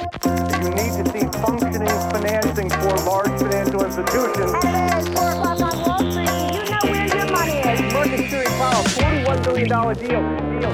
You 0.00 0.70
need 0.70 0.92
to 0.96 1.04
see 1.12 1.26
functioning 1.44 1.88
financing 2.10 2.70
for 2.70 2.94
large 3.10 3.34
financial 3.38 3.84
institutions. 3.84 4.52
Hello, 4.64 4.98
it's 4.98 5.08
4 5.08 5.28
o'clock 5.30 5.60
on 5.60 5.74
Wall 5.84 5.98
Street. 6.10 6.30
You 6.54 6.70
know 6.70 6.84
where 6.90 7.06
your 7.16 7.26
money 7.36 7.56
is. 7.72 7.92
Market 7.92 8.30
Series 8.30 8.48
Powell, 8.60 8.84
$41 8.84 9.44
billion 9.44 9.68
deal. 9.68 10.60
deal. 10.60 10.72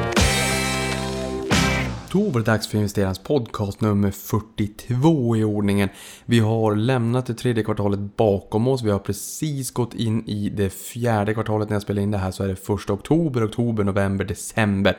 Då 2.13 2.31
var 2.31 2.41
det 2.41 2.47
dags 2.47 2.69
för 2.69 2.79
investerarens 2.79 3.19
podcast 3.19 3.81
nummer 3.81 4.11
42 4.11 5.37
i 5.37 5.45
ordningen. 5.45 5.89
Vi 6.25 6.39
har 6.39 6.77
lämnat 6.77 7.27
det 7.27 7.35
tredje 7.35 7.65
kvartalet 7.65 8.17
bakom 8.17 8.69
oss. 8.69 8.83
Vi 8.83 8.91
har 8.91 8.99
precis 8.99 9.71
gått 9.71 9.95
in 9.95 10.29
i 10.29 10.49
det 10.49 10.71
fjärde 10.71 11.35
kvartalet 11.35 11.69
när 11.69 11.75
jag 11.75 11.83
spelar 11.83 12.03
in 12.03 12.11
det 12.11 12.19
här 12.19 12.31
så 12.31 12.45
är 12.45 12.49
det 12.49 12.57
första 12.57 12.93
oktober, 12.93 13.47
oktober, 13.47 13.85
november, 13.85 14.25
december. 14.25 14.99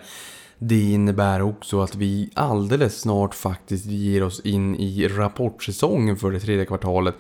Det 0.59 0.91
innebär 0.91 1.41
också 1.41 1.81
att 1.81 1.95
vi 1.95 2.29
alldeles 2.33 3.01
snart 3.01 3.35
faktiskt 3.35 3.85
ger 3.85 4.23
oss 4.23 4.39
in 4.39 4.75
i 4.75 5.07
rapportsäsongen 5.07 6.15
för 6.15 6.31
det 6.31 6.39
tredje 6.39 6.65
kvartalet. 6.65 7.15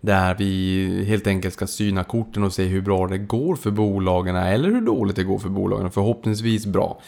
Där 0.00 0.34
vi 0.38 1.04
helt 1.04 1.26
enkelt 1.26 1.54
ska 1.54 1.66
syna 1.66 2.04
korten 2.04 2.44
och 2.44 2.52
se 2.52 2.64
hur 2.64 2.80
bra 2.80 3.06
det 3.06 3.18
går 3.18 3.56
för 3.56 3.70
bolagen 3.70 4.36
eller 4.36 4.70
hur 4.70 4.80
dåligt 4.80 5.16
det 5.16 5.24
går 5.24 5.38
för 5.38 5.48
bolagen. 5.48 5.90
Förhoppningsvis 5.90 6.66
bra. 6.66 7.00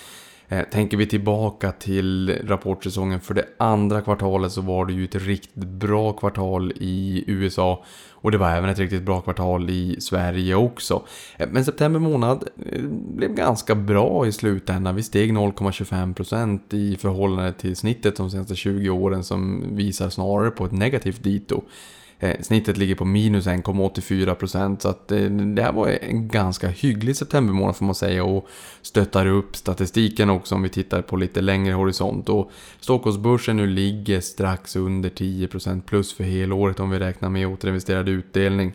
Eh, 0.52 0.62
tänker 0.62 0.97
vi 0.97 1.06
tillbaka 1.06 1.73
till 1.73 2.38
rapportsäsongen 2.45 3.20
för 3.20 3.34
det 3.34 3.45
andra 3.59 4.01
kvartalet 4.01 4.52
så 4.52 4.61
var 4.61 4.87
det 4.87 4.92
ju 4.92 5.05
ett 5.05 5.15
riktigt 5.15 5.65
bra 5.65 6.12
kvartal 6.12 6.73
i 6.77 7.25
USA. 7.27 7.84
Och 8.11 8.30
det 8.30 8.38
var 8.38 8.51
även 8.51 8.70
ett 8.70 8.78
riktigt 8.78 9.02
bra 9.02 9.20
kvartal 9.20 9.70
i 9.70 10.01
Sverige 10.01 10.55
också. 10.55 11.02
Eh, 11.37 11.48
men 11.52 11.65
september 11.65 12.01
månad 12.01 12.48
eh, 12.66 12.83
blev 12.88 13.34
ganska 13.34 13.75
bra 13.75 14.27
i 14.27 14.33
slutändan. 14.33 14.97
Vi 14.97 15.02
steg 15.02 15.33
0,25% 15.33 16.75
i 16.75 16.97
förhållande 16.97 17.53
till 17.53 17.77
snittet 17.77 18.16
de 18.16 18.30
senaste 18.30 18.55
20 18.55 18.91
åren 18.91 19.25
som 19.25 19.64
visar 19.77 20.09
snarare 20.09 20.50
på 20.50 20.64
ett 20.64 20.73
negativt 20.73 21.23
dito. 21.23 21.62
Eh, 22.23 22.41
snittet 22.41 22.77
ligger 22.77 22.95
på 22.95 23.05
minus 23.05 23.47
1,84% 23.47 24.78
så 24.78 24.89
att 24.89 25.12
eh, 25.12 25.25
det 25.31 25.62
här 25.62 25.73
var 25.73 25.89
en 25.89 26.29
ganska 26.29 26.69
hygglig 26.69 27.17
septembermånad 27.17 27.77
får 27.77 27.84
man 27.84 27.95
säga 27.95 28.25
och 28.25 28.48
stöttar 28.83 29.27
upp 29.27 29.56
statistiken 29.56 30.31
också 30.31 30.55
om 30.55 30.62
vi 30.62 30.69
tittar 30.69 31.03
på 31.03 31.17
lite 31.17 31.41
längre 31.41 31.75
horisont. 31.75 32.29
Och 32.29 32.51
Stockholmsbörsen 32.81 33.56
nu 33.56 33.67
ligger 33.67 34.20
strax 34.20 34.77
under 34.77 35.11
10% 35.11 35.83
plus 35.83 36.14
för 36.14 36.25
helåret 36.25 36.81
om 36.81 36.91
vi 36.91 36.98
räknar 36.98 37.29
med 37.29 37.48
återinvesterad 37.48 38.09
utdelning. 38.09 38.73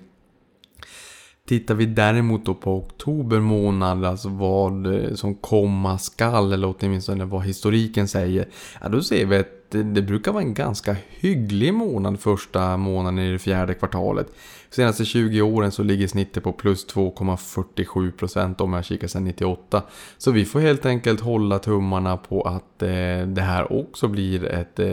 Tittar 1.45 1.75
vi 1.75 1.85
däremot 1.85 2.45
då 2.45 2.53
på 2.53 2.77
oktober 2.77 3.39
månad, 3.39 4.05
alltså 4.05 4.29
vad 4.29 4.95
eh, 4.95 5.13
som 5.13 5.35
komma 5.35 5.97
skall, 5.97 6.53
eller 6.53 6.75
åtminstone 6.79 7.25
vad 7.25 7.43
historiken 7.43 8.07
säger, 8.07 8.47
ja 8.81 8.89
då 8.89 9.01
ser 9.01 9.25
vi 9.25 9.35
ett 9.35 9.56
det, 9.69 9.83
det 9.83 10.01
brukar 10.01 10.31
vara 10.31 10.43
en 10.43 10.53
ganska 10.53 10.95
hygglig 11.09 11.73
månad 11.73 12.19
första 12.19 12.77
månaden 12.77 13.19
i 13.19 13.31
det 13.31 13.39
fjärde 13.39 13.73
kvartalet. 13.73 14.27
Senaste 14.69 15.05
20 15.05 15.41
åren 15.41 15.71
så 15.71 15.83
ligger 15.83 16.07
snittet 16.07 16.43
på 16.43 16.53
plus 16.53 16.87
2,47% 16.87 18.61
om 18.61 18.73
jag 18.73 18.85
kikar 18.85 19.07
sedan 19.07 19.23
98. 19.23 19.83
Så 20.17 20.31
vi 20.31 20.45
får 20.45 20.59
helt 20.59 20.85
enkelt 20.85 21.21
hålla 21.21 21.59
tummarna 21.59 22.17
på 22.17 22.41
att 22.41 22.83
eh, 22.83 23.27
det 23.27 23.41
här 23.41 23.73
också 23.73 24.07
blir 24.07 24.45
ett 24.45 24.79
eh, 24.79 24.87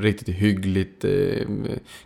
riktigt 0.00 0.34
hyggligt 0.34 1.04
eh, 1.04 1.48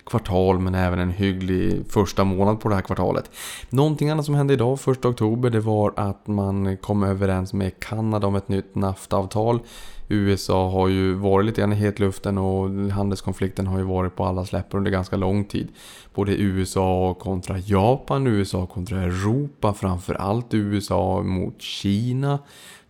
kvartal 0.06 0.58
men 0.58 0.74
även 0.74 0.98
en 0.98 1.10
hygglig 1.10 1.82
första 1.88 2.24
månad 2.24 2.60
på 2.60 2.68
det 2.68 2.74
här 2.74 2.82
kvartalet. 2.82 3.30
Någonting 3.70 4.10
annat 4.10 4.24
som 4.24 4.34
hände 4.34 4.54
idag, 4.54 4.78
1 4.88 5.04
oktober, 5.04 5.50
det 5.50 5.60
var 5.60 5.92
att 5.96 6.26
man 6.26 6.76
kom 6.76 7.02
överens 7.02 7.52
med 7.52 7.80
Kanada 7.80 8.26
om 8.26 8.36
ett 8.36 8.48
nytt 8.48 8.74
NAFTA-avtal. 8.74 9.60
USA 10.08 10.70
har 10.70 10.88
ju 10.88 11.14
varit 11.14 11.46
lite 11.46 11.60
grann 11.60 11.72
i 11.72 11.76
hetluften 11.76 12.38
och 12.38 12.70
handelskonflikten 12.90 13.66
har 13.66 13.78
ju 13.78 13.84
varit 13.84 14.16
på 14.16 14.24
alla 14.24 14.44
släppar 14.44 14.78
under 14.78 14.90
ganska 14.90 15.16
lång 15.16 15.44
tid. 15.44 15.68
Både 16.14 16.36
USA 16.36 17.14
kontra 17.14 17.58
Japan, 17.58 18.26
USA 18.26 18.66
kontra 18.66 19.02
Europa, 19.02 19.72
framförallt 19.72 20.54
USA 20.54 21.22
mot 21.22 21.62
Kina. 21.62 22.38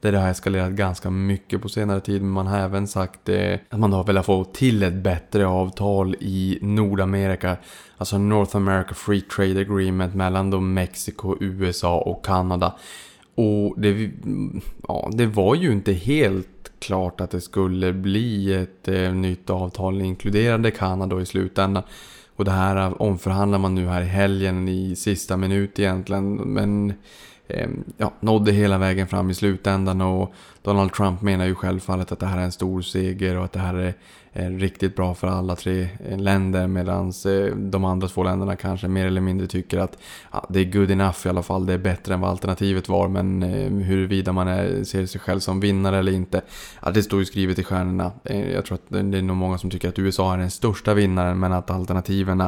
Där 0.01 0.13
det 0.13 0.19
har 0.19 0.29
eskalerat 0.29 0.73
ganska 0.73 1.11
mycket 1.11 1.63
på 1.63 1.69
senare 1.69 2.01
tid. 2.01 2.23
Men 2.23 2.31
man 2.31 2.47
har 2.47 2.59
även 2.59 2.87
sagt 2.89 3.29
eh, 3.29 3.59
att 3.69 3.79
man 3.79 3.93
har 3.93 4.05
velat 4.05 4.27
få 4.27 4.45
till 4.45 4.83
ett 4.83 4.95
bättre 4.95 5.47
avtal 5.47 6.15
i 6.21 6.59
Nordamerika. 6.63 7.57
Alltså 7.97 8.19
North 8.19 8.57
America 8.57 8.95
Free 8.95 9.21
Trade 9.21 9.61
Agreement 9.61 10.15
mellan 10.15 10.51
då 10.51 10.61
Mexiko, 10.61 11.37
USA 11.41 11.99
och 11.99 12.25
Kanada. 12.25 12.75
Och 13.35 13.81
det, 13.81 14.11
ja, 14.89 15.11
det 15.13 15.27
var 15.27 15.55
ju 15.55 15.73
inte 15.73 15.93
helt 15.93 16.56
klart 16.79 17.21
att 17.21 17.31
det 17.31 17.41
skulle 17.41 17.93
bli 17.93 18.55
ett 18.55 18.89
eh, 18.89 19.13
nytt 19.13 19.51
avtal 19.51 20.01
inkluderande 20.01 20.71
Kanada 20.71 21.21
i 21.21 21.27
slutändan. 21.27 21.83
Och 22.37 22.45
det 22.45 22.51
här 22.51 23.03
omförhandlar 23.03 23.59
man 23.59 23.75
nu 23.75 23.87
här 23.87 24.03
i 24.03 24.05
helgen 24.05 24.69
i 24.69 24.97
sista 24.97 25.37
minut 25.37 25.79
egentligen. 25.79 26.35
Men 26.35 26.93
eh, 27.49 27.69
ja, 27.97 28.13
nådde 28.21 28.53
hela 28.53 28.79
vägen 28.79 29.07
fram 29.07 29.31
i 29.31 29.35
slutändan 29.35 30.01
och 30.01 30.35
Donald 30.63 30.93
Trump 30.93 31.23
menar 31.23 31.45
ju 31.47 31.55
självfallet 31.55 32.13
att 32.13 32.19
det 32.19 32.27
här 32.27 32.39
är 32.39 32.45
en 32.45 32.53
stor 32.53 32.83
seger 32.83 33.37
och 33.37 33.45
att 33.45 33.53
det 33.53 33.61
här 33.61 33.75
är 33.75 33.95
Eh, 34.39 34.51
riktigt 34.51 34.97
bra 34.97 35.15
för 35.15 35.27
alla 35.27 35.57
tre 35.57 35.89
eh, 36.09 36.19
länder 36.19 36.67
medan 36.67 37.13
eh, 37.27 37.57
de 37.57 37.85
andra 37.85 38.09
två 38.09 38.23
länderna 38.23 38.57
kanske 38.57 38.89
mer 38.89 39.07
eller 39.07 39.21
mindre 39.21 39.47
tycker 39.47 39.79
att 39.79 39.99
ja, 40.33 40.47
det 40.49 40.61
är 40.61 40.65
good 40.65 40.91
enough 40.91 41.27
i 41.27 41.29
alla 41.29 41.43
fall, 41.43 41.67
det 41.67 41.73
är 41.73 41.79
bättre 41.79 42.15
än 42.15 42.21
vad 42.21 42.31
alternativet 42.31 42.89
var 42.89 43.09
men 43.09 43.43
eh, 43.43 43.71
huruvida 43.71 44.33
man 44.33 44.49
är, 44.49 44.85
ser 44.85 45.07
sig 45.07 45.21
själv 45.21 45.41
som 45.41 45.61
vinnare 45.61 45.99
eller 45.99 46.13
inte, 46.13 46.43
ja, 46.83 46.91
det 46.91 47.03
står 47.03 47.19
ju 47.19 47.25
skrivet 47.25 47.59
i 47.59 47.65
stjärnorna. 47.65 48.13
Eh, 48.25 48.53
jag 48.53 48.65
tror 48.65 48.75
att 48.75 48.85
det 48.89 49.19
är 49.19 49.23
nog 49.23 49.37
många 49.37 49.59
som 49.59 49.71
tycker 49.71 49.89
att 49.89 49.99
USA 49.99 50.35
är 50.35 50.39
den 50.39 50.51
största 50.51 50.95
vinnaren 50.95 51.39
men 51.39 51.53
att 51.53 51.71
alternativen 51.71 52.41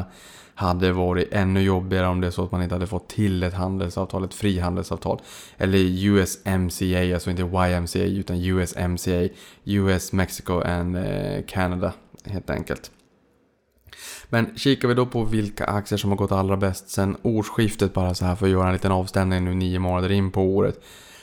hade 0.59 0.93
varit 0.93 1.29
ännu 1.33 1.61
jobbigare 1.61 2.07
om 2.07 2.21
det 2.21 2.27
är 2.27 2.31
så 2.31 2.45
att 2.45 2.53
man 2.53 2.63
inte 2.63 2.75
hade 2.75 2.87
fått 2.87 3.09
till 3.09 3.43
ett 3.43 3.55
handelsavtal, 3.55 4.25
ett 4.25 4.35
frihandelsavtal. 4.35 5.21
Eller 5.57 5.79
USMCA, 5.79 7.15
alltså 7.15 7.31
inte 7.31 7.43
YMCA 7.43 8.05
utan 8.05 8.37
USMCA, 8.37 9.29
US, 9.65 10.13
Mexico 10.13 10.61
and 10.61 10.97
eh, 10.97 11.43
Canada 11.47 11.93
helt 12.25 12.51
enkelt. 12.51 12.91
Men 14.29 14.57
kikar 14.57 14.89
vi 14.89 14.95
då 14.95 15.07
på 15.07 15.25
vilka 15.25 15.65
aktier 15.65 15.97
som 15.99 16.11
har 16.11 16.17
gått 16.17 16.33
allra 16.33 16.57
bäst 16.57 16.91
sen 16.91 17.17
årsskiftet 17.23 17.95
bara 17.95 18.15
så 18.15 18.25
här 18.25 18.35
för 18.35 18.47
att 18.47 18.53
göra 18.53 18.67
en 18.67 18.73
liten 18.73 18.93
avstämning 18.93 19.45
nu 19.45 19.55
nio 19.55 19.79
månader 19.79 20.13
in 20.13 20.31
på 20.31 20.43
året. 20.43 20.81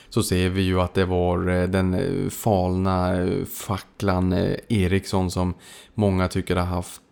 Så 0.08 0.22
ser 0.22 0.48
vi 0.48 0.62
ju 0.62 0.80
att 0.80 0.94
det 0.94 1.04
var 1.04 1.48
eh, 1.48 1.68
den 1.68 1.94
eh, 1.94 2.28
falna 2.30 3.26
facklan 3.54 4.32
Ericsson 4.68 5.30
som 5.30 5.54
många 5.94 6.28
tycker 6.28 6.56
har 6.56 6.64
haft 6.64 7.02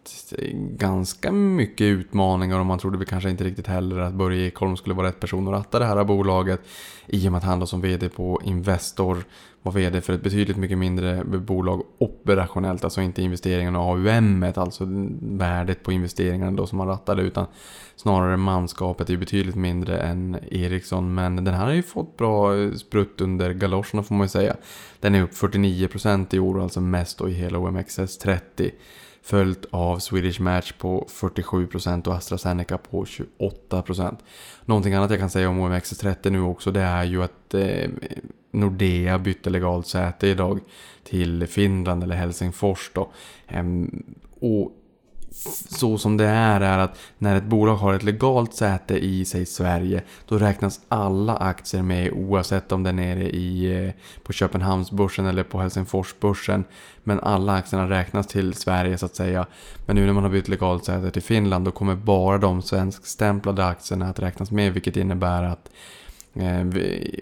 ganska 0.70 1.32
mycket 1.32 1.84
utmaningar 1.84 2.58
och 2.58 2.66
man 2.66 2.78
trodde 2.78 2.98
väl 2.98 3.06
kanske 3.06 3.30
inte 3.30 3.44
riktigt 3.44 3.66
heller 3.66 3.98
att 3.98 4.14
Börje 4.14 4.46
Ekholm 4.46 4.76
skulle 4.76 4.94
vara 4.94 5.06
rätt 5.06 5.20
person 5.20 5.48
att 5.48 5.54
ratta 5.54 5.78
det 5.78 5.84
här 5.84 6.04
bolaget. 6.04 6.60
I 7.06 7.28
och 7.28 7.32
med 7.32 7.38
att 7.38 7.44
han 7.44 7.60
då 7.60 7.66
som 7.66 7.80
VD 7.80 8.08
på 8.08 8.40
Investor 8.44 9.24
var 9.62 9.72
VD 9.72 10.00
för 10.00 10.12
ett 10.12 10.22
betydligt 10.22 10.56
mycket 10.56 10.78
mindre 10.78 11.24
bolag 11.24 11.82
operationellt, 11.98 12.84
alltså 12.84 13.00
inte 13.00 13.22
investeringarna 13.22 13.80
och 13.80 13.96
AUM, 13.96 14.52
alltså 14.56 14.84
värdet 15.20 15.82
på 15.82 15.92
investeringarna 15.92 16.50
då 16.50 16.66
som 16.66 16.78
man 16.78 16.86
rattade 16.86 17.22
utan 17.22 17.46
snarare 17.96 18.36
manskapet 18.36 19.10
är 19.10 19.16
betydligt 19.16 19.54
mindre 19.54 19.98
än 19.98 20.38
Ericsson. 20.50 21.14
Men 21.14 21.44
den 21.44 21.54
här 21.54 21.66
har 21.66 21.72
ju 21.72 21.82
fått 21.82 22.16
bra 22.16 22.52
sprutt 22.76 23.20
under 23.20 23.52
galoscherna 23.52 24.02
får 24.02 24.14
man 24.14 24.24
ju 24.24 24.28
säga. 24.28 24.56
Den 25.00 25.14
är 25.14 25.22
upp 25.22 25.32
49% 25.32 26.34
i 26.34 26.38
år, 26.38 26.62
alltså 26.62 26.80
mest 26.80 27.18
då 27.18 27.28
i 27.28 27.32
hela 27.32 27.58
OMXS30. 27.58 28.70
Följt 29.24 29.66
av 29.70 29.98
Swedish 29.98 30.40
Match 30.40 30.72
på 30.72 31.06
47% 31.10 32.08
och 32.08 32.14
AstraZeneca 32.14 32.78
på 32.78 33.04
28%. 33.04 34.16
Någonting 34.64 34.94
annat 34.94 35.10
jag 35.10 35.20
kan 35.20 35.30
säga 35.30 35.48
om 35.48 35.60
OMXS30 35.60 36.30
nu 36.30 36.40
också 36.40 36.70
det 36.70 36.80
är 36.80 37.04
ju 37.04 37.22
att 37.22 37.54
eh, 37.54 37.90
Nordea 38.50 39.18
bytte 39.18 39.50
legalt 39.50 39.86
säte 39.86 40.26
idag 40.26 40.60
till 41.04 41.46
Finland 41.46 42.02
eller 42.02 42.16
Helsingfors 42.16 42.90
då. 42.94 43.12
Eh, 43.48 43.64
och 44.40 44.72
så 45.70 45.98
som 45.98 46.16
det 46.16 46.26
är 46.26 46.60
är 46.60 46.78
att 46.78 46.98
när 47.18 47.36
ett 47.36 47.44
bolag 47.44 47.76
har 47.76 47.94
ett 47.94 48.02
legalt 48.02 48.54
säte 48.54 48.98
i 48.98 49.24
sig 49.24 49.46
Sverige 49.46 50.02
då 50.28 50.38
räknas 50.38 50.80
alla 50.88 51.36
aktier 51.36 51.82
med 51.82 52.12
oavsett 52.12 52.72
om 52.72 52.82
den 52.82 52.98
är 52.98 53.16
i, 53.16 53.84
eh, 53.86 53.92
på 54.22 54.32
Köpenhamnsbörsen 54.32 55.26
eller 55.26 55.42
på 55.42 55.60
Helsingforsbörsen. 55.60 56.64
Men 57.02 57.20
alla 57.20 57.52
aktierna 57.52 57.90
räknas 57.90 58.26
till 58.26 58.54
Sverige 58.54 58.98
så 58.98 59.06
att 59.06 59.16
säga. 59.16 59.46
Men 59.86 59.96
nu 59.96 60.06
när 60.06 60.12
man 60.12 60.22
har 60.22 60.30
bytt 60.30 60.48
legalt 60.48 60.84
säte 60.84 61.10
till 61.10 61.22
Finland 61.22 61.64
då 61.64 61.70
kommer 61.70 61.94
bara 61.94 62.38
de 62.38 62.62
svenskstämplade 62.62 63.66
aktierna 63.66 64.08
att 64.08 64.18
räknas 64.18 64.50
med 64.50 64.72
vilket 64.72 64.96
innebär 64.96 65.42
att 65.42 65.70
eh, 66.34 66.64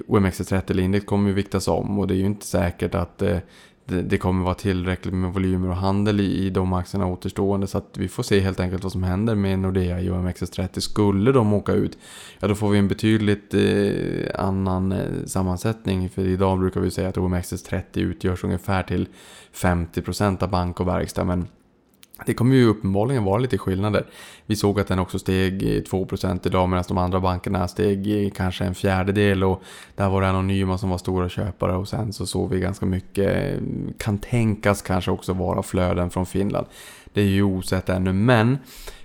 OMXS30 0.08 0.70
eller 0.70 0.82
index 0.82 1.06
kommer 1.06 1.28
ju 1.28 1.34
viktas 1.34 1.68
om 1.68 1.98
och 1.98 2.06
det 2.06 2.14
är 2.14 2.18
ju 2.18 2.26
inte 2.26 2.46
säkert 2.46 2.94
att 2.94 3.22
eh, 3.22 3.38
det, 3.84 4.19
kommer 4.19 4.44
vara 4.44 4.55
tillräckligt 4.55 5.14
med 5.14 5.32
volymer 5.32 5.69
och 5.69 5.76
handel 5.76 6.20
i, 6.20 6.46
i 6.46 6.50
de 6.50 6.73
aktierna 6.73 7.06
återstående. 7.06 7.67
Så 7.67 7.79
att 7.79 7.99
vi 7.99 8.08
får 8.08 8.23
se 8.23 8.40
helt 8.40 8.61
enkelt 8.61 8.82
vad 8.82 8.93
som 8.93 9.02
händer 9.02 9.34
med 9.34 9.58
Nordea 9.58 10.00
i 10.00 10.11
OMXS30. 10.11 10.81
Skulle 10.81 11.32
de 11.32 11.52
åka 11.52 11.73
ut, 11.73 11.99
ja 12.40 12.49
då 12.49 12.55
får 12.55 12.70
vi 12.70 12.79
en 12.79 12.88
betydligt 12.88 13.55
eh, 13.55 14.44
annan 14.44 14.93
eh, 14.93 15.25
sammansättning. 15.26 16.11
För 16.11 16.26
idag 16.26 16.58
brukar 16.58 16.81
vi 16.81 16.90
säga 16.90 17.08
att 17.08 17.17
OMXS30 17.17 17.99
utgörs 17.99 18.44
ungefär 18.44 18.82
till 18.82 19.08
50% 19.55 20.43
av 20.43 20.50
bank 20.50 20.81
och 20.81 20.88
verkstad. 20.88 21.25
Men 21.25 21.46
det 22.26 22.34
kommer 22.34 22.56
ju 22.56 22.66
uppenbarligen 22.66 23.24
vara 23.24 23.38
lite 23.38 23.58
skillnader. 23.58 24.06
Vi 24.46 24.56
såg 24.56 24.80
att 24.80 24.88
den 24.88 24.98
också 24.98 25.18
steg 25.18 25.62
2% 25.62 26.46
idag 26.46 26.68
medan 26.68 26.84
de 26.88 26.98
andra 26.98 27.20
bankerna 27.20 27.68
steg 27.68 28.32
kanske 28.36 28.64
en 28.64 28.74
fjärdedel 28.74 29.44
och 29.44 29.62
där 29.96 30.08
var 30.08 30.22
det 30.22 30.28
anonyma 30.28 30.78
som 30.78 30.90
var 30.90 30.98
stora 30.98 31.28
köpare 31.28 31.76
och 31.76 31.88
sen 31.88 32.12
så 32.12 32.26
såg 32.26 32.50
vi 32.50 32.60
ganska 32.60 32.86
mycket, 32.86 33.60
kan 33.98 34.18
tänkas 34.18 34.82
kanske 34.82 35.10
också 35.10 35.32
vara 35.32 35.62
flöden 35.62 36.10
från 36.10 36.26
Finland. 36.26 36.66
Det 37.12 37.20
är 37.20 37.26
ju 37.26 37.42
osett 37.42 37.88
ännu 37.88 38.12
men 38.12 38.58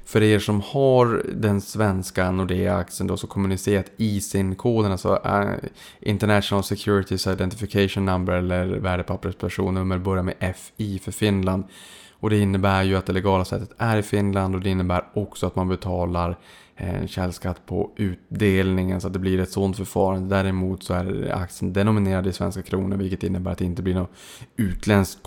för 0.06 0.24
er 0.24 0.40
som 0.40 0.62
har 0.62 1.24
den 1.34 1.62
svenska 1.62 2.32
Nordea-aktien 2.32 3.08
då 3.08 3.18
så 3.18 3.28
kommer 3.28 3.50
ni 3.50 3.58
se 3.58 3.78
att 3.78 3.92
ISIN-koden, 3.98 4.92
alltså 4.92 5.20
eh, 5.26 5.70
International 6.00 6.64
Securities 6.64 7.28
Identification 7.28 8.06
Number 8.06 8.34
eller 8.34 8.66
värdepapperspersonnummer 8.66 9.98
börjar 9.98 10.24
med 10.24 10.56
FI 10.56 11.00
för 11.00 11.12
Finland. 11.12 11.64
Och 12.20 12.30
det 12.30 12.38
innebär 12.38 12.84
ju 12.84 12.96
att 12.96 13.06
det 13.06 13.14
legala 13.14 13.46
sättet 13.46 13.72
är 13.78 13.98
i 13.98 14.04
Finland 14.04 14.56
och 14.56 14.62
det 14.62 14.70
innebär 14.70 15.04
också 15.14 15.48
att 15.48 15.56
man 15.56 15.68
betalar 15.68 16.38
en 16.76 17.08
källskatt 17.08 17.66
på 17.66 17.92
utdelningen 17.96 19.02
så 19.02 19.08
att 19.08 19.14
det 19.14 19.20
blir 19.20 19.40
ett 19.40 19.52
sådant 19.52 19.78
förfarande. 19.78 20.36
Däremot 20.36 20.84
så 20.84 20.94
är 20.94 21.32
aktien 21.36 21.74
denominerad 21.74 22.28
i 22.28 22.34
svenska 22.34 22.62
kronor 22.62 22.98
vilket 22.98 23.24
innebär 23.24 23.52
att 23.52 23.58
det 23.58 23.66
inte 23.66 23.82
blir 23.82 23.96
något 23.96 24.12
utländskt 24.56 25.24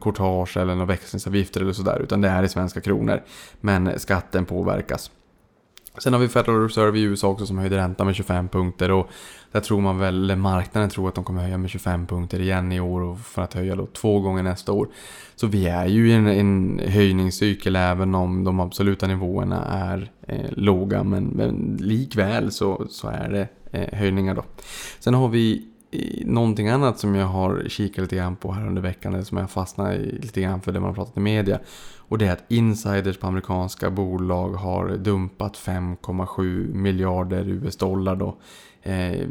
courtage 0.00 0.56
eller 0.56 0.74
några 0.74 0.86
växlingsavgifter 0.86 1.60
eller 1.60 1.72
sådär 1.72 2.00
utan 2.02 2.20
det 2.20 2.28
är 2.28 2.42
i 2.42 2.48
svenska 2.48 2.80
kronor. 2.80 3.22
Men 3.60 3.98
skatten 3.98 4.44
påverkas. 4.44 5.10
Sen 5.98 6.12
har 6.12 6.20
vi 6.20 6.28
Federal 6.28 6.62
Reserve 6.62 6.98
i 6.98 7.02
USA 7.02 7.28
också 7.28 7.46
som 7.46 7.58
höjde 7.58 7.76
räntan 7.76 8.06
med 8.06 8.16
25 8.16 8.48
punkter 8.48 8.90
och 8.90 9.08
där 9.52 9.60
tror 9.60 9.80
man 9.80 9.98
väl, 9.98 10.36
marknaden 10.36 10.90
tror 10.90 11.08
att 11.08 11.14
de 11.14 11.24
kommer 11.24 11.42
höja 11.42 11.58
med 11.58 11.70
25 11.70 12.06
punkter 12.06 12.40
igen 12.40 12.72
i 12.72 12.80
år 12.80 13.00
och 13.00 13.18
för 13.18 13.42
att 13.42 13.54
höja 13.54 13.76
då 13.76 13.86
två 13.86 14.20
gånger 14.20 14.42
nästa 14.42 14.72
år. 14.72 14.88
Så 15.34 15.46
vi 15.46 15.68
är 15.68 15.86
ju 15.86 16.08
i 16.08 16.12
en, 16.12 16.26
en 16.26 16.80
höjningscykel 16.88 17.76
även 17.76 18.14
om 18.14 18.44
de 18.44 18.60
absoluta 18.60 19.06
nivåerna 19.06 19.64
är 19.64 20.10
eh, 20.28 20.50
låga 20.50 21.04
men, 21.04 21.24
men 21.24 21.76
likväl 21.80 22.52
så, 22.52 22.86
så 22.90 23.08
är 23.08 23.30
det 23.30 23.48
eh, 23.78 23.98
höjningar 23.98 24.34
då. 24.34 24.44
Sen 24.98 25.14
har 25.14 25.28
vi 25.28 25.71
någonting 26.24 26.68
annat 26.68 26.98
som 26.98 27.14
jag 27.14 27.26
har 27.26 27.62
kikat 27.68 28.02
lite 28.02 28.16
grann 28.16 28.36
på 28.36 28.52
här 28.52 28.66
under 28.66 28.82
veckan, 28.82 29.14
eller 29.14 29.24
som 29.24 29.38
jag 29.38 29.50
fastnat 29.50 29.94
i 29.94 30.18
lite 30.22 30.40
grann 30.40 30.60
för 30.60 30.72
det 30.72 30.80
man 30.80 30.88
har 30.88 30.94
pratat 30.94 31.16
i 31.16 31.20
media. 31.20 31.58
Och 31.96 32.18
det 32.18 32.26
är 32.26 32.32
att 32.32 32.44
insiders 32.48 33.18
på 33.18 33.26
amerikanska 33.26 33.90
bolag 33.90 34.48
har 34.48 34.88
dumpat 34.88 35.56
5,7 35.56 36.74
miljarder 36.74 37.48
US-dollar 37.48 38.16
då. 38.16 38.36
Eh, 38.82 39.26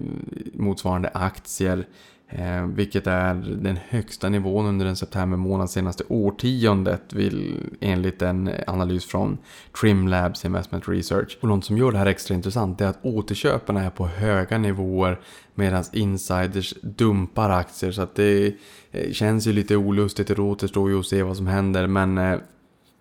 motsvarande 0.54 1.10
aktier. 1.14 1.86
Eh, 2.34 2.66
vilket 2.66 3.08
är 3.08 3.34
den 3.62 3.80
högsta 3.90 4.30
nivån 4.30 4.66
under 4.66 4.86
en 4.86 4.96
september 4.96 5.38
månad 5.38 5.70
senaste 5.70 6.04
årtiondet 6.08 7.14
vill, 7.14 7.58
enligt 7.80 8.22
en 8.22 8.50
analys 8.68 9.06
från 9.06 9.38
Trim 9.82 10.08
Labs 10.08 10.46
Investment 10.46 10.88
Research. 10.88 11.38
Och 11.42 11.48
något 11.48 11.66
som 11.66 11.78
gör 11.78 11.92
det 11.92 11.98
här 11.98 12.06
extra 12.06 12.36
intressant 12.36 12.82
är 12.82 12.88
att 12.88 13.06
återköparna 13.06 13.84
är 13.84 13.90
på 13.90 14.08
höga 14.08 14.58
nivåer 14.58 15.20
medan 15.56 15.84
insiders 15.94 16.74
dumpar 16.82 17.50
aktier. 17.50 17.92
Så 17.92 18.02
att 18.02 18.16
det 18.16 18.56
eh, 18.92 19.12
känns 19.12 19.48
ju 19.48 19.54
lite 19.54 19.76
olustigt, 19.76 20.28
det 20.28 20.40
återstår 20.40 20.90
ju 20.90 21.00
att 21.00 21.06
se 21.06 21.24
vad 21.24 21.38
som 21.38 21.48
händer. 21.48 21.88
Men 21.88 22.18
eh, 22.18 22.38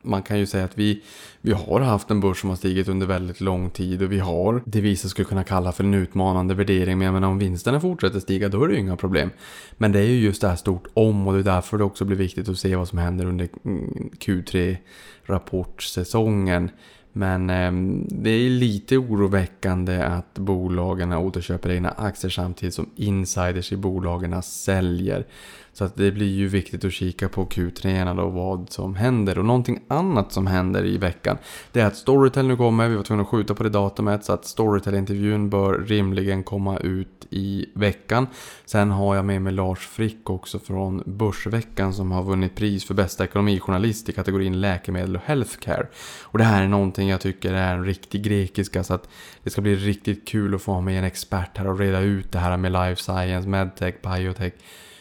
man 0.03 0.23
kan 0.23 0.39
ju 0.39 0.47
säga 0.47 0.65
att 0.65 0.79
vi, 0.79 1.03
vi 1.41 1.53
har 1.53 1.81
haft 1.81 2.11
en 2.11 2.21
börs 2.21 2.41
som 2.41 2.51
har 2.51 2.57
stigit 2.57 2.89
under 2.89 3.07
väldigt 3.07 3.41
lång 3.41 3.71
tid 3.71 4.03
och 4.03 4.13
vi 4.13 4.19
har 4.19 4.63
det 4.67 4.81
vissa 4.81 5.09
skulle 5.09 5.29
kunna 5.29 5.45
kalla 5.45 5.73
för 5.73 5.85
en 5.85 5.95
utmanande 5.95 6.55
värdering. 6.55 6.99
Men 6.99 7.05
jag 7.05 7.15
menar 7.15 7.29
om 7.29 7.39
vinsterna 7.39 7.81
fortsätter 7.81 8.21
stiga 8.21 8.49
då 8.49 8.65
är 8.65 8.69
det 8.69 8.75
ju 8.75 8.81
inga 8.81 8.97
problem. 8.97 9.31
Men 9.77 9.93
det 9.93 9.99
är 9.99 10.05
ju 10.05 10.21
just 10.21 10.41
det 10.41 10.49
här 10.49 10.57
stort 10.57 10.87
om 10.95 11.27
och 11.27 11.33
det 11.35 11.39
är 11.39 11.55
därför 11.55 11.79
det 11.79 11.85
också 11.85 12.05
blir 12.05 12.17
viktigt 12.17 12.49
att 12.49 12.59
se 12.59 12.77
vad 12.77 12.89
som 12.89 12.99
händer 12.99 13.27
under 13.27 13.49
mm, 13.65 14.11
Q3 14.19 14.77
rapportsäsongen. 15.25 16.71
Men 17.13 17.51
eh, 17.51 17.73
det 18.09 18.31
är 18.31 18.51
lite 18.51 18.97
oroväckande 18.97 20.03
att 20.03 20.35
bolagen 20.35 21.13
återköper 21.13 21.71
egna 21.71 21.91
aktier 21.91 22.31
samtidigt 22.31 22.75
som 22.75 22.91
insiders 22.97 23.73
i 23.73 23.77
bolagen 23.77 24.43
säljer. 24.43 25.27
Så 25.73 25.85
att 25.85 25.97
det 25.97 26.13
blir 26.13 26.35
ju 26.35 26.49
viktigt 26.49 26.85
att 26.85 26.93
kika 26.93 27.29
på 27.29 27.47
Q3 27.47 28.19
och 28.21 28.33
vad 28.33 28.73
som 28.73 28.95
händer. 28.95 29.39
Och 29.39 29.45
någonting 29.45 29.81
annat 29.89 30.33
som 30.33 30.47
händer 30.47 30.85
i 30.85 30.99
veckan 30.99 31.39
det 31.73 31.81
är 31.81 31.87
att 31.87 31.97
Storytel 31.97 32.47
nu 32.47 32.57
kommer. 32.57 32.89
Vi 32.89 32.97
var 32.97 33.03
tvungna 33.03 33.23
att 33.23 33.29
skjuta 33.29 33.55
på 33.55 33.63
det 33.63 33.69
datumet 33.69 34.25
så 34.25 34.33
att 34.33 34.45
Storytel-intervjun 34.45 35.51
bör 35.51 35.79
rimligen 35.79 36.43
komma 36.43 36.79
ut 36.79 37.27
i 37.31 37.67
veckan. 37.75 38.27
Sen 38.65 38.91
har 38.91 39.17
jag 39.17 39.25
med 39.25 39.43
mig 39.43 39.53
Lars 39.53 39.79
Frick 39.79 40.31
också 40.31 40.59
från 40.59 41.03
Börsveckan 41.07 41.95
som 41.95 42.11
har 42.11 42.23
vunnit 42.23 42.55
pris 42.55 42.85
för 42.85 42.95
bästa 42.95 43.25
ekonomijournalist 43.25 44.09
i 44.09 44.13
kategorin 44.13 44.61
läkemedel 44.61 45.17
och 45.17 45.23
healthcare. 45.25 45.87
Och 46.23 46.39
det 46.39 46.45
här 46.45 46.63
är 46.63 46.69
någonting 46.69 47.09
jag 47.09 47.21
tycker 47.21 47.55
är 47.55 47.75
en 47.75 47.85
riktig 47.85 48.23
grekiska 48.23 48.85
så 48.85 48.95
att 48.95 49.09
det 49.43 49.51
ska 49.51 49.61
bli 49.61 49.77
riktigt 49.77 50.29
kul 50.29 50.55
att 50.55 50.63
få 50.63 50.73
ha 50.73 50.81
med 50.81 50.99
en 50.99 51.05
expert 51.05 51.59
här 51.59 51.67
och 51.67 51.79
reda 51.79 52.01
ut 52.01 52.33
det 52.33 52.39
här 52.39 52.57
med 52.57 52.73
life 52.73 53.03
science, 53.03 53.49
medtech, 53.49 53.95
biotech 54.03 54.53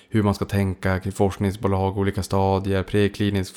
hur 0.09 0.23
man 0.23 0.35
ska 0.35 0.45
tänka 0.45 0.99
kring 0.99 1.13
forskningsbolag, 1.13 1.97
olika 1.97 2.23
stadier, 2.23 2.83
preklinisk 2.83 3.55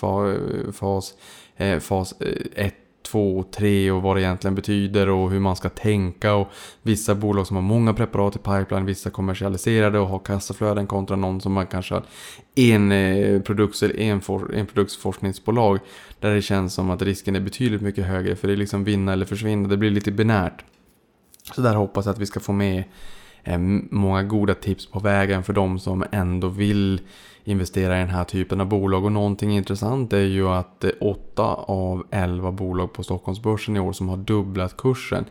fas, 0.72 1.14
eh, 1.56 1.78
fas 1.78 2.14
1, 2.54 2.74
2, 3.02 3.44
3 3.50 3.90
och 3.90 4.02
vad 4.02 4.16
det 4.16 4.22
egentligen 4.22 4.54
betyder 4.54 5.08
och 5.08 5.30
hur 5.30 5.40
man 5.40 5.56
ska 5.56 5.68
tänka. 5.68 6.34
Och 6.34 6.48
vissa 6.82 7.14
bolag 7.14 7.46
som 7.46 7.56
har 7.56 7.62
många 7.62 7.94
preparat 7.94 8.36
i 8.36 8.38
pipeline, 8.38 8.86
vissa 8.86 9.10
kommersialiserade 9.10 9.98
och 9.98 10.08
har 10.08 10.18
kassaflöden 10.18 10.86
kontra 10.86 11.16
någon 11.16 11.40
som 11.40 11.52
man 11.52 11.66
kanske 11.66 11.94
har 11.94 12.04
en 12.54 12.92
eh, 12.92 13.42
produkt 13.42 13.82
eller 13.82 14.00
en, 14.00 14.20
for, 14.20 14.54
en 14.54 14.66
produktsforskningsbolag. 14.66 15.78
Där 16.20 16.34
det 16.34 16.42
känns 16.42 16.74
som 16.74 16.90
att 16.90 17.02
risken 17.02 17.36
är 17.36 17.40
betydligt 17.40 17.82
mycket 17.82 18.06
högre 18.06 18.36
för 18.36 18.48
det 18.48 18.54
är 18.54 18.56
liksom 18.56 18.84
vinna 18.84 19.12
eller 19.12 19.26
försvinna, 19.26 19.68
det 19.68 19.76
blir 19.76 19.90
lite 19.90 20.10
binärt. 20.12 20.64
Så 21.54 21.60
där 21.60 21.74
hoppas 21.74 22.06
jag 22.06 22.12
att 22.12 22.18
vi 22.18 22.26
ska 22.26 22.40
få 22.40 22.52
med 22.52 22.84
Eh, 23.44 23.58
många 23.90 24.22
goda 24.22 24.54
tips 24.54 24.86
på 24.86 24.98
vägen 24.98 25.42
för 25.42 25.52
de 25.52 25.78
som 25.78 26.04
ändå 26.12 26.48
vill 26.48 27.00
investera 27.44 27.96
i 27.96 28.00
den 28.00 28.08
här 28.08 28.24
typen 28.24 28.60
av 28.60 28.66
bolag. 28.66 29.04
Och 29.04 29.12
någonting 29.12 29.56
intressant 29.56 30.12
är 30.12 30.24
ju 30.24 30.48
att 30.48 30.84
eh, 30.84 30.90
8 31.00 31.42
av 31.54 32.06
11 32.10 32.52
bolag 32.52 32.92
på 32.92 33.02
Stockholmsbörsen 33.02 33.76
i 33.76 33.80
år 33.80 33.92
som 33.92 34.08
har 34.08 34.16
dubblat 34.16 34.76
kursen 34.76 35.24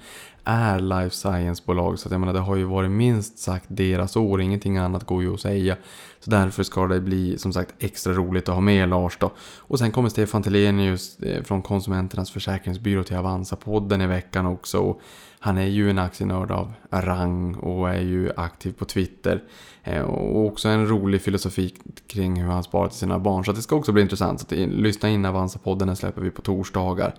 är 0.44 0.80
life 0.80 1.16
science-bolag. 1.16 2.00
Så 2.00 2.08
att 2.08 2.12
jag 2.12 2.20
menar, 2.20 2.34
det 2.34 2.40
har 2.40 2.56
ju 2.56 2.64
varit 2.64 2.92
minst 2.92 3.40
sagt 3.40 3.66
deras 3.68 4.16
år, 4.16 4.42
ingenting 4.42 4.78
annat 4.78 5.06
går 5.06 5.24
ju 5.24 5.34
att 5.34 5.40
säga. 5.40 5.78
Så 6.20 6.30
därför 6.30 6.64
ska 6.64 6.88
det 6.88 7.00
bli 7.00 7.38
som 7.38 7.54
sagt 7.54 7.74
extra 7.80 8.14
roligt 8.14 8.50
att 8.50 8.56
ha 8.56 8.62
med 8.62 8.90
Lars 8.90 9.18
då. 9.18 9.32
Och 9.58 9.80
sen 9.80 9.92
kommer 9.92 10.10
Stefan 10.10 10.44
Telenius 10.44 11.20
eh, 11.20 11.44
från 11.44 11.62
Konsumenternas 11.62 12.32
Försäkringsbyrå 12.32 13.04
till 13.04 13.18
Avanza-podden 13.18 14.04
i 14.04 14.08
veckan 14.08 14.46
också. 14.46 14.96
Han 15.44 15.58
är 15.58 15.68
ju 15.68 15.90
en 15.90 16.00
aktienörd 16.00 16.52
av 16.52 16.74
rang 16.92 17.56
och 17.56 17.90
är 17.90 18.02
ju 18.02 18.32
aktiv 18.38 18.72
på 18.72 18.86
Twitter. 18.86 19.44
Eh, 19.84 20.02
och 20.02 20.46
också 20.46 20.70
en 20.70 20.88
rolig 20.88 21.22
filosofi 21.22 21.76
kring 22.08 22.42
hur 22.42 22.52
han 22.52 22.64
sparar 22.64 22.88
till 22.88 22.98
sina 22.98 23.20
barn. 23.20 23.46
Så 23.46 23.52
det 23.52 23.62
ska 23.62 23.76
också 23.76 23.92
bli 23.92 24.02
intressant. 24.02 24.40
Så 24.40 24.56
lyssna 24.56 25.10
in 25.10 25.26
Avanza-podden, 25.26 25.86
den 25.86 25.96
släpper 25.96 26.22
vi 26.22 26.32
på 26.32 26.42
torsdagar. 26.42 27.16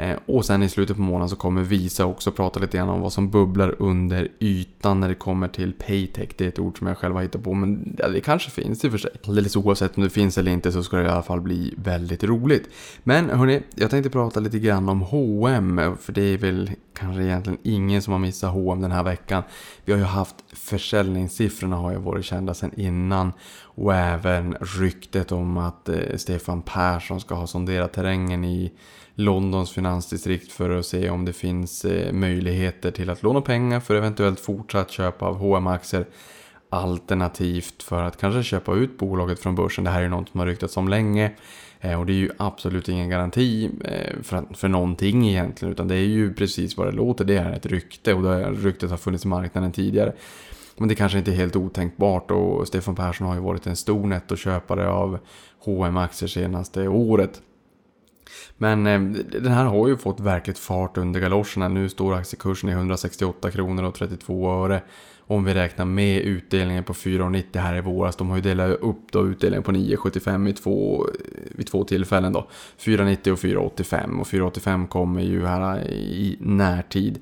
Eh, 0.00 0.16
och 0.26 0.44
sen 0.44 0.62
i 0.62 0.68
slutet 0.68 0.96
på 0.96 1.02
månaden 1.02 1.28
så 1.28 1.36
kommer 1.36 1.62
Visa 1.62 2.04
också 2.04 2.32
prata 2.32 2.60
lite 2.60 2.76
grann 2.76 2.88
om 2.88 3.00
vad 3.00 3.12
som 3.12 3.30
bubblar 3.30 3.74
under 3.78 4.28
ytan 4.38 5.00
när 5.00 5.08
det 5.08 5.14
kommer 5.14 5.48
till 5.48 5.72
paytech. 5.72 6.28
Det 6.36 6.44
är 6.44 6.48
ett 6.48 6.58
ord 6.58 6.78
som 6.78 6.86
jag 6.86 6.98
själv 6.98 7.14
har 7.14 7.22
hittat 7.22 7.42
på 7.42 7.54
men 7.54 7.96
det 7.96 8.20
kanske 8.20 8.50
finns 8.50 8.84
i 8.84 8.88
och 8.88 8.92
för 8.92 8.98
sig. 8.98 9.10
Alldeles 9.26 9.56
oavsett 9.56 9.96
om 9.96 10.02
det 10.02 10.10
finns 10.10 10.38
eller 10.38 10.52
inte 10.52 10.72
så 10.72 10.82
ska 10.82 10.96
det 10.96 11.02
i 11.02 11.08
alla 11.08 11.22
fall 11.22 11.40
bli 11.40 11.74
väldigt 11.76 12.24
roligt. 12.24 12.68
Men 13.04 13.30
hörni, 13.30 13.62
jag 13.74 13.90
tänkte 13.90 14.10
prata 14.10 14.40
lite 14.40 14.58
grann 14.58 14.88
om 14.88 15.02
H&M 15.02 15.80
för 16.00 16.12
det 16.12 16.22
är 16.22 16.38
väl 16.38 16.70
kanske 16.98 17.22
egentligen 17.22 17.58
ingen 17.62 18.02
som 18.02 18.12
har 18.12 18.20
missat 18.20 18.52
H&M 18.52 18.80
den 18.80 18.92
här 18.92 19.02
veckan. 19.02 19.42
Vi 19.84 19.92
har 19.92 19.98
ju 19.98 20.04
haft 20.04 20.36
försäljningssiffrorna 20.52 21.76
har 21.76 21.92
ju 21.92 21.98
varit 21.98 22.24
kända 22.24 22.54
sedan 22.54 22.70
innan 22.76 23.32
och 23.80 23.94
även 23.94 24.56
ryktet 24.60 25.32
om 25.32 25.56
att 25.56 25.88
eh, 25.88 26.16
Stefan 26.16 26.62
Persson 26.62 27.20
ska 27.20 27.34
ha 27.34 27.46
sonderat 27.46 27.92
terrängen 27.92 28.44
i 28.44 28.72
Londons 29.14 29.70
finansdistrikt 29.70 30.52
för 30.52 30.70
att 30.70 30.86
se 30.86 31.10
om 31.10 31.24
det 31.24 31.32
finns 31.32 31.84
eh, 31.84 32.12
möjligheter 32.12 32.90
till 32.90 33.10
att 33.10 33.22
låna 33.22 33.40
pengar 33.40 33.80
för 33.80 33.94
eventuellt 33.94 34.40
fortsatt 34.40 34.90
köp 34.90 35.22
av 35.22 35.38
hm 35.38 35.66
aktier 35.66 36.06
Alternativt 36.70 37.82
för 37.82 38.02
att 38.02 38.16
kanske 38.16 38.42
köpa 38.42 38.74
ut 38.74 38.98
bolaget 38.98 39.40
från 39.40 39.54
börsen. 39.54 39.84
Det 39.84 39.90
här 39.90 40.02
är 40.02 40.08
något 40.08 40.28
som 40.28 40.40
har 40.40 40.46
ryktats 40.46 40.76
om 40.76 40.88
länge. 40.88 41.32
Eh, 41.80 42.00
och 42.00 42.06
det 42.06 42.12
är 42.12 42.14
ju 42.14 42.30
absolut 42.36 42.88
ingen 42.88 43.08
garanti 43.08 43.70
eh, 43.84 44.22
för, 44.22 44.54
för 44.54 44.68
någonting 44.68 45.28
egentligen. 45.28 45.72
Utan 45.72 45.88
det 45.88 45.94
är 45.94 46.06
ju 46.06 46.34
precis 46.34 46.76
vad 46.76 46.86
det 46.86 46.92
låter. 46.92 47.24
Det 47.24 47.36
är 47.36 47.52
ett 47.52 47.66
rykte 47.66 48.14
och 48.14 48.22
det 48.22 48.50
ryktet 48.50 48.90
har 48.90 48.96
funnits 48.96 49.24
i 49.24 49.28
marknaden 49.28 49.72
tidigare. 49.72 50.12
Men 50.78 50.88
det 50.88 50.94
kanske 50.94 51.18
inte 51.18 51.30
är 51.30 51.34
helt 51.34 51.56
otänkbart 51.56 52.30
och 52.30 52.68
Stefan 52.68 52.94
Persson 52.94 53.26
har 53.26 53.34
ju 53.34 53.40
varit 53.40 53.66
en 53.66 53.76
stor 53.76 54.06
nettoköpare 54.06 54.88
av 54.88 55.18
hm 55.64 55.96
aktier 55.96 56.28
senaste 56.28 56.88
året. 56.88 57.42
Men 58.56 58.86
eh, 58.86 59.00
den 59.40 59.52
här 59.52 59.64
har 59.64 59.88
ju 59.88 59.96
fått 59.96 60.20
verkligt 60.20 60.58
fart 60.58 60.96
under 60.98 61.20
galoscherna. 61.20 61.68
Nu 61.68 61.88
står 61.88 62.14
aktiekursen 62.14 62.70
i 62.70 62.72
168 62.72 63.50
kronor 63.50 63.84
och 63.84 63.94
32 63.94 64.50
öre. 64.50 64.82
Om 65.30 65.44
vi 65.44 65.54
räknar 65.54 65.84
med 65.84 66.22
utdelningen 66.22 66.84
på 66.84 66.92
4,90 66.92 67.58
här 67.58 67.76
i 67.76 67.80
våras. 67.80 68.16
De 68.16 68.28
har 68.28 68.36
ju 68.36 68.42
delat 68.42 68.80
upp 68.80 69.12
då 69.12 69.26
utdelningen 69.26 69.62
på 69.62 69.72
9,75 69.72 70.44
vid 70.44 70.56
två, 70.56 71.06
vid 71.50 71.66
två 71.66 71.84
tillfällen 71.84 72.32
då. 72.32 72.48
4,90 72.78 73.30
och 73.30 73.38
4,85 73.38 74.20
och 74.20 74.26
4,85 74.26 74.88
kommer 74.88 75.22
ju 75.22 75.46
här 75.46 75.88
i 75.90 76.36
närtid. 76.40 77.18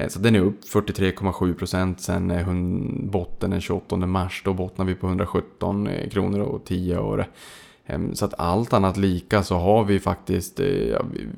Eh, 0.00 0.08
så 0.08 0.18
den 0.18 0.36
är 0.36 0.40
upp 0.40 0.64
43,7% 0.64 1.94
sen 1.98 3.10
botten 3.10 3.50
den 3.50 3.60
28 3.60 3.96
mars. 3.96 4.42
Då 4.44 4.54
bottnar 4.54 4.84
vi 4.84 4.94
på 4.94 5.06
117 5.06 5.86
eh, 5.86 6.08
kronor 6.08 6.40
och 6.40 6.64
10 6.64 6.98
öre. 6.98 7.26
Ehm, 7.86 8.14
så 8.14 8.24
att 8.24 8.34
allt 8.38 8.72
annat 8.72 8.96
lika 8.96 9.42
så 9.42 9.56
har 9.56 9.84
vi 9.84 10.00
faktiskt, 10.00 10.60
eh, 10.60 10.66
ja, 10.66 11.04
vi, 11.12 11.28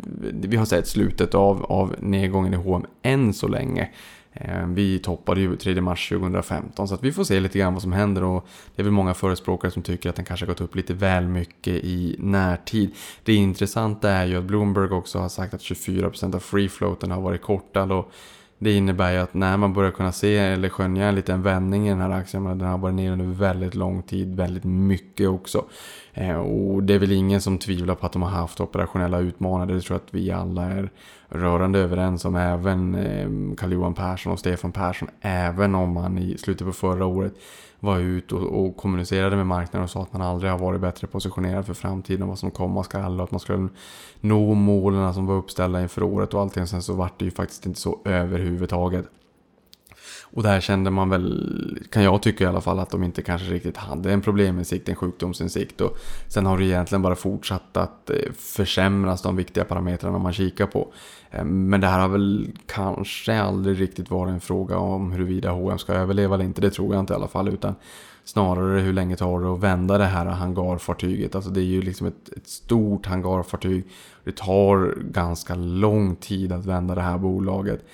vi, 0.49 0.57
har 0.57 0.65
sett 0.65 0.89
slutet 0.89 1.35
av, 1.35 1.65
av 1.65 1.97
nedgången 1.99 2.55
i 2.55 2.57
H&M 2.57 2.87
än 3.03 3.33
så 3.33 3.49
länge. 3.49 3.91
Ehm, 4.33 4.75
vi 4.75 4.99
toppade 4.99 5.41
ju 5.41 5.57
3 5.57 5.81
mars 5.81 6.09
2015 6.09 6.89
så 6.89 6.95
att 6.95 7.05
vi 7.05 7.13
får 7.13 7.25
se 7.25 7.41
lite 7.41 7.59
grann 7.59 7.73
vad 7.73 7.83
som 7.83 7.93
händer 7.93 8.25
och 8.25 8.47
det 8.77 8.83
är 8.83 8.85
väl 8.85 8.93
många 8.93 9.15
förespråkare 9.15 9.71
som 9.71 9.83
tycker 9.83 10.11
att 10.11 10.17
den 10.17 10.25
kanske 10.25 10.47
har 10.47 10.49
gått 10.49 10.61
upp 10.61 10.77
lite 10.77 10.95
väl 10.95 11.29
mycket 11.29 11.85
i 11.85 12.17
närtid. 12.19 12.91
Det 13.25 13.35
intressanta 13.35 14.11
är 14.11 14.27
ju 14.27 14.37
att 14.37 14.45
Bloomberg 14.45 14.91
också 14.91 15.19
har 15.19 15.29
sagt 15.29 15.55
att 15.55 15.61
24% 15.61 16.35
av 16.35 16.39
free 16.39 16.69
floaten 16.69 17.11
har 17.11 17.21
varit 17.21 17.43
kortad 17.43 17.93
och 17.93 18.13
det 18.63 18.73
innebär 18.73 19.13
ju 19.13 19.19
att 19.19 19.35
när 19.35 19.57
man 19.57 19.73
börjar 19.73 19.91
kunna 19.91 20.13
se 20.13 20.37
eller 20.37 20.69
skönja 20.69 21.07
en 21.09 21.15
liten 21.15 21.43
vändning 21.43 21.87
i 21.87 21.91
den 21.91 22.01
här 22.01 22.11
aktien, 22.11 22.45
den 22.45 22.61
har 22.61 22.79
varit 22.79 22.95
nere 22.95 23.13
under 23.13 23.25
väldigt 23.25 23.75
lång 23.75 24.03
tid, 24.03 24.37
väldigt 24.37 24.65
mycket 24.65 25.29
också. 25.29 25.65
Eh, 26.15 26.37
och 26.37 26.83
det 26.83 26.95
är 26.95 26.99
väl 26.99 27.13
ingen 27.13 27.41
som 27.41 27.59
tvivlar 27.59 27.95
på 27.95 28.07
att 28.07 28.13
de 28.13 28.23
har 28.23 28.31
haft 28.31 28.61
operationella 28.61 29.19
utmaningar, 29.19 29.75
det 29.75 29.81
tror 29.81 29.95
jag 29.95 30.05
att 30.07 30.15
vi 30.15 30.31
alla 30.31 30.63
är 30.63 30.91
rörande 31.29 31.79
överens 31.79 32.25
om. 32.25 32.37
Även 32.37 32.95
eh, 32.95 33.57
Carl-Johan 33.57 33.95
Persson 33.95 34.33
och 34.33 34.39
Stefan 34.39 34.73
Persson, 34.73 35.09
även 35.21 35.75
om 35.75 35.93
man 35.93 36.19
i 36.19 36.39
slutet 36.39 36.67
på 36.67 36.73
förra 36.73 37.07
året 37.07 37.35
var 37.83 37.99
ute 37.99 38.35
och, 38.35 38.67
och, 38.67 38.77
kommunicerade 38.77 39.37
med 39.37 39.47
marknaden 39.47 39.85
och 39.85 39.91
sa 39.91 40.03
att 40.03 40.13
man 40.13 40.23
aldrig 40.23 40.51
har 40.51 40.59
varit 40.59 40.81
bättre 40.81 41.07
positionerad 41.07 41.67
för 41.67 41.75
framtiden 41.75 42.23
och 42.23 42.29
vad 42.29 42.39
som 42.39 42.51
komma 42.51 42.83
skall 42.85 43.21
och 43.21 43.25
att 43.25 43.31
man 43.31 43.41
skulle 43.41 43.69
nå 44.21 44.55
målen 44.55 45.15
som 45.15 45.27
var 45.27 45.35
uppställda 45.35 45.83
inför 45.83 46.03
året 46.03 46.35
och 46.35 46.41
allting. 46.41 46.67
Sen 46.67 46.83
så 46.83 46.95
vart 46.95 47.19
det 47.19 47.25
ju 47.25 47.31
faktiskt 47.31 47.67
inte 47.67 47.81
så 47.81 48.01
överhuvudtaget. 48.05 49.07
Och 50.35 50.43
där 50.43 50.61
kände 50.61 50.91
man 50.91 51.09
väl, 51.09 51.79
kan 51.91 52.03
jag 52.03 52.23
tycka 52.23 52.45
i 52.45 52.47
alla 52.47 52.61
fall, 52.61 52.79
att 52.79 52.91
de 52.91 53.05
inte 53.05 53.23
kanske 53.23 53.47
riktigt 53.47 53.77
hade 53.77 54.13
en 54.13 54.21
probleminsikt, 54.21 54.89
en 54.89 54.95
sjukdomsinsikt. 54.95 55.81
Och 55.81 55.97
sen 56.29 56.47
har 56.47 56.59
det 56.59 56.65
egentligen 56.65 57.03
bara 57.03 57.15
fortsatt 57.15 57.77
att 57.77 58.11
eh, 58.11 58.33
försämras 58.39 59.23
de 59.23 59.37
viktiga 59.37 59.65
parametrarna 59.65 60.19
man 60.19 60.33
kikar 60.33 60.67
på. 60.67 60.93
Eh, 61.31 61.45
men 61.45 61.81
det 61.81 61.87
här 61.87 62.01
har 62.01 62.09
väl 62.09 62.51
kanske 62.67 63.41
aldrig 63.41 63.81
riktigt 63.81 64.11
varit 64.11 64.33
en 64.33 64.41
fråga 64.41 64.77
om 64.77 65.13
huruvida 65.13 65.51
H&M 65.51 65.79
ska 65.79 65.93
överleva 65.93 66.35
eller 66.35 66.45
inte. 66.45 66.61
Det 66.61 66.71
tror 66.71 66.95
jag 66.95 67.01
inte 67.01 67.13
i 67.13 67.17
alla 67.17 67.29
fall. 67.29 67.49
Utan 67.49 67.75
snarare 68.25 68.81
hur 68.81 68.93
länge 68.93 69.17
tar 69.17 69.41
det 69.41 69.53
att 69.53 69.61
vända 69.61 69.99
det 69.99 70.05
här 70.05 70.27
hangarfartyget. 70.27 71.35
Alltså 71.35 71.51
det 71.51 71.61
är 71.61 71.65
ju 71.65 71.83
liksom 71.83 72.07
ett, 72.07 72.29
ett 72.37 72.49
stort 72.49 73.07
hangarfartyg. 73.07 73.85
Det 74.25 74.37
tar 74.37 74.95
ganska 75.11 75.55
lång 75.55 76.17
tid 76.17 76.53
att 76.53 76.67
vända 76.67 76.95
det 76.95 77.03
här 77.03 77.19
bolaget. 77.19 77.85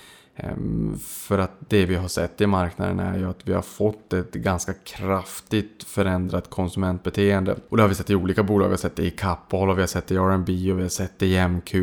Ehm, 0.41 0.99
för 0.99 1.39
att 1.39 1.53
det 1.69 1.87
vi 1.87 1.95
har 1.95 2.09
sett 2.09 2.41
i 2.41 2.47
marknaden 2.47 3.01
är 3.01 3.19
ju 3.19 3.29
att 3.29 3.49
vi 3.49 3.53
har 3.53 3.63
fått 3.63 4.13
ett 4.13 4.33
ganska 4.33 4.73
kraftigt 4.73 5.85
förändrat 5.85 6.51
konsumentbeteende. 6.51 7.57
Och 7.69 7.77
det 7.77 7.83
har 7.83 7.89
vi 7.89 7.95
sett 7.95 8.11
i 8.11 8.15
olika 8.15 8.43
bolag. 8.43 8.67
Vi 8.67 8.73
har 8.73 8.77
sett 8.77 8.97
det 8.97 9.07
i 9.07 9.11
Kappahl 9.11 9.71
och 9.71 9.79
vi 9.79 9.83
har 9.83 9.87
sett 9.87 10.07
det 10.07 10.15
i 10.15 10.19
R&B 10.19 10.73
och 10.73 10.79
vi 10.79 10.83
har 10.83 10.89
sett 10.89 11.19
det 11.19 11.27
i 11.27 11.49
MQ. 11.49 11.75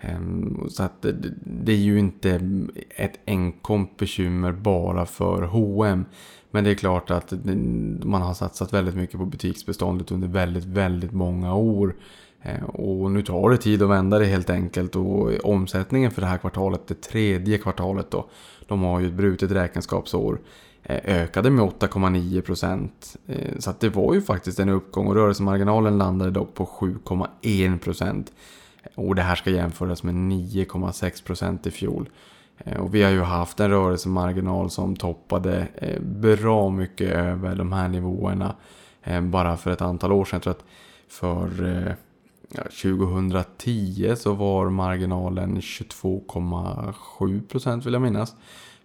Ehm, 0.00 0.66
så 0.70 0.82
att 0.82 1.06
det 1.42 1.72
är 1.72 1.76
ju 1.76 1.98
inte 1.98 2.40
ett 2.90 3.18
enkomt 3.26 3.96
bekymmer 3.96 4.52
bara 4.52 5.06
för 5.06 5.42
H&M. 5.42 6.04
Men 6.50 6.64
det 6.64 6.70
är 6.70 6.74
klart 6.74 7.10
att 7.10 7.32
man 8.04 8.22
har 8.22 8.34
satsat 8.34 8.72
väldigt 8.72 8.94
mycket 8.94 9.18
på 9.18 9.26
butiksbeståndet 9.26 10.10
under 10.10 10.28
väldigt, 10.28 10.64
väldigt 10.64 11.12
många 11.12 11.54
år. 11.54 11.94
Eh, 12.44 12.64
och 12.64 13.10
nu 13.10 13.22
tar 13.22 13.50
det 13.50 13.56
tid 13.56 13.82
att 13.82 13.90
vända 13.90 14.18
det 14.18 14.24
helt 14.24 14.50
enkelt 14.50 14.96
och 14.96 15.44
omsättningen 15.44 16.10
för 16.10 16.20
det 16.20 16.26
här 16.26 16.38
kvartalet, 16.38 16.86
det 16.86 17.02
tredje 17.02 17.58
kvartalet 17.58 18.10
då, 18.10 18.26
de 18.66 18.82
har 18.82 19.00
ju 19.00 19.06
ett 19.06 19.12
brutet 19.12 19.50
räkenskapsår, 19.50 20.38
eh, 20.82 21.00
ökade 21.04 21.50
med 21.50 21.64
8,9%. 21.64 23.16
Eh, 23.26 23.58
så 23.58 23.70
att 23.70 23.80
det 23.80 23.88
var 23.88 24.14
ju 24.14 24.22
faktiskt 24.22 24.58
en 24.58 24.68
uppgång 24.68 25.06
och 25.06 25.14
rörelsemarginalen 25.14 25.98
landade 25.98 26.30
dock 26.30 26.54
på 26.54 26.66
7,1%. 26.66 28.32
Och 28.94 29.14
det 29.14 29.22
här 29.22 29.34
ska 29.34 29.50
jämföras 29.50 30.02
med 30.02 30.14
9,6% 30.14 31.66
i 31.66 31.70
fjol. 31.70 32.08
Och 32.78 32.94
vi 32.94 33.02
har 33.02 33.10
ju 33.10 33.20
haft 33.20 33.60
en 33.60 33.70
rörelsemarginal 33.70 34.70
som 34.70 34.96
toppade 34.96 35.68
bra 36.00 36.70
mycket 36.70 37.10
över 37.10 37.54
de 37.54 37.72
här 37.72 37.88
nivåerna 37.88 38.54
bara 39.22 39.56
för 39.56 39.70
ett 39.70 39.80
antal 39.80 40.12
år 40.12 40.24
sedan. 40.24 40.36
Jag 40.36 40.42
tror 40.42 40.52
att 40.52 40.64
för 41.08 41.96
ja, 42.54 42.62
2010 42.62 44.14
så 44.16 44.32
var 44.32 44.70
marginalen 44.70 45.60
22,7% 45.60 47.84
vill 47.84 47.92
jag 47.92 48.02
minnas. 48.02 48.34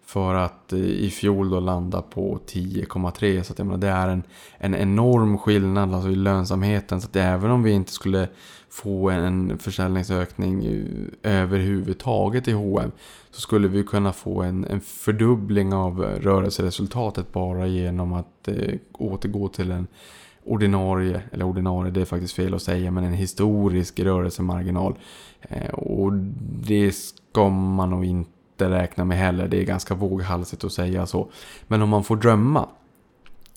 För 0.06 0.34
att 0.34 0.74
eh, 0.74 0.80
i 0.80 1.10
fjol 1.10 1.50
då 1.50 1.60
landa 1.60 2.02
på 2.02 2.40
10,3 2.48 3.44
så 3.44 3.54
att 3.54 3.60
jag 3.60 3.66
menar, 3.66 3.80
det 3.80 3.88
är 3.88 4.08
en, 4.08 4.24
en 4.58 4.76
enorm 4.76 5.38
skillnad 5.38 5.94
alltså 5.94 6.10
i 6.10 6.16
lönsamheten. 6.16 7.02
Så 7.02 7.08
att 7.08 7.16
även 7.16 7.52
om 7.52 7.64
vi 7.64 7.72
inte 7.72 7.92
skulle 7.92 8.28
få 8.70 9.10
en 9.10 9.58
försäljningsökning 9.58 10.66
eh, 10.66 11.42
överhuvudtaget 11.42 12.48
i 12.48 12.52
H&M 12.52 12.92
så 13.32 13.42
skulle 13.42 13.68
vi 13.68 13.84
kunna 13.84 14.14
få 14.14 14.42
en, 14.42 14.66
en 14.66 14.82
fördubbling 14.82 15.74
av 15.74 16.02
rörelseresultatet 16.02 17.32
bara 17.32 17.68
genom 17.68 18.14
att 18.14 18.48
eh, 18.48 18.74
återgå 18.94 19.48
till 19.48 19.72
en 19.72 19.88
ordinarie, 20.50 21.22
eller 21.32 21.46
ordinarie 21.46 21.91
det 21.91 22.01
är 22.01 22.06
faktiskt 22.06 22.34
fel 22.34 22.53
att 22.53 22.62
säga, 22.62 22.91
men 22.91 23.03
en 23.03 23.13
historisk 23.13 24.00
rörelsemarginal. 24.00 24.96
Eh, 25.41 25.74
och 25.74 26.13
det 26.63 26.91
ska 26.91 27.50
man 27.50 27.89
nog 27.89 28.06
inte 28.06 28.70
räkna 28.70 29.06
med 29.06 29.18
heller, 29.18 29.48
det 29.48 29.58
är 29.58 29.65
ganska 29.65 29.94
våghalsigt 29.94 30.63
att 30.63 30.72
säga 30.72 31.06
så. 31.06 31.29
Men 31.68 31.82
om 31.82 31.89
man 31.89 32.03
får 32.03 32.15
drömma 32.15 32.70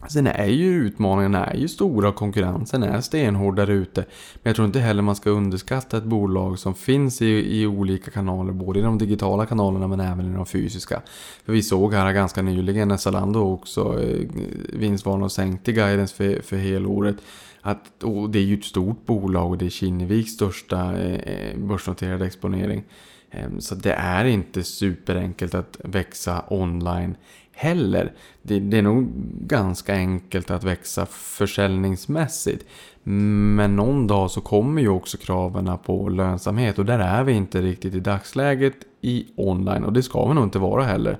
Alltså, 0.03 0.17
Sen 0.17 0.27
är 0.27 0.47
ju 0.47 0.75
utmaningarna 0.75 1.47
är 1.47 1.57
ju 1.57 1.69
stora 1.69 2.09
och 2.09 2.15
konkurrensen 2.15 2.83
är 2.83 3.01
stenhård 3.01 3.57
där 3.57 3.71
ute. 3.71 4.01
Men 4.35 4.51
jag 4.51 4.57
tror 4.57 4.67
inte 4.67 4.81
heller 4.81 5.03
man 5.03 5.17
ska 5.17 5.31
underskatta 5.31 5.97
ett 5.97 6.05
bolag 6.05 6.59
som 6.59 6.75
finns 6.75 7.23
i, 7.23 7.61
i 7.61 7.67
olika 7.67 8.11
kanaler. 8.11 8.53
Både 8.53 8.79
i 8.79 8.83
de 8.83 8.99
digitala 8.99 9.47
kanalerna 9.47 9.89
men 9.89 10.01
även 10.01 10.33
i 10.33 10.35
de 10.35 10.47
fysiska. 10.47 11.03
För 11.45 11.53
vi 11.53 11.63
såg 11.63 11.95
här 11.95 12.13
ganska 12.13 12.43
nyligen 12.43 12.89
när 12.89 12.97
Zalando 12.97 13.41
också 13.41 14.03
eh, 14.03 14.29
vinstvarnade 14.73 15.25
och 15.25 15.33
sänkte 15.33 15.73
guidance 15.73 16.15
för, 16.15 16.43
för 16.43 16.57
helåret. 16.57 17.17
Att, 17.61 17.85
det 18.31 18.39
är 18.39 18.43
ju 18.43 18.59
ett 18.59 18.65
stort 18.65 19.07
bolag 19.07 19.51
och 19.51 19.59
det 19.59 19.67
är 19.67 19.71
Kinneviks 19.71 20.33
största 20.33 20.99
eh, 21.01 21.59
börsnoterade 21.59 22.27
exponering. 22.27 22.85
Eh, 23.31 23.59
så 23.59 23.75
det 23.75 23.93
är 23.93 24.25
inte 24.25 24.63
superenkelt 24.63 25.55
att 25.55 25.77
växa 25.85 26.45
online 26.49 27.17
heller. 27.53 28.13
Det, 28.43 28.61
det, 28.61 28.79
är 28.79 28.83
nog 28.83 29.09
ganska 29.47 29.95
enkelt 29.95 30.51
att 30.51 30.65
växa 30.65 31.07
försäljningsmässigt. 31.07 32.67
Men 33.03 33.77
någon 33.77 34.07
dag 34.07 34.31
så 34.31 34.41
kommer 34.41 34.83
ju 34.83 34.89
också 34.89 35.17
kraven 35.19 35.79
på 35.85 36.09
lönsamhet 36.09 36.79
och 36.79 36.85
där 36.85 36.99
är 36.99 37.25
vi 37.25 37.33
inte 37.33 37.63
riktigt 37.63 37.95
i 37.95 38.01
dagsläget 38.01 38.77
i 39.01 39.27
online 39.37 39.85
och 39.85 39.93
det 39.93 40.03
ska 40.03 40.29
vi 40.29 40.35
nog 40.35 40.45
inte 40.45 40.59
vara 40.59 40.85
heller. 40.85 41.19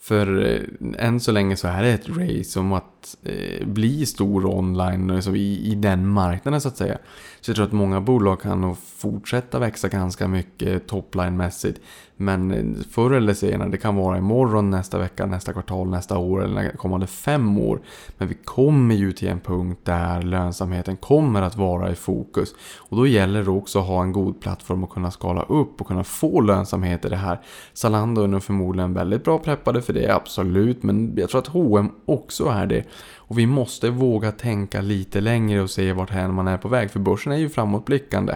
För 0.00 0.46
eh, 0.46 1.06
än 1.06 1.20
så 1.20 1.32
länge 1.32 1.56
så 1.56 1.68
är 1.68 1.82
det 1.82 1.88
ett 1.88 2.08
race 2.08 2.60
om 2.60 2.72
att 2.72 3.16
eh, 3.22 3.66
bli 3.66 4.06
stor 4.06 4.46
online 4.46 5.10
alltså 5.10 5.36
i, 5.36 5.72
i 5.72 5.74
den 5.74 6.08
marknaden 6.08 6.60
så 6.60 6.68
att 6.68 6.76
säga. 6.76 6.98
Så 7.40 7.50
jag 7.50 7.56
tror 7.56 7.66
att 7.66 7.72
många 7.72 8.00
bolag 8.00 8.40
kan 8.40 8.60
nog 8.60 8.76
fortsätta 8.78 9.58
växa 9.58 9.88
ganska 9.88 10.28
mycket 10.28 10.86
topline-mässigt. 10.86 11.80
Men 12.20 12.76
förr 12.90 13.10
eller 13.10 13.34
senare, 13.34 13.68
det 13.68 13.76
kan 13.76 13.96
vara 13.96 14.18
imorgon, 14.18 14.70
nästa 14.70 14.98
vecka, 14.98 15.26
nästa 15.26 15.52
kvartal, 15.52 15.90
nästa 15.90 16.18
år 16.18 16.44
eller 16.44 16.70
kommande 16.70 17.06
fem 17.06 17.58
år. 17.58 17.80
Men 18.18 18.28
vi 18.28 18.34
kommer 18.34 18.94
ju 18.94 19.12
till 19.12 19.28
en 19.28 19.40
punkt 19.40 19.80
där 19.84 20.22
lönsamheten 20.22 20.96
kommer 20.96 21.42
att 21.42 21.56
vara 21.56 21.90
i 21.90 21.94
fokus. 21.94 22.54
Och 22.78 22.96
då 22.96 23.06
gäller 23.06 23.44
det 23.44 23.50
också 23.50 23.78
att 23.78 23.86
ha 23.86 24.02
en 24.02 24.12
god 24.12 24.40
plattform 24.40 24.84
att 24.84 24.90
kunna 24.90 25.10
skala 25.10 25.42
upp 25.42 25.80
och 25.80 25.86
kunna 25.86 26.04
få 26.04 26.40
lönsamhet 26.40 27.04
i 27.04 27.08
det 27.08 27.16
här. 27.16 27.40
Zalando 27.72 28.22
är 28.22 28.28
nog 28.28 28.42
förmodligen 28.42 28.94
väldigt 28.94 29.24
bra 29.24 29.38
preppade 29.38 29.82
för 29.82 29.92
det, 29.92 30.14
absolut. 30.14 30.82
Men 30.82 31.12
jag 31.16 31.30
tror 31.30 31.40
att 31.40 31.46
H&M 31.46 31.90
också 32.04 32.44
är 32.44 32.66
det. 32.66 32.84
Och 33.16 33.38
vi 33.38 33.46
måste 33.46 33.90
våga 33.90 34.32
tänka 34.32 34.80
lite 34.80 35.20
längre 35.20 35.62
och 35.62 35.70
se 35.70 35.92
vart 35.92 36.12
man 36.12 36.48
är 36.48 36.58
på 36.58 36.68
väg. 36.68 36.90
För 36.90 37.00
börsen 37.00 37.32
är 37.32 37.36
ju 37.36 37.48
framåtblickande. 37.48 38.34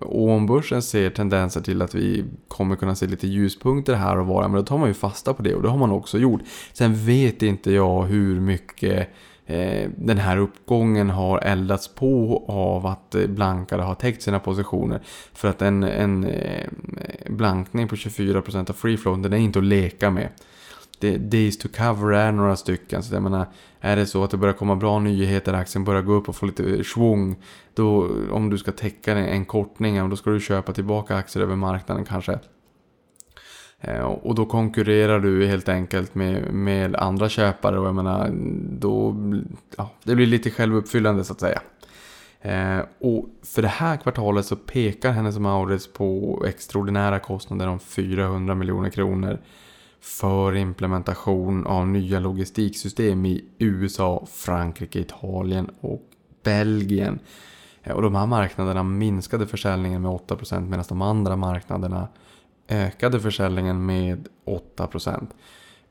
Och 0.00 0.28
om 0.28 0.46
börsen 0.46 0.82
ser 0.82 1.10
tendenser 1.10 1.60
till 1.60 1.82
att 1.82 1.94
vi 1.94 2.24
kommer 2.48 2.76
kunna 2.76 2.94
se 2.94 3.06
lite 3.06 3.26
ljuspunkter 3.26 3.94
här 3.94 4.18
och 4.18 4.26
var, 4.26 4.42
men 4.42 4.52
då 4.52 4.62
tar 4.62 4.78
man 4.78 4.88
ju 4.88 4.94
fasta 4.94 5.34
på 5.34 5.42
det 5.42 5.54
och 5.54 5.62
det 5.62 5.68
har 5.68 5.78
man 5.78 5.90
också 5.90 6.18
gjort. 6.18 6.40
Sen 6.72 7.06
vet 7.06 7.42
inte 7.42 7.72
jag 7.72 8.02
hur 8.02 8.40
mycket 8.40 9.08
eh, 9.46 9.90
den 9.96 10.18
här 10.18 10.36
uppgången 10.36 11.10
har 11.10 11.38
eldats 11.38 11.88
på 11.88 12.44
av 12.48 12.86
att 12.86 13.14
eh, 13.14 13.26
blankare 13.26 13.82
har 13.82 13.94
täckt 13.94 14.22
sina 14.22 14.38
positioner. 14.38 15.00
För 15.32 15.48
att 15.48 15.62
en, 15.62 15.82
en 15.82 16.24
eh, 16.24 16.68
blankning 17.26 17.88
på 17.88 17.96
24% 17.96 18.70
av 18.70 18.74
free 18.74 18.96
flow, 18.96 19.22
den 19.22 19.32
är 19.32 19.36
inte 19.36 19.58
att 19.58 19.64
leka 19.64 20.10
med 20.10 20.28
det, 20.98 21.18
days 21.18 21.58
to 21.58 21.68
cover 21.76 22.12
är 22.12 22.32
några 22.32 22.56
stycken. 22.56 23.02
Så 23.02 23.14
jag 23.14 23.22
menar, 23.22 23.46
är 23.80 23.96
det 23.96 24.06
så 24.06 24.24
att 24.24 24.30
det 24.30 24.36
börjar 24.36 24.54
komma 24.54 24.76
bra 24.76 24.98
nyheter, 24.98 25.52
aktien 25.52 25.84
börjar 25.84 26.02
gå 26.02 26.12
upp 26.12 26.28
och 26.28 26.36
få 26.36 26.46
lite 26.46 26.84
svung. 26.84 27.36
Då, 27.74 28.10
om 28.30 28.50
du 28.50 28.58
ska 28.58 28.72
täcka 28.72 29.16
en 29.18 29.44
kortning, 29.44 30.10
då 30.10 30.16
ska 30.16 30.30
du 30.30 30.40
köpa 30.40 30.72
tillbaka 30.72 31.16
aktier 31.16 31.42
över 31.42 31.56
marknaden 31.56 32.04
kanske. 32.04 32.38
Eh, 33.80 34.00
och 34.00 34.34
då 34.34 34.46
konkurrerar 34.46 35.20
du 35.20 35.46
helt 35.46 35.68
enkelt 35.68 36.14
med, 36.14 36.54
med 36.54 36.96
andra 36.96 37.28
köpare 37.28 37.78
och 37.78 37.86
jag 37.86 37.94
menar, 37.94 38.30
då, 38.78 39.16
ja, 39.76 39.90
det 40.04 40.14
blir 40.14 40.26
lite 40.26 40.50
självuppfyllande 40.50 41.24
så 41.24 41.32
att 41.32 41.40
säga. 41.40 41.60
Eh, 42.40 42.84
och 43.00 43.28
för 43.42 43.62
det 43.62 43.68
här 43.68 43.96
kvartalet 43.96 44.46
så 44.46 44.56
pekar 44.56 45.12
Hennes 45.12 45.38
Mauritz 45.38 45.92
på 45.92 46.42
extraordinära 46.48 47.18
kostnader 47.18 47.68
om 47.68 47.78
400 47.78 48.54
miljoner 48.54 48.90
kronor 48.90 49.38
för 50.00 50.56
implementation 50.56 51.66
av 51.66 51.88
nya 51.88 52.20
logistiksystem 52.20 53.26
i 53.26 53.44
USA, 53.58 54.26
Frankrike, 54.32 55.00
Italien 55.00 55.70
och 55.80 56.02
Belgien. 56.42 57.18
Eh, 57.82 57.92
och 57.92 58.02
de 58.02 58.14
här 58.14 58.26
marknaderna 58.26 58.82
minskade 58.82 59.46
försäljningen 59.46 60.02
med 60.02 60.10
8% 60.10 60.68
medan 60.68 60.84
de 60.88 61.02
andra 61.02 61.36
marknaderna 61.36 62.08
ökade 62.68 63.20
försäljningen 63.20 63.86
med 63.86 64.28
8%. 64.44 65.26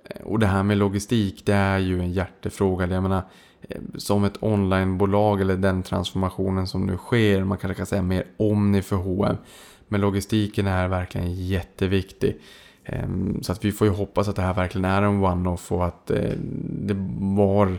Eh, 0.03 0.21
och 0.21 0.39
det 0.39 0.47
här 0.47 0.63
med 0.63 0.77
logistik, 0.77 1.45
det 1.45 1.53
är 1.53 1.79
ju 1.79 1.99
en 1.99 2.11
hjärtefråga. 2.11 2.87
Jag 2.87 3.03
menar, 3.03 3.21
eh, 3.61 3.81
som 3.97 4.23
ett 4.23 4.43
onlinebolag 4.43 5.41
eller 5.41 5.57
den 5.57 5.83
transformationen 5.83 6.67
som 6.67 6.85
nu 6.85 6.97
sker, 6.97 7.43
man 7.43 7.57
kanske 7.57 7.75
kan 7.77 7.85
säga 7.85 8.01
mer 8.01 8.25
omni 8.37 8.81
för 8.81 8.95
H&M. 8.95 9.37
Men 9.87 10.01
logistiken 10.01 10.67
är 10.67 10.87
verkligen 10.87 11.33
jätteviktig. 11.33 12.41
Ehm, 12.87 13.43
så 13.43 13.51
att 13.51 13.65
vi 13.65 13.71
får 13.71 13.87
ju 13.87 13.93
hoppas 13.93 14.27
att 14.27 14.35
det 14.35 14.41
här 14.41 14.53
verkligen 14.53 14.85
är 14.85 15.01
en 15.01 15.23
one-off 15.23 15.71
och 15.71 15.85
att 15.85 16.11
eh, 16.11 16.31
det 16.69 16.95
var 17.19 17.77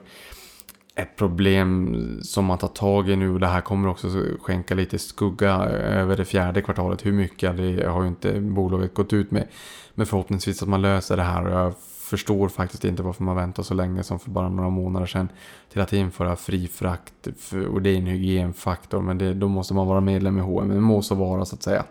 ett 0.94 1.16
problem 1.16 1.96
som 2.22 2.44
man 2.44 2.58
tar 2.58 2.68
tag 2.68 3.08
i 3.10 3.16
nu. 3.16 3.38
Det 3.38 3.46
här 3.46 3.60
kommer 3.60 3.88
också 3.88 4.08
skänka 4.40 4.74
lite 4.74 4.98
skugga 4.98 5.54
över 5.64 6.16
det 6.16 6.24
fjärde 6.24 6.62
kvartalet. 6.62 7.06
Hur 7.06 7.12
mycket, 7.12 7.56
det 7.56 7.86
har 7.86 8.02
ju 8.02 8.08
inte 8.08 8.40
bolaget 8.40 8.94
gått 8.94 9.12
ut 9.12 9.30
med. 9.30 9.48
Men 9.94 10.06
förhoppningsvis 10.06 10.62
att 10.62 10.68
man 10.68 10.82
löser 10.82 11.16
det 11.16 11.22
här. 11.22 11.46
Och 11.46 11.52
jag 11.52 11.74
förstår 12.10 12.48
faktiskt 12.48 12.84
inte 12.84 13.02
varför 13.02 13.24
man 13.24 13.36
väntar 13.36 13.62
så 13.62 13.74
länge 13.74 14.02
som 14.02 14.18
för 14.18 14.30
bara 14.30 14.48
några 14.48 14.70
månader 14.70 15.06
sedan 15.06 15.28
till 15.72 15.80
att 15.80 15.92
införa 15.92 16.36
fri 16.36 16.68
frakt. 16.68 17.28
Och 17.72 17.82
det 17.82 17.90
är 17.90 17.96
en 17.96 18.06
hygienfaktor, 18.06 19.02
men 19.02 19.18
det, 19.18 19.34
då 19.34 19.48
måste 19.48 19.74
man 19.74 19.86
vara 19.86 20.00
medlem 20.00 20.38
i 20.38 20.40
H&M. 20.40 20.68
Det 20.68 20.80
må 20.80 21.02
så 21.02 21.14
vara 21.14 21.44
så 21.44 21.54
att 21.54 21.62
säga. 21.62 21.84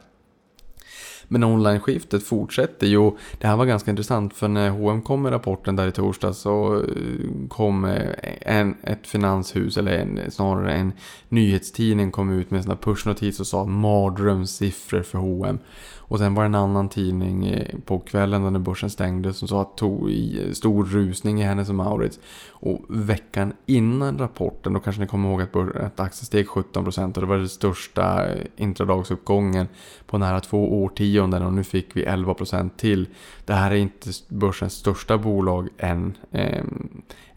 Men 1.27 1.43
online-skiftet 1.43 2.23
fortsätter 2.23 2.87
ju. 2.87 3.11
Det 3.37 3.47
här 3.47 3.57
var 3.57 3.65
ganska 3.65 3.91
intressant 3.91 4.33
för 4.33 4.47
när 4.47 4.69
H&M 4.69 5.01
kom 5.01 5.21
med 5.21 5.31
rapporten 5.31 5.75
där 5.75 5.87
i 5.87 5.91
torsdag 5.91 6.33
så 6.33 6.75
eh, 6.75 7.47
kom 7.49 7.85
eh, 7.85 8.11
en, 8.41 8.75
ett 8.83 9.07
finanshus, 9.07 9.77
eller 9.77 9.91
en, 9.91 10.31
snarare 10.31 10.73
en 10.73 10.93
nyhetstidning 11.29 12.11
kom 12.11 12.29
ut 12.31 12.51
med 12.51 12.57
en 12.57 12.63
sån 12.63 12.77
pushnotis 12.77 13.39
och 13.39 13.47
sa 13.47 13.65
mardrömssiffror 13.65 15.01
för 15.01 15.17
H&M. 15.17 15.59
Och 16.07 16.19
sen 16.19 16.33
var 16.33 16.43
det 16.43 16.47
en 16.47 16.55
annan 16.55 16.89
tidning 16.89 17.45
eh, 17.45 17.75
på 17.85 17.99
kvällen 17.99 18.53
när 18.53 18.59
börsen 18.59 18.89
stängde 18.89 19.33
som 19.33 19.47
sa 19.47 19.61
att 19.61 19.77
tog 19.77 20.11
i 20.11 20.47
eh, 20.47 20.51
stor 20.51 20.85
rusning 20.85 21.41
i 21.41 21.43
Hennes 21.43 21.69
och 21.69 21.75
Maurits. 21.75 22.19
Och 22.49 22.79
veckan 22.89 23.53
innan 23.65 24.17
rapporten, 24.17 24.73
då 24.73 24.79
kanske 24.79 25.01
ni 25.01 25.07
kommer 25.07 25.29
ihåg 25.29 25.41
att, 25.41 25.55
att 25.55 25.99
aktien 25.99 26.25
steg 26.25 26.47
17% 26.47 27.15
och 27.15 27.21
det 27.21 27.27
var 27.27 27.37
den 27.37 27.49
största 27.49 28.25
eh, 28.25 28.45
intradagsuppgången 28.55 29.67
på 30.05 30.17
nära 30.17 30.39
två 30.39 30.83
årtionden 30.83 31.43
och 31.43 31.53
nu 31.53 31.63
fick 31.63 31.95
vi 31.95 32.05
11% 32.05 32.69
till. 32.77 33.07
Det 33.45 33.53
här 33.53 33.71
är 33.71 33.75
inte 33.75 34.09
börsens 34.27 34.73
största 34.73 35.17
bolag 35.17 35.69
än, 35.77 36.17
eh, 36.31 36.63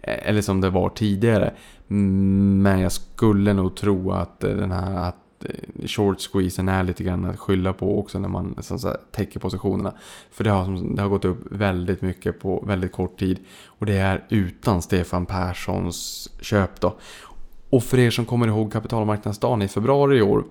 eller 0.02 0.42
som 0.42 0.60
det 0.60 0.70
var 0.70 0.88
tidigare. 0.88 1.54
Men 1.86 2.80
jag 2.80 2.92
skulle 2.92 3.52
nog 3.52 3.76
tro 3.76 4.12
att 4.12 4.40
den 4.40 4.70
här 4.70 5.08
att 5.08 5.19
Eh, 5.44 5.86
short 5.86 6.20
squeezen 6.20 6.68
är 6.68 6.82
lite 6.82 7.04
grann 7.04 7.24
att 7.24 7.38
skylla 7.38 7.72
på 7.72 7.98
också 7.98 8.18
när 8.18 8.28
man 8.28 8.56
så 8.60 8.74
att 8.74 8.80
säga, 8.80 8.96
täcker 9.10 9.40
positionerna. 9.40 9.94
För 10.30 10.44
det 10.44 10.50
har, 10.50 10.94
det 10.96 11.02
har 11.02 11.08
gått 11.08 11.24
upp 11.24 11.38
väldigt 11.50 12.02
mycket 12.02 12.40
på 12.40 12.64
väldigt 12.66 12.92
kort 12.92 13.18
tid. 13.18 13.38
Och 13.66 13.86
det 13.86 13.96
är 13.96 14.24
utan 14.28 14.82
Stefan 14.82 15.26
Perssons 15.26 16.28
köp 16.40 16.80
då. 16.80 16.96
Och 17.70 17.82
för 17.82 17.98
er 17.98 18.10
som 18.10 18.24
kommer 18.24 18.46
ihåg 18.46 18.72
kapitalmarknadsdagen 18.72 19.62
i 19.62 19.68
februari 19.68 20.18
i 20.18 20.22
år. 20.22 20.44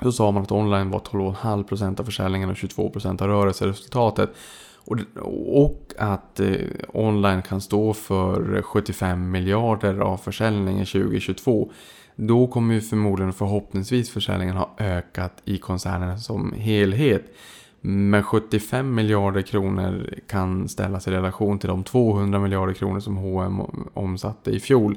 Då 0.00 0.12
sa 0.12 0.30
man 0.30 0.42
att 0.42 0.52
online 0.52 0.90
var 0.90 0.98
12,5% 0.98 2.00
av 2.00 2.04
försäljningen 2.04 2.50
och 2.50 2.56
22% 2.56 3.22
av 3.22 3.28
rörelseresultatet. 3.28 4.30
Och, 4.84 5.70
att 5.98 6.40
eh, 6.40 6.56
online 6.88 7.42
kan 7.42 7.60
stå 7.60 7.92
för 7.94 8.62
75 8.62 9.30
miljarder 9.30 9.98
av 9.98 10.16
försäljningen 10.16 10.86
2022. 10.86 11.70
Då 12.16 12.46
kommer 12.46 12.74
ju 12.74 12.80
förmodligen 12.80 13.32
förhoppningsvis 13.32 14.10
försäljningen 14.10 14.56
ha 14.56 14.74
ökat 14.78 15.32
i 15.44 15.58
koncernen 15.58 16.20
som 16.20 16.52
helhet. 16.52 17.22
Men 17.80 18.22
75 18.22 18.94
miljarder 18.94 19.42
kronor 19.42 20.14
kan 20.26 20.68
ställas 20.68 21.08
i 21.08 21.10
relation 21.10 21.58
till 21.58 21.68
de 21.68 21.84
200 21.84 22.38
miljarder 22.38 22.74
kronor 22.74 23.00
som 23.00 23.16
H&M 23.16 23.60
omsatte 23.94 24.50
i 24.50 24.60
fjol. 24.60 24.96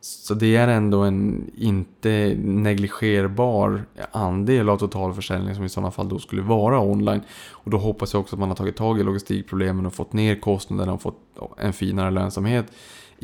Så 0.00 0.34
det 0.34 0.56
är 0.56 0.68
ändå 0.68 1.02
en 1.02 1.50
inte 1.56 2.36
negligerbar 2.42 3.84
andel 4.12 4.68
av 4.68 4.78
totalförsäljningen 4.78 5.56
som 5.56 5.64
i 5.64 5.68
sådana 5.68 5.90
fall 5.90 6.08
då 6.08 6.18
skulle 6.18 6.42
vara 6.42 6.80
online. 6.80 7.20
Och 7.50 7.70
då 7.70 7.78
hoppas 7.78 8.12
jag 8.12 8.20
också 8.20 8.36
att 8.36 8.40
man 8.40 8.48
har 8.48 8.56
tagit 8.56 8.76
tag 8.76 9.00
i 9.00 9.02
logistikproblemen 9.02 9.86
och 9.86 9.94
fått 9.94 10.12
ner 10.12 10.40
kostnaderna 10.40 10.92
och 10.92 11.02
fått 11.02 11.18
en 11.58 11.72
finare 11.72 12.10
lönsamhet 12.10 12.66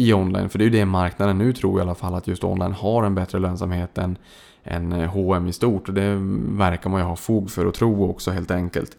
i 0.00 0.12
online. 0.12 0.48
För 0.48 0.58
det 0.58 0.62
är 0.62 0.66
ju 0.66 0.78
det 0.78 0.84
marknaden 0.84 1.38
nu 1.38 1.52
tror 1.52 1.78
i 1.78 1.82
alla 1.82 1.94
fall 1.94 2.14
att 2.14 2.26
just 2.26 2.44
online 2.44 2.72
har 2.72 3.04
en 3.04 3.14
bättre 3.14 3.38
lönsamhet 3.38 3.98
än, 3.98 4.18
än 4.64 4.92
eh, 4.92 5.10
H&M 5.10 5.46
i 5.48 5.52
stort. 5.52 5.88
Och 5.88 5.94
det 5.94 6.16
verkar 6.58 6.90
man 6.90 7.00
ju 7.00 7.06
ha 7.06 7.16
fog 7.16 7.50
för 7.50 7.66
att 7.66 7.74
tro 7.74 8.10
också 8.10 8.30
helt 8.30 8.50
enkelt. 8.50 8.96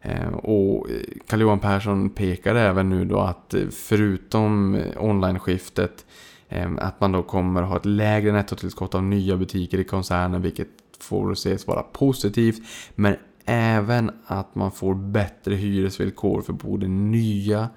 Eh, 0.00 0.28
och 0.28 0.90
eh, 0.90 0.96
Carl-Johan 1.26 1.58
Persson 1.58 2.10
pekar 2.10 2.54
även 2.54 2.90
nu 2.90 3.04
då 3.04 3.18
att 3.18 3.54
förutom 3.70 4.78
online-skiftet 4.96 6.06
att 6.78 7.00
man 7.00 7.12
då 7.12 7.22
kommer 7.22 7.62
ha 7.62 7.76
ett 7.76 7.84
lägre 7.84 8.32
nettotillskott 8.32 8.94
av 8.94 9.02
nya 9.02 9.36
butiker 9.36 9.78
i 9.78 9.84
koncernen 9.84 10.42
vilket 10.42 10.68
får 11.00 11.32
ses 11.32 11.66
vara 11.66 11.82
positivt. 11.82 12.62
Men 12.94 13.16
även 13.44 14.10
att 14.26 14.54
man 14.54 14.72
får 14.72 14.94
bättre 14.94 15.54
hyresvillkor 15.54 16.42
för 16.42 16.52
både 16.52 16.88
nya 16.88 17.68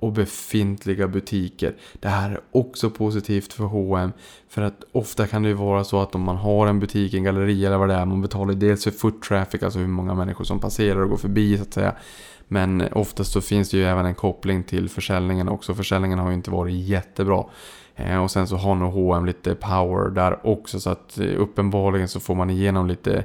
och 0.00 0.12
befintliga 0.12 1.08
butiker. 1.08 1.74
Det 2.00 2.08
här 2.08 2.30
är 2.30 2.40
också 2.52 2.90
positivt 2.90 3.52
för 3.52 3.64
H&M 3.64 4.12
för 4.48 4.62
att 4.62 4.84
ofta 4.92 5.26
kan 5.26 5.42
det 5.42 5.48
ju 5.48 5.54
vara 5.54 5.84
så 5.84 6.00
att 6.00 6.14
om 6.14 6.22
man 6.22 6.36
har 6.36 6.66
en 6.66 6.80
butik, 6.80 7.14
en 7.14 7.24
galleria 7.24 7.68
eller 7.68 7.78
vad 7.78 7.88
det 7.88 7.94
är, 7.94 8.04
man 8.04 8.22
betalar 8.22 8.54
dels 8.54 8.84
för 8.84 8.90
foot 8.90 9.22
traffic, 9.22 9.62
alltså 9.62 9.78
hur 9.78 9.86
många 9.86 10.14
människor 10.14 10.44
som 10.44 10.60
passerar 10.60 11.00
och 11.00 11.10
går 11.10 11.16
förbi 11.16 11.56
så 11.56 11.62
att 11.62 11.74
säga. 11.74 11.94
Men 12.48 12.92
oftast 12.92 13.32
så 13.32 13.40
finns 13.40 13.70
det 13.70 13.76
ju 13.76 13.84
även 13.84 14.06
en 14.06 14.14
koppling 14.14 14.62
till 14.62 14.88
försäljningen 14.88 15.48
också. 15.48 15.74
Försäljningen 15.74 16.18
har 16.18 16.28
ju 16.28 16.34
inte 16.34 16.50
varit 16.50 16.74
jättebra. 16.74 17.44
Eh, 17.96 18.22
och 18.22 18.30
sen 18.30 18.46
så 18.46 18.56
har 18.56 18.74
nog 18.74 18.92
H&M 18.92 19.26
lite 19.26 19.54
power 19.54 20.10
där 20.10 20.46
också 20.46 20.80
så 20.80 20.90
att 20.90 21.18
eh, 21.18 21.40
uppenbarligen 21.40 22.08
så 22.08 22.20
får 22.20 22.34
man 22.34 22.50
igenom 22.50 22.86
lite 22.86 23.24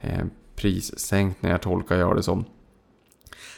eh, 0.00 0.24
prissänkningar 0.56 1.58
tolkar 1.58 1.96
jag 1.96 2.16
det 2.16 2.22
som. 2.22 2.44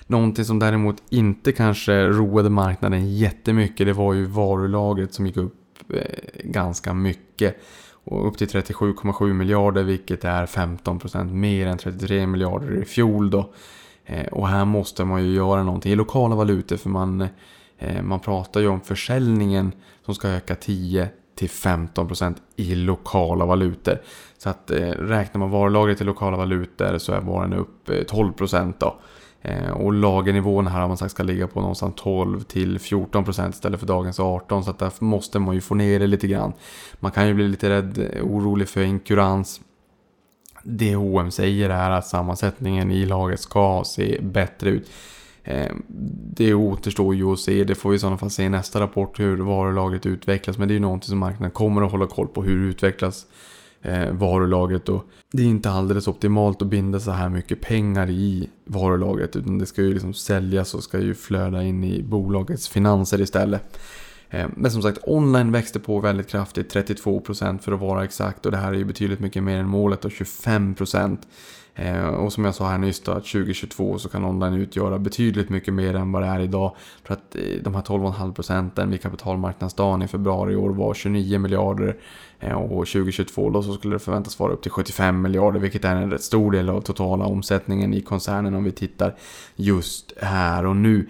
Någonting 0.07 0.45
som 0.45 0.59
däremot 0.59 1.03
inte 1.09 1.53
kanske 1.53 2.07
roade 2.07 2.51
marknaden 2.51 3.17
jättemycket 3.17 3.87
det 3.87 3.93
var 3.93 4.15
ju 4.15 4.25
varulagret 4.25 5.15
som 5.15 5.27
gick 5.27 5.37
upp 5.37 5.55
eh, 5.95 6.01
ganska 6.45 6.95
mycket. 6.95 7.57
Och 7.91 8.29
upp 8.29 8.39
till 8.39 8.49
37,7 8.49 9.33
miljarder 9.33 9.83
vilket 9.83 10.25
är 10.25 10.47
15% 10.47 11.33
mer 11.33 11.67
än 11.67 11.79
33 11.79 12.27
miljarder 12.27 12.83
i 12.83 12.85
fjol 12.85 13.31
då. 13.31 13.53
Eh, 14.05 14.27
och 14.27 14.49
här 14.49 14.65
måste 14.65 15.05
man 15.05 15.25
ju 15.25 15.35
göra 15.35 15.63
någonting 15.63 15.93
i 15.93 15.97
lokala 15.97 16.37
valutor 16.37 16.77
för 16.77 16.91
man, 16.91 17.29
eh, 17.79 18.03
man 18.03 18.21
pratar 18.21 18.61
ju 18.61 18.69
om 18.69 18.81
försäljningen 18.81 19.73
som 20.05 20.15
ska 20.15 20.29
öka 20.29 20.55
10 20.55 21.09
till 21.35 21.49
15% 21.49 22.37
i 22.57 22.75
lokala 22.75 23.47
valutor. 23.47 24.01
Så 24.39 24.49
att 24.49 24.71
räknar 24.99 25.39
man 25.39 25.51
varulagret 25.51 26.01
i 26.01 26.05
lokala 26.05 26.37
valutor 26.37 26.99
så 26.99 27.13
är 27.13 27.21
varan 27.21 27.53
upp 27.53 27.89
12% 27.89 28.75
då. 28.79 28.97
Eh, 29.49 29.71
och 29.71 29.93
lagernivån 29.93 30.67
här 30.67 30.81
har 30.81 30.89
man 30.89 30.97
sagt 30.97 31.11
ska 31.11 31.23
ligga 31.23 31.47
på 31.47 31.61
någonstans 31.61 31.95
12 31.97 32.41
till 32.43 32.79
14 32.79 33.25
procent 33.25 33.55
istället 33.55 33.81
för 33.81 33.87
dagens 33.87 34.21
18 34.21 34.65
så 34.65 34.71
att 34.71 34.79
där 34.79 34.93
måste 34.99 35.39
man 35.39 35.55
ju 35.55 35.61
få 35.61 35.75
ner 35.75 35.99
det 36.01 36.07
lite 36.07 36.27
grann. 36.27 36.53
Man 37.01 37.13
kan 37.13 37.29
ju 37.29 37.35
bli 37.35 37.49
lite 37.49 37.71
rädd, 37.71 37.99
eh, 38.13 38.25
orolig 38.25 38.69
för 38.69 38.83
inkurans. 38.83 39.61
Det 40.63 40.95
H&M 40.95 41.31
säger 41.31 41.71
är 41.71 41.91
att 41.91 42.07
sammansättningen 42.07 42.91
i 42.91 43.07
laget 43.07 43.41
ska 43.41 43.83
se 43.87 44.19
bättre 44.23 44.71
ut. 44.71 44.91
Eh, 45.45 45.73
det 46.37 46.55
återstår 46.55 47.15
ju 47.15 47.33
att 47.33 47.41
se, 47.41 47.65
det 47.65 47.75
får 47.75 47.91
vi 47.91 47.97
i 47.97 47.99
sådana 47.99 48.19
fall 48.19 48.31
se 48.31 48.43
i 48.43 48.49
nästa 48.49 48.81
rapport 48.81 49.21
hur 49.21 49.37
varulagret 49.37 50.07
utvecklas. 50.07 50.59
Men 50.59 50.69
det 50.69 50.73
är 50.73 50.77
ju 50.77 50.81
någonting 50.81 51.09
som 51.09 51.19
marknaden 51.19 51.51
kommer 51.51 51.83
att 51.83 51.93
hålla 51.93 52.07
koll 52.07 52.29
på. 52.29 52.43
Hur 52.43 52.63
det 52.63 52.71
utvecklas 52.71 53.27
eh, 53.87 54.13
varulagret. 54.13 54.89
Och 54.89 55.05
det 55.33 55.43
är 55.43 55.47
inte 55.47 55.71
alldeles 55.71 56.09
optimalt 56.09 56.63
att 56.63 56.69
binda 56.69 57.01
så 57.01 57.11
här 57.11 57.29
mycket 57.29 57.61
pengar 57.61 58.11
i 58.11 58.51
varulagret 58.65 59.37
utan 59.37 59.59
det 59.59 59.67
ska 59.67 59.83
ju 59.83 59.95
liksom 59.95 60.15
säljas 60.15 60.75
och 60.75 60.85
ska 60.85 60.99
ju 60.99 61.15
flöda 61.15 61.63
in 61.63 61.85
i 61.85 62.03
bolagets 62.03 62.69
finanser 62.69 63.21
istället. 63.21 63.79
Eh, 64.31 64.47
men 64.57 64.71
som 64.71 64.83
sagt, 64.83 64.99
online 65.03 65.53
växte 65.53 65.81
på 65.81 66.01
väldigt 66.01 66.29
kraftigt, 66.29 66.75
32% 66.75 67.59
för 67.59 67.73
att 67.73 67.81
vara 67.81 68.05
exakt 68.05 68.47
och 68.47 68.53
det 68.53 68.59
här 68.59 68.73
är 68.73 68.77
ju 68.77 68.85
betydligt 68.85 69.21
mycket 69.21 69.43
mer 69.43 69.59
än 69.59 69.69
målet 69.69 70.05
och 70.05 70.13
eh, 70.13 70.15
25%. 70.15 71.19
Och 72.19 72.33
som 72.33 72.45
jag 72.45 72.55
sa 72.55 72.69
här 72.69 72.79
nyss 72.79 73.01
då, 73.01 73.13
att 73.13 73.25
2022 73.25 73.99
så 73.99 74.09
kan 74.09 74.25
online 74.25 74.55
utgöra 74.55 74.99
betydligt 74.99 75.49
mycket 75.49 75.75
mer 75.75 75.95
än 75.95 76.13
vad 76.13 76.23
det 76.23 76.29
är 76.29 76.41
idag. 76.41 76.77
För 77.05 77.15
att 77.15 77.37
eh, 77.37 77.63
de 77.63 77.75
här 77.75 77.83
12,5 77.83 78.35
procenten 78.35 78.91
vid 78.91 79.03
kapitalmarknadsdagen 79.03 80.03
i 80.03 80.09
februari 80.09 80.53
i 80.53 80.57
år 80.57 80.71
var 80.71 80.95
29 80.95 81.39
miljarder. 81.39 81.97
Och 82.55 82.87
2022 82.87 83.51
då 83.51 83.63
så 83.63 83.73
skulle 83.73 83.95
det 83.95 83.99
förväntas 83.99 84.39
vara 84.39 84.53
upp 84.53 84.63
till 84.63 84.71
75 84.71 85.23
miljarder, 85.23 85.61
vilket 85.61 85.85
är 85.85 85.97
en 85.97 86.11
rätt 86.11 86.23
stor 86.23 86.53
del 86.53 86.69
av 86.69 86.81
totala 86.81 87.25
omsättningen 87.25 87.95
i 87.95 88.01
koncernen 88.01 88.55
om 88.55 88.65
vi 88.65 88.73
tittar 88.73 89.15
just 89.57 90.13
här 90.23 90.67
och 90.67 90.77
nu. 90.77 91.07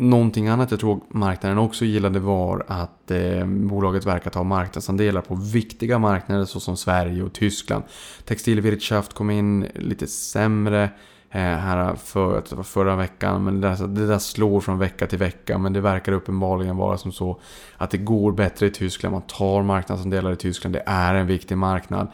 Någonting 0.00 0.48
annat 0.48 0.70
jag 0.70 0.80
tror 0.80 1.00
marknaden 1.08 1.58
också 1.58 1.84
gillade 1.84 2.18
var 2.18 2.64
att 2.68 3.10
eh, 3.10 3.46
bolaget 3.46 4.06
verkar 4.06 4.30
ta 4.30 4.42
marknadsandelar 4.42 5.20
på 5.20 5.34
viktiga 5.34 5.98
marknader 5.98 6.44
såsom 6.44 6.76
Sverige 6.76 7.22
och 7.22 7.32
Tyskland. 7.32 7.84
Textilwirtschaft 8.24 9.12
kom 9.12 9.30
in 9.30 9.66
lite 9.74 10.06
sämre 10.06 10.82
eh, 11.30 11.40
här 11.40 11.94
för, 11.94 12.62
förra 12.62 12.96
veckan. 12.96 13.44
Men 13.44 13.60
det 13.60 13.68
där, 13.68 13.86
det 13.86 14.06
där 14.06 14.18
slår 14.18 14.60
från 14.60 14.78
vecka 14.78 15.06
till 15.06 15.18
vecka. 15.18 15.58
Men 15.58 15.72
det 15.72 15.80
verkar 15.80 16.12
uppenbarligen 16.12 16.76
vara 16.76 16.98
som 16.98 17.12
så 17.12 17.40
att 17.76 17.90
det 17.90 17.98
går 17.98 18.32
bättre 18.32 18.66
i 18.66 18.70
Tyskland. 18.70 19.12
Man 19.12 19.22
tar 19.22 19.62
marknadsandelar 19.62 20.32
i 20.32 20.36
Tyskland. 20.36 20.74
Det 20.74 20.82
är 20.86 21.14
en 21.14 21.26
viktig 21.26 21.58
marknad. 21.58 22.08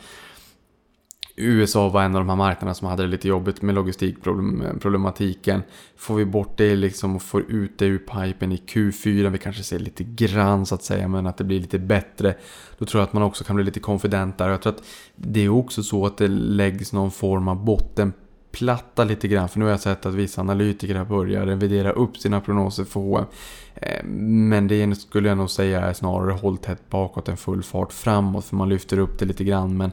USA 1.36 1.88
var 1.88 2.02
en 2.02 2.14
av 2.14 2.20
de 2.20 2.28
här 2.28 2.36
marknaderna 2.36 2.74
som 2.74 2.88
hade 2.88 3.02
det 3.02 3.08
lite 3.08 3.28
jobbigt 3.28 3.62
med 3.62 3.74
logistikproblematiken. 3.74 5.62
Får 5.96 6.14
vi 6.14 6.24
bort 6.24 6.56
det 6.56 6.76
liksom 6.76 7.16
och 7.16 7.22
får 7.22 7.42
ut 7.50 7.78
det 7.78 7.86
ur 7.86 7.98
pipen 7.98 8.52
i 8.52 8.56
Q4, 8.56 9.28
vi 9.28 9.38
kanske 9.38 9.62
ser 9.62 9.78
lite 9.78 10.04
grann 10.04 10.66
så 10.66 10.74
att 10.74 10.82
säga, 10.82 11.08
men 11.08 11.26
att 11.26 11.36
det 11.36 11.44
blir 11.44 11.60
lite 11.60 11.78
bättre. 11.78 12.34
Då 12.78 12.84
tror 12.84 13.00
jag 13.00 13.06
att 13.06 13.12
man 13.12 13.22
också 13.22 13.44
kan 13.44 13.56
bli 13.56 13.64
lite 13.64 13.80
konfident 13.80 14.38
där. 14.38 14.48
Jag 14.48 14.62
tror 14.62 14.72
att 14.72 14.82
det 15.16 15.44
är 15.44 15.48
också 15.48 15.82
så 15.82 16.06
att 16.06 16.16
det 16.16 16.28
läggs 16.28 16.92
någon 16.92 17.10
form 17.10 17.48
av 17.48 17.64
bottenplatta 17.64 19.04
lite 19.04 19.28
grann. 19.28 19.48
För 19.48 19.58
nu 19.58 19.64
har 19.64 19.72
jag 19.72 19.80
sett 19.80 20.06
att 20.06 20.14
vissa 20.14 20.40
analytiker 20.40 21.04
börjar 21.04 21.46
revidera 21.46 21.92
upp 21.92 22.16
sina 22.16 22.40
prognoser 22.40 22.84
för 22.84 23.00
H&M. 23.00 24.48
Men 24.48 24.68
det 24.68 24.94
skulle 24.94 25.28
jag 25.28 25.38
nog 25.38 25.50
säga 25.50 25.80
är 25.80 25.92
snarare 25.92 26.32
håll 26.32 26.56
tätt 26.56 26.90
bakåt 26.90 27.28
än 27.28 27.36
full 27.36 27.62
fart 27.62 27.92
framåt. 27.92 28.44
För 28.44 28.56
man 28.56 28.68
lyfter 28.68 28.98
upp 28.98 29.18
det 29.18 29.24
lite 29.24 29.44
grann. 29.44 29.76
Men 29.76 29.90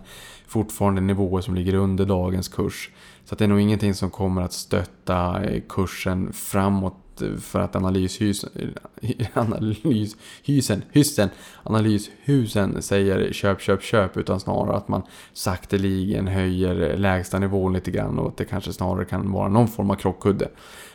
fortfarande 0.51 1.01
nivåer 1.01 1.41
som 1.41 1.55
ligger 1.55 1.73
under 1.73 2.05
dagens 2.05 2.47
kurs. 2.47 2.89
Så 3.25 3.35
det 3.35 3.43
är 3.43 3.47
nog 3.47 3.59
ingenting 3.59 3.93
som 3.93 4.09
kommer 4.09 4.41
att 4.41 4.53
stötta 4.53 5.43
eh, 5.43 5.61
kursen 5.69 6.33
framåt 6.33 7.21
eh, 7.21 7.37
för 7.37 7.59
att 7.59 7.75
analyshusen, 7.75 8.49
analyshusen, 9.33 11.29
analyshusen 11.63 12.81
säger 12.81 13.33
köp, 13.33 13.61
köp, 13.61 13.83
köp 13.83 14.17
utan 14.17 14.39
snarare 14.39 14.77
att 14.77 14.87
man 14.87 15.01
sakteligen 15.33 16.27
höjer 16.27 16.97
lägsta 16.97 17.39
nivån 17.39 17.73
lite 17.73 17.91
grann 17.91 18.19
och 18.19 18.27
att 18.27 18.37
det 18.37 18.45
kanske 18.45 18.73
snarare 18.73 19.05
kan 19.05 19.31
vara 19.31 19.47
någon 19.47 19.67
form 19.67 19.91
av 19.91 19.95
krockkudde 19.95 20.47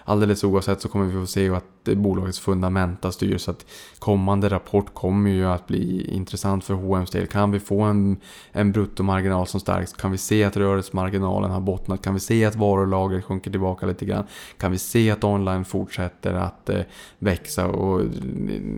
alldeles 0.05 0.45
oavsett 0.45 0.81
så 0.81 0.89
kommer 0.89 1.05
vi 1.05 1.13
få 1.13 1.27
se 1.27 1.51
att 1.51 1.65
bolagets 1.95 2.41
fundamenta 2.41 3.13
styr. 3.13 3.39
Så 3.39 3.51
att 3.51 3.67
kommande 3.99 4.49
rapport 4.49 4.95
kommer 4.95 5.31
ju 5.31 5.47
att 5.47 5.67
bli 5.67 6.11
intressant 6.11 6.65
för 6.65 6.75
H&M's 6.75 7.13
del. 7.13 7.27
Kan 7.27 7.51
vi 7.51 7.61
få 7.61 7.81
en, 7.81 8.17
en 8.53 8.73
bruttomarginal 8.73 9.47
som 9.47 9.61
stärks? 9.61 9.93
Kan 9.93 10.11
vi 10.11 10.19
se 10.19 10.45
att 10.45 10.57
rörelsemarginalen 10.57 11.51
har 11.51 11.61
bottnat? 11.61 12.03
Kan 12.03 12.15
vi 12.15 12.21
se 12.21 12.45
att 12.45 12.57
varulagret 12.57 13.25
sjunker 13.25 13.51
tillbaka 13.51 13.87
lite 13.87 14.05
grann? 14.05 14.25
Kan 14.59 14.73
vi 14.73 14.79
se 14.79 15.11
att 15.11 15.25
online 15.25 15.65
fortsätter 15.65 16.35
att 16.35 16.69
eh, 16.69 16.81
växa? 17.19 17.67
Och 17.67 18.01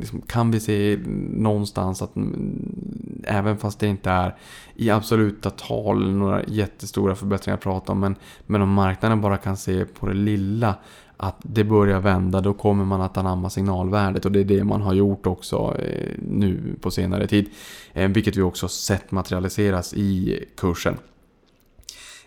liksom, 0.01 0.21
kan 0.21 0.51
vi 0.51 0.61
se 0.61 0.99
någonstans 1.33 2.03
att 2.03 2.16
mm, 2.16 3.23
även 3.25 3.59
fast 3.59 3.81
det 3.81 3.87
inte 3.87 4.11
är 4.11 4.37
i 4.75 4.90
absoluta 4.90 5.51
tal 5.51 6.12
några 6.12 6.44
jättestora 6.44 7.14
förbättringar 7.14 7.57
att 7.57 7.62
prata 7.62 7.92
om. 7.92 8.01
Men, 8.01 8.16
men 8.47 8.62
om 8.62 8.73
marknaden 8.73 9.21
bara 9.21 9.37
kan 9.37 9.57
se 9.57 9.85
på 9.85 10.07
det 10.07 10.14
lilla 10.14 10.75
att 11.16 11.37
det 11.42 11.64
börjar 11.64 12.01
vända, 12.01 12.40
då 12.40 12.55
kommer 12.55 12.85
man 12.85 12.97
att 13.00 13.16
anamma 13.16 13.50
signalvärdet 13.50 14.24
och 14.24 14.32
det 14.32 14.40
är 14.40 14.44
det 14.44 14.64
man 14.64 14.82
har 14.82 14.94
gjort 14.94 15.26
också 15.26 15.76
eh, 15.78 16.14
nu 16.18 16.76
på 16.80 16.90
senare 16.90 17.26
tid. 17.26 17.50
Eh, 17.92 18.08
vilket 18.08 18.37
vi 18.37 18.42
också 18.42 18.68
sett 18.68 19.11
materialiseras 19.11 19.94
i 19.94 20.44
kursen. 20.56 20.96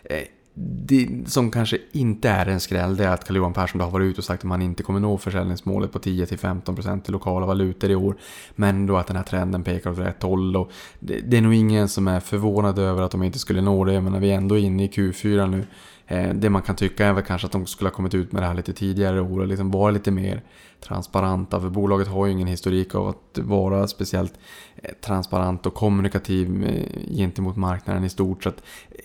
Eh, 0.04 0.22
det 0.54 1.08
som 1.26 1.50
kanske 1.50 1.78
inte 1.92 2.28
är 2.28 2.46
en 2.46 2.60
skräll 2.60 2.96
det 2.96 3.04
är 3.04 3.08
att 3.08 3.24
Carl-Johan 3.26 3.52
Persson 3.52 3.80
har 3.80 3.90
varit 3.90 4.04
ute 4.04 4.18
och 4.20 4.24
sagt 4.24 4.40
att 4.40 4.48
man 4.48 4.62
inte 4.62 4.82
kommer 4.82 5.00
nå 5.00 5.18
försäljningsmålet 5.18 5.92
på 5.92 5.98
10-15% 5.98 7.08
i 7.08 7.12
lokala 7.12 7.46
valutor 7.46 7.90
i 7.90 7.94
år. 7.94 8.16
Men 8.54 8.86
då 8.86 8.96
att 8.96 9.06
den 9.06 9.16
här 9.16 9.22
trenden 9.22 9.62
pekar 9.64 9.90
åt 9.90 9.98
rätt 9.98 10.22
håll. 10.22 10.56
Och 10.56 10.72
det, 11.00 11.20
det 11.20 11.36
är 11.36 11.40
nog 11.40 11.54
ingen 11.54 11.88
som 11.88 12.08
är 12.08 12.20
förvånad 12.20 12.78
över 12.78 13.02
att 13.02 13.10
de 13.10 13.22
inte 13.22 13.38
skulle 13.38 13.60
nå 13.60 13.84
det. 13.84 14.00
Men 14.00 14.12
när 14.12 14.20
vi 14.20 14.30
är 14.30 14.36
ändå 14.36 14.58
inne 14.58 14.84
i 14.84 14.88
Q4 14.88 15.46
nu 15.46 15.64
Eh, 16.06 16.34
det 16.34 16.50
man 16.50 16.62
kan 16.62 16.76
tycka 16.76 17.06
är 17.06 17.12
väl 17.12 17.24
kanske 17.24 17.46
att 17.46 17.52
de 17.52 17.66
skulle 17.66 17.90
ha 17.90 17.94
kommit 17.94 18.14
ut 18.14 18.32
med 18.32 18.42
det 18.42 18.46
här 18.46 18.54
lite 18.54 18.72
tidigare 18.72 19.20
år 19.20 19.40
och 19.40 19.46
liksom 19.46 19.70
vara 19.70 19.90
lite 19.90 20.10
mer 20.10 20.42
transparenta. 20.80 21.60
För 21.60 21.68
bolaget 21.68 22.08
har 22.08 22.26
ju 22.26 22.32
ingen 22.32 22.46
historik 22.46 22.94
av 22.94 23.08
att 23.08 23.38
vara 23.38 23.88
speciellt 23.88 24.34
eh, 24.76 24.90
transparent 25.00 25.66
och 25.66 25.74
kommunikativ 25.74 26.64
eh, 26.64 27.16
gentemot 27.16 27.56
marknaden 27.56 28.04
i 28.04 28.08
stort. 28.08 28.42
Så 28.42 28.48
att 28.48 28.62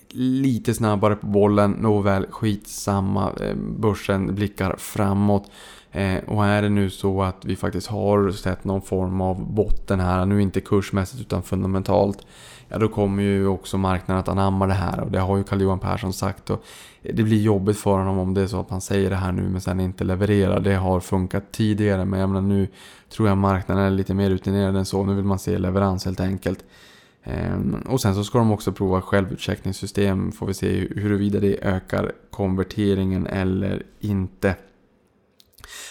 lite 0.09 0.73
snabbare 0.73 1.15
på 1.15 1.27
bollen, 1.27 1.71
nåväl 1.71 2.25
skitsamma. 2.29 3.31
Börsen 3.55 4.35
blickar 4.35 4.75
framåt. 4.77 5.51
Och 6.27 6.45
är 6.45 6.61
det 6.61 6.69
nu 6.69 6.89
så 6.89 7.23
att 7.23 7.45
vi 7.45 7.55
faktiskt 7.55 7.87
har 7.87 8.31
sett 8.31 8.63
någon 8.63 8.81
form 8.81 9.21
av 9.21 9.53
botten 9.53 9.99
här, 9.99 10.25
nu 10.25 10.41
inte 10.41 10.61
kursmässigt 10.61 11.21
utan 11.21 11.43
fundamentalt 11.43 12.25
ja 12.67 12.77
då 12.77 12.87
kommer 12.87 13.23
ju 13.23 13.47
också 13.47 13.77
marknaden 13.77 14.19
att 14.19 14.27
anamma 14.27 14.67
det 14.67 14.73
här 14.73 14.99
och 14.99 15.11
det 15.11 15.19
har 15.19 15.37
ju 15.37 15.43
Carl-Johan 15.43 15.79
Persson 15.79 16.13
sagt. 16.13 16.49
Och 16.49 16.63
det 17.01 17.23
blir 17.23 17.41
jobbigt 17.41 17.77
för 17.77 17.91
honom 17.91 18.19
om 18.19 18.33
det 18.33 18.41
är 18.41 18.47
så 18.47 18.59
att 18.59 18.69
han 18.69 18.81
säger 18.81 19.09
det 19.09 19.15
här 19.15 19.31
nu 19.31 19.41
men 19.41 19.61
sen 19.61 19.79
inte 19.79 20.03
levererar. 20.03 20.59
Det 20.59 20.75
har 20.75 20.99
funkat 20.99 21.51
tidigare 21.51 22.05
men 22.05 22.19
jag 22.19 22.29
menar 22.29 22.41
nu 22.41 22.67
tror 23.09 23.27
jag 23.27 23.37
marknaden 23.37 23.83
är 23.83 23.89
lite 23.89 24.13
mer 24.13 24.29
rutinerad 24.29 24.75
än 24.75 24.85
så. 24.85 25.03
Nu 25.03 25.15
vill 25.15 25.25
man 25.25 25.39
se 25.39 25.57
leverans 25.57 26.05
helt 26.05 26.19
enkelt. 26.19 26.63
Ehm, 27.23 27.75
och 27.87 28.01
sen 28.01 28.15
så 28.15 28.23
ska 28.23 28.37
de 28.37 28.51
också 28.51 28.71
prova 28.71 29.01
självutcheckningssystem. 29.01 30.31
Får 30.31 30.47
vi 30.47 30.53
se 30.53 30.87
huruvida 30.95 31.39
det 31.39 31.57
ökar 31.61 32.11
konverteringen 32.31 33.27
eller 33.27 33.83
inte. 33.99 34.55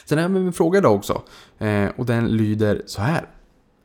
Sen 0.05 0.19
har 0.19 0.23
jag 0.23 0.37
en 0.37 0.53
fråga 0.53 0.79
idag 0.79 0.95
också. 0.95 1.23
Ehm, 1.59 1.91
och 1.97 2.07
den 2.07 2.29
lyder 2.37 2.83
så 2.87 3.03
här. 3.03 3.29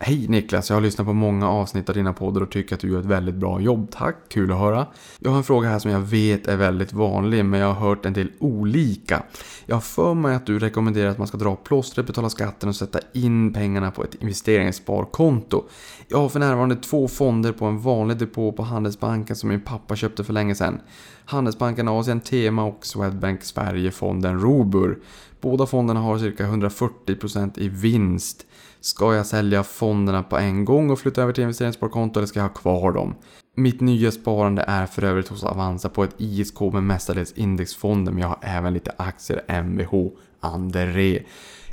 Hej 0.03 0.27
Niklas, 0.27 0.69
jag 0.69 0.75
har 0.75 0.81
lyssnat 0.81 1.07
på 1.07 1.13
många 1.13 1.49
avsnitt 1.49 1.89
av 1.89 1.95
dina 1.95 2.13
poddar 2.13 2.41
och 2.41 2.51
tycker 2.51 2.75
att 2.75 2.81
du 2.81 2.91
gör 2.91 2.99
ett 2.99 3.05
väldigt 3.05 3.35
bra 3.35 3.61
jobb. 3.61 3.87
Tack, 3.91 4.15
kul 4.29 4.51
att 4.51 4.57
höra. 4.57 4.87
Jag 5.19 5.31
har 5.31 5.37
en 5.37 5.43
fråga 5.43 5.69
här 5.69 5.79
som 5.79 5.91
jag 5.91 5.99
vet 5.99 6.47
är 6.47 6.57
väldigt 6.57 6.93
vanlig, 6.93 7.45
men 7.45 7.59
jag 7.59 7.73
har 7.73 7.87
hört 7.89 8.05
en 8.05 8.13
del 8.13 8.31
olika. 8.39 9.23
Jag 9.65 9.75
har 9.75 9.81
för 9.81 10.13
mig 10.13 10.35
att 10.35 10.45
du 10.45 10.59
rekommenderar 10.59 11.09
att 11.09 11.17
man 11.17 11.27
ska 11.27 11.37
dra 11.37 11.55
plåstret, 11.55 12.07
betala 12.07 12.29
skatten 12.29 12.69
och 12.69 12.75
sätta 12.75 12.99
in 13.13 13.53
pengarna 13.53 13.91
på 13.91 14.03
ett 14.03 14.15
investeringssparkonto. 14.15 15.63
Jag 16.07 16.17
har 16.17 16.29
för 16.29 16.39
närvarande 16.39 16.75
två 16.75 17.07
fonder 17.07 17.51
på 17.51 17.65
en 17.65 17.79
vanlig 17.79 18.17
depå 18.17 18.51
på 18.51 18.63
Handelsbanken 18.63 19.35
som 19.35 19.49
min 19.49 19.61
pappa 19.61 19.95
köpte 19.95 20.23
för 20.23 20.33
länge 20.33 20.55
sedan. 20.55 20.81
Handelsbanken 21.25 21.87
Asien 21.87 22.19
Tema 22.19 22.63
och 22.63 22.85
Swedbank 22.85 23.43
Sverige-fonden 23.43 24.41
Robur. 24.41 24.99
Båda 25.41 25.65
fonderna 25.65 25.99
har 25.99 26.17
cirka 26.17 26.45
140% 26.45 27.59
i 27.59 27.69
vinst. 27.69 28.45
Ska 28.83 29.15
jag 29.15 29.25
sälja 29.25 29.63
fonderna 29.63 30.23
på 30.23 30.37
en 30.37 30.65
gång 30.65 30.89
och 30.89 30.99
flytta 30.99 31.21
över 31.21 31.33
till 31.33 31.41
investeringssparkonto 31.41 32.19
eller 32.19 32.27
ska 32.27 32.39
jag 32.39 32.47
ha 32.47 32.53
kvar 32.53 32.91
dem? 32.91 33.15
Mitt 33.55 33.81
nya 33.81 34.11
sparande 34.11 34.65
är 34.67 34.85
för 34.85 35.03
övrigt 35.03 35.27
hos 35.27 35.43
Avanza 35.43 35.89
på 35.89 36.03
ett 36.03 36.15
ISK 36.17 36.59
med 36.61 36.83
mestadels 36.83 37.31
indexfonder 37.31 38.11
men 38.11 38.21
jag 38.21 38.27
har 38.27 38.39
även 38.41 38.73
lite 38.73 38.91
aktier 38.97 39.41
Mvh 39.63 40.07
André. 40.39 41.23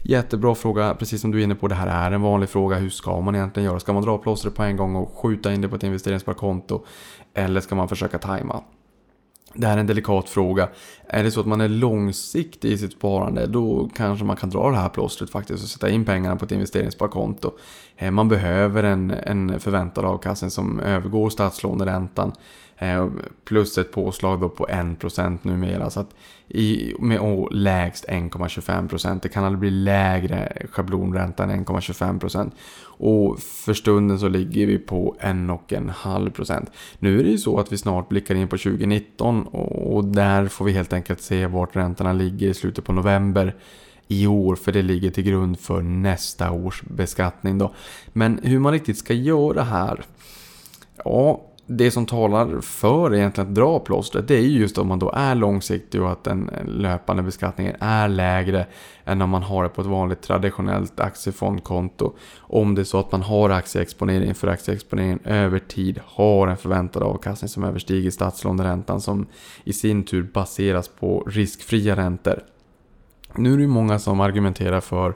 Jättebra 0.03 0.55
fråga, 0.55 0.95
precis 0.95 1.21
som 1.21 1.31
du 1.31 1.41
är 1.41 1.45
inne 1.45 1.55
på, 1.55 1.69
det 1.69 1.75
här 1.75 2.09
är 2.09 2.13
en 2.13 2.23
vanlig 2.23 2.49
fråga. 2.49 2.77
Hur 2.77 2.91
ska 2.91 3.21
man 3.21 3.35
egentligen 3.35 3.67
göra? 3.67 3.81
Ska 3.81 3.93
man 3.93 4.03
dra 4.03 4.19
plåstret 4.19 4.55
på 4.55 4.63
en 4.63 4.77
gång 4.77 4.97
och 4.97 5.19
skjuta 5.19 5.53
in 5.53 5.61
det 5.61 5.69
på 5.69 5.77
ett 5.77 5.83
investeringssparkonto? 5.83 6.85
Eller 7.35 7.61
ska 7.61 7.75
man 7.75 7.89
försöka 7.89 8.19
tajma? 8.19 8.63
Det 9.55 9.67
här 9.67 9.77
är 9.77 9.81
en 9.81 9.87
delikat 9.87 10.29
fråga. 10.29 10.69
Är 11.07 11.25
det 11.25 11.31
så 11.31 11.41
att 11.41 11.47
man 11.47 11.61
är 11.61 11.69
långsiktig 11.69 12.73
i 12.73 12.79
sitt 12.79 12.93
sparande 12.93 13.47
då 13.47 13.91
kanske 13.97 14.25
man 14.25 14.37
kan 14.37 14.51
dra 14.51 14.71
det 14.71 14.77
här 14.77 14.89
plåstret 14.89 15.31
faktiskt 15.31 15.63
och 15.63 15.69
sätta 15.69 15.91
in 15.91 16.05
pengarna 16.05 16.37
på 16.37 16.45
ett 16.45 16.53
investeringssparkonto. 16.53 17.53
Eh, 17.97 18.11
man 18.11 18.29
behöver 18.29 18.83
en, 18.83 19.11
en 19.11 19.61
förväntad 19.61 20.05
avkastning 20.05 20.51
som 20.51 20.81
övergår 20.81 21.31
statslåneräntan. 21.31 22.33
Eh, 22.79 23.09
plus 23.45 23.79
ett 23.79 23.93
påslag 23.93 24.41
då 24.41 24.49
på 24.49 24.67
1% 24.67 25.39
numera. 25.43 25.91
Så 25.91 26.01
att 26.01 26.15
i, 26.49 26.95
med 26.99 27.21
å, 27.21 27.49
lägst 27.49 28.09
1,25%. 28.09 29.19
Det 29.23 29.29
kan 29.29 29.45
aldrig 29.45 29.61
bli 29.61 29.71
lägre 29.71 30.67
schablonränta 30.71 31.45
än 31.45 31.67
1,25%. 31.67 32.51
Och 32.81 33.41
för 33.41 33.75
stunden 33.75 34.19
så 34.19 34.29
ligger 34.29 34.67
vi 34.67 34.79
på 34.79 35.17
1,5%. 35.21 36.67
Nu 36.99 37.21
är 37.21 37.25
det 37.25 37.31
ju 37.31 37.39
så 37.39 37.61
att 37.61 37.73
vi 37.73 37.79
snart 37.79 38.09
blickar 38.09 38.35
in 38.35 38.49
på 38.49 38.59
2019 38.59 39.47
och 39.47 40.05
där 40.05 40.49
får 40.49 40.65
vi 40.65 40.73
helt 40.73 40.93
enkelt 40.93 41.21
se 41.21 41.47
vart 41.47 41.77
räntorna 41.77 42.13
ligger 42.13 42.49
i 42.49 42.55
slutet 42.55 42.85
på 42.85 42.93
november 42.93 43.57
i 44.09 44.27
år 44.27 44.57
för 44.57 44.73
det 44.73 44.83
ligger 44.83 45.11
till 45.11 45.25
grund 45.25 45.61
för 45.61 45.83
nästa 45.83 46.51
års 46.51 46.83
beskattning 46.83 47.59
då. 47.59 47.75
Men 48.13 48.41
hur 48.43 48.59
man 48.59 48.73
riktigt 48.73 48.99
ska 48.99 49.15
göra 49.15 49.63
här? 49.63 50.05
Ja, 51.05 51.48
det 51.71 51.91
som 51.91 52.07
talar 52.07 52.61
för 52.61 53.15
egentligen 53.15 53.49
att 53.49 53.55
dra 53.55 53.79
plåstret 53.79 54.29
det 54.29 54.35
är 54.35 54.41
ju 54.41 54.61
just 54.61 54.79
om 54.79 54.89
man 54.89 54.99
då 54.99 55.13
är 55.15 55.35
långsiktig 55.35 56.03
och 56.03 56.11
att 56.11 56.25
den 56.25 56.51
löpande 56.67 57.23
beskattningen 57.23 57.77
är 57.81 58.09
lägre 58.09 58.67
än 59.05 59.23
om 59.23 59.31
man 59.31 59.43
har 59.43 59.63
det 59.63 59.69
på 59.69 59.81
ett 59.81 59.87
vanligt 59.87 60.23
traditionellt 60.23 61.01
aktiefondkonto. 61.01 62.13
Om 62.39 62.75
det 62.75 62.83
är 62.83 62.85
så 62.85 62.99
att 62.99 63.13
man 63.13 63.23
har 63.23 63.51
aktieexponering 63.51 64.35
för 64.35 64.49
aktieexponeringen 64.49 65.21
över 65.25 65.59
tid 65.59 66.01
har 66.05 66.49
en 66.49 66.57
förväntad 66.57 67.03
avkastning 67.03 67.49
som 67.49 67.65
överstiger 67.65 68.11
statslåneräntan 68.11 69.01
som 69.01 69.27
i 69.65 69.73
sin 69.73 70.05
tur 70.05 70.23
baseras 70.23 70.89
på 70.89 71.25
riskfria 71.27 71.97
räntor. 71.97 72.43
Nu 73.35 73.53
är 73.53 73.57
det 73.57 73.63
ju 73.63 73.69
många 73.69 73.99
som 73.99 74.21
argumenterar 74.21 74.81
för 74.81 75.15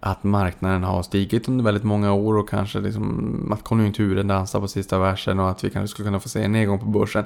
att 0.00 0.24
marknaden 0.24 0.82
har 0.82 1.02
stigit 1.02 1.48
under 1.48 1.64
väldigt 1.64 1.84
många 1.84 2.12
år 2.12 2.36
och 2.36 2.48
kanske 2.48 2.80
liksom 2.80 3.52
att 3.52 3.64
konjunkturen 3.64 4.26
dansar 4.26 4.60
på 4.60 4.68
sista 4.68 4.98
versen 4.98 5.40
och 5.40 5.50
att 5.50 5.64
vi 5.64 5.70
kanske 5.70 5.88
skulle 5.88 6.06
kunna 6.06 6.20
få 6.20 6.28
se 6.28 6.42
en 6.42 6.52
nedgång 6.52 6.78
på 6.78 6.86
börsen. 6.86 7.24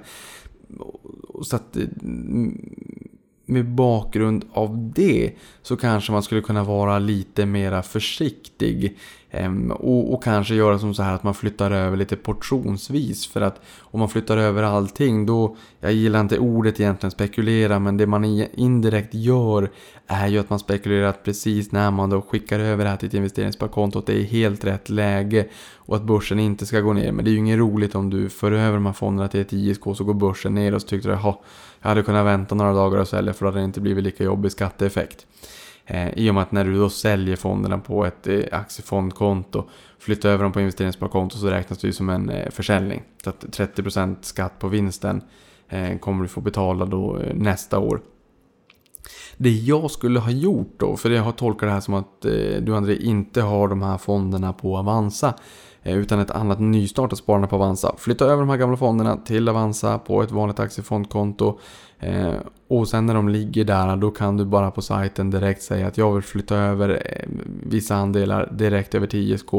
Så 1.43 1.57
att 1.57 1.77
mm, 1.77 2.75
med 3.47 3.69
bakgrund 3.69 4.45
av 4.53 4.93
det 4.95 5.33
så 5.63 5.77
kanske 5.77 6.13
man 6.13 6.23
skulle 6.23 6.41
kunna 6.41 6.65
vara 6.65 6.99
lite 6.99 7.47
mera 7.47 7.83
försiktig. 7.83 8.97
Ehm, 9.31 9.71
och, 9.71 10.15
och, 10.15 10.25
kanske 10.25 10.55
göra 10.55 10.79
som 10.79 10.95
så 10.95 11.03
här 11.03 11.15
att 11.15 11.23
man 11.23 11.35
flyttar 11.35 11.71
över 11.71 11.97
lite 11.97 12.17
portionsvis. 12.17 13.27
För 13.27 13.41
att 13.41 13.61
om 13.81 14.01
man 14.01 14.09
flyttar 14.09 14.37
över 14.37 14.63
allting 14.63 15.27
då, 15.27 15.57
jag 15.81 15.93
gillar 15.93 16.21
inte 16.21 16.39
ordet 16.39 16.81
egentligen 16.81 17.11
spekulera, 17.11 17.79
men 17.79 17.97
det 17.97 18.07
man 18.07 18.25
indirekt 18.55 19.15
gör 19.15 19.71
är 20.07 20.29
ju 20.29 20.39
att 20.39 20.51
man 20.51 20.59
spekulerar 20.59 21.09
att 21.09 21.25
precis 21.25 21.73
när 21.73 21.91
man 21.91 22.11
då 22.11 22.23
skickar 22.23 22.61
över 22.61 22.85
det 22.85 22.91
här 22.91 22.97
till 22.97 23.09
ett 23.09 23.15
investeringssparkonto 23.15 23.99
att 23.99 24.07
det 24.07 24.21
är 24.21 24.23
helt 24.23 24.65
rätt 24.65 24.89
läge 24.89 25.47
och 25.75 25.97
att 25.97 26.03
börsen 26.03 26.39
inte 26.39 26.67
ska 26.67 26.81
gå 26.81 26.93
ner. 26.93 27.13
Men 27.13 27.25
det 27.25 27.31
är 27.31 27.33
ju 27.33 27.39
inget 27.39 27.59
roligt 27.59 27.95
om 27.95 28.11
du 28.11 28.29
för 28.29 28.53
över 28.53 28.75
de 28.75 28.87
här 28.87 28.93
fonderna 28.93 29.29
till 29.29 29.41
ett 29.41 29.53
ISK 29.53 29.83
så 29.95 30.05
går 30.05 30.15
börsen 30.15 30.55
ner 30.55 30.75
och 30.75 30.83
så 30.83 30.89
tyckte 30.89 31.09
du 31.09 31.15
att 31.15 31.43
jag 31.85 31.89
hade 31.89 32.03
kunnat 32.03 32.27
vänta 32.27 32.55
några 32.55 32.73
dagar 32.73 32.99
och 32.99 33.09
sälja 33.09 33.33
för 33.33 33.45
då 33.45 33.51
hade 33.51 33.61
det 33.61 33.65
inte 33.65 33.81
blivit 33.81 34.05
lika 34.05 34.25
jobbig 34.25 34.53
skatteeffekt. 34.53 35.27
Eh, 35.87 36.09
I 36.19 36.31
och 36.31 36.35
med 36.35 36.43
att 36.43 36.53
när 36.53 36.65
du 36.65 36.79
då 36.79 36.91
säljer 36.91 37.37
fonderna 37.37 37.79
på 37.79 38.05
ett 38.05 38.27
eh, 38.27 38.41
aktiefondkonto, 38.53 39.65
flyttar 39.99 40.29
över 40.29 40.43
dem 40.43 40.53
på 40.53 40.61
investeringssparkonto 40.61 41.37
så 41.37 41.47
räknas 41.47 41.79
det 41.79 41.87
ju 41.87 41.93
som 41.93 42.09
en 42.09 42.31
eh, 42.31 42.51
försäljning. 42.51 43.03
Så 43.25 43.31
att 43.31 43.45
30% 43.45 44.17
skatt 44.21 44.59
på 44.59 44.69
vinsten 44.69 45.23
eh, 45.69 45.99
kommer 45.99 46.23
du 46.23 46.29
få 46.29 46.41
betala 46.41 46.85
då 46.85 47.19
eh, 47.19 47.35
nästa 47.35 47.79
år. 47.79 48.01
Det 49.37 49.51
jag 49.51 49.91
skulle 49.91 50.19
ha 50.19 50.31
gjort 50.31 50.75
då, 50.77 50.97
för 50.97 51.11
jag 51.11 51.23
har 51.23 51.33
tolkat 51.33 51.69
det 51.69 51.73
här 51.73 51.81
som 51.81 51.95
att 51.95 52.25
eh, 52.25 52.63
du 52.63 52.77
André 52.77 52.97
inte 52.97 53.43
har 53.43 53.69
de 53.69 53.83
här 53.83 53.99
fonderna 53.99 54.53
på 54.53 54.77
Avanza. 54.77 55.35
Eh, 55.85 55.97
utan 55.99 56.19
ett 56.19 56.31
annat 56.31 56.61
nystartat 56.61 57.19
sparande 57.19 57.49
på 57.49 57.57
Avanza. 57.57 57.95
Flytta 57.99 58.25
över 58.25 58.37
de 58.37 58.49
här 58.49 58.57
gamla 58.57 58.77
fonderna 58.77 59.17
till 59.17 59.49
Avanza 59.49 59.99
på 59.99 60.23
ett 60.23 60.31
vanligt 60.31 60.61
aktiefondkonto. 60.61 61.59
Eh, 62.05 62.35
och 62.69 62.89
sen 62.89 63.07
när 63.07 63.15
de 63.15 63.29
ligger 63.29 63.65
där 63.65 63.97
då 63.97 64.11
kan 64.11 64.37
du 64.37 64.45
bara 64.45 64.71
på 64.71 64.83
sajten 64.83 65.31
direkt 65.31 65.63
säga 65.63 65.87
att 65.87 65.99
jag 65.99 66.13
vill 66.13 66.23
flytta 66.23 66.57
över 66.57 66.89
eh, 66.89 67.29
vissa 67.63 67.97
andelar 67.97 68.49
direkt 68.53 68.95
över 68.95 69.07
till 69.07 69.33
ISK. 69.33 69.53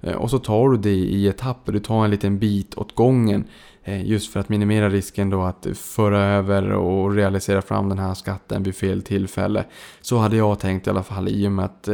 Eh, 0.00 0.14
och 0.14 0.30
så 0.30 0.38
tar 0.38 0.68
du 0.68 0.76
det 0.76 0.90
i 0.90 1.26
etapper, 1.26 1.72
du 1.72 1.80
tar 1.80 2.04
en 2.04 2.10
liten 2.10 2.38
bit 2.38 2.74
åt 2.74 2.94
gången. 2.94 3.44
Eh, 3.84 4.06
just 4.06 4.32
för 4.32 4.40
att 4.40 4.48
minimera 4.48 4.88
risken 4.88 5.30
då 5.30 5.42
att 5.42 5.66
föra 5.74 6.24
över 6.24 6.72
och 6.72 7.14
realisera 7.14 7.62
fram 7.62 7.88
den 7.88 7.98
här 7.98 8.14
skatten 8.14 8.62
vid 8.62 8.76
fel 8.76 9.02
tillfälle. 9.02 9.64
Så 10.00 10.16
hade 10.16 10.36
jag 10.36 10.58
tänkt 10.58 10.86
i 10.86 10.90
alla 10.90 11.02
fall 11.02 11.28
i 11.28 11.46
och 11.46 11.52
med 11.52 11.64
att 11.64 11.88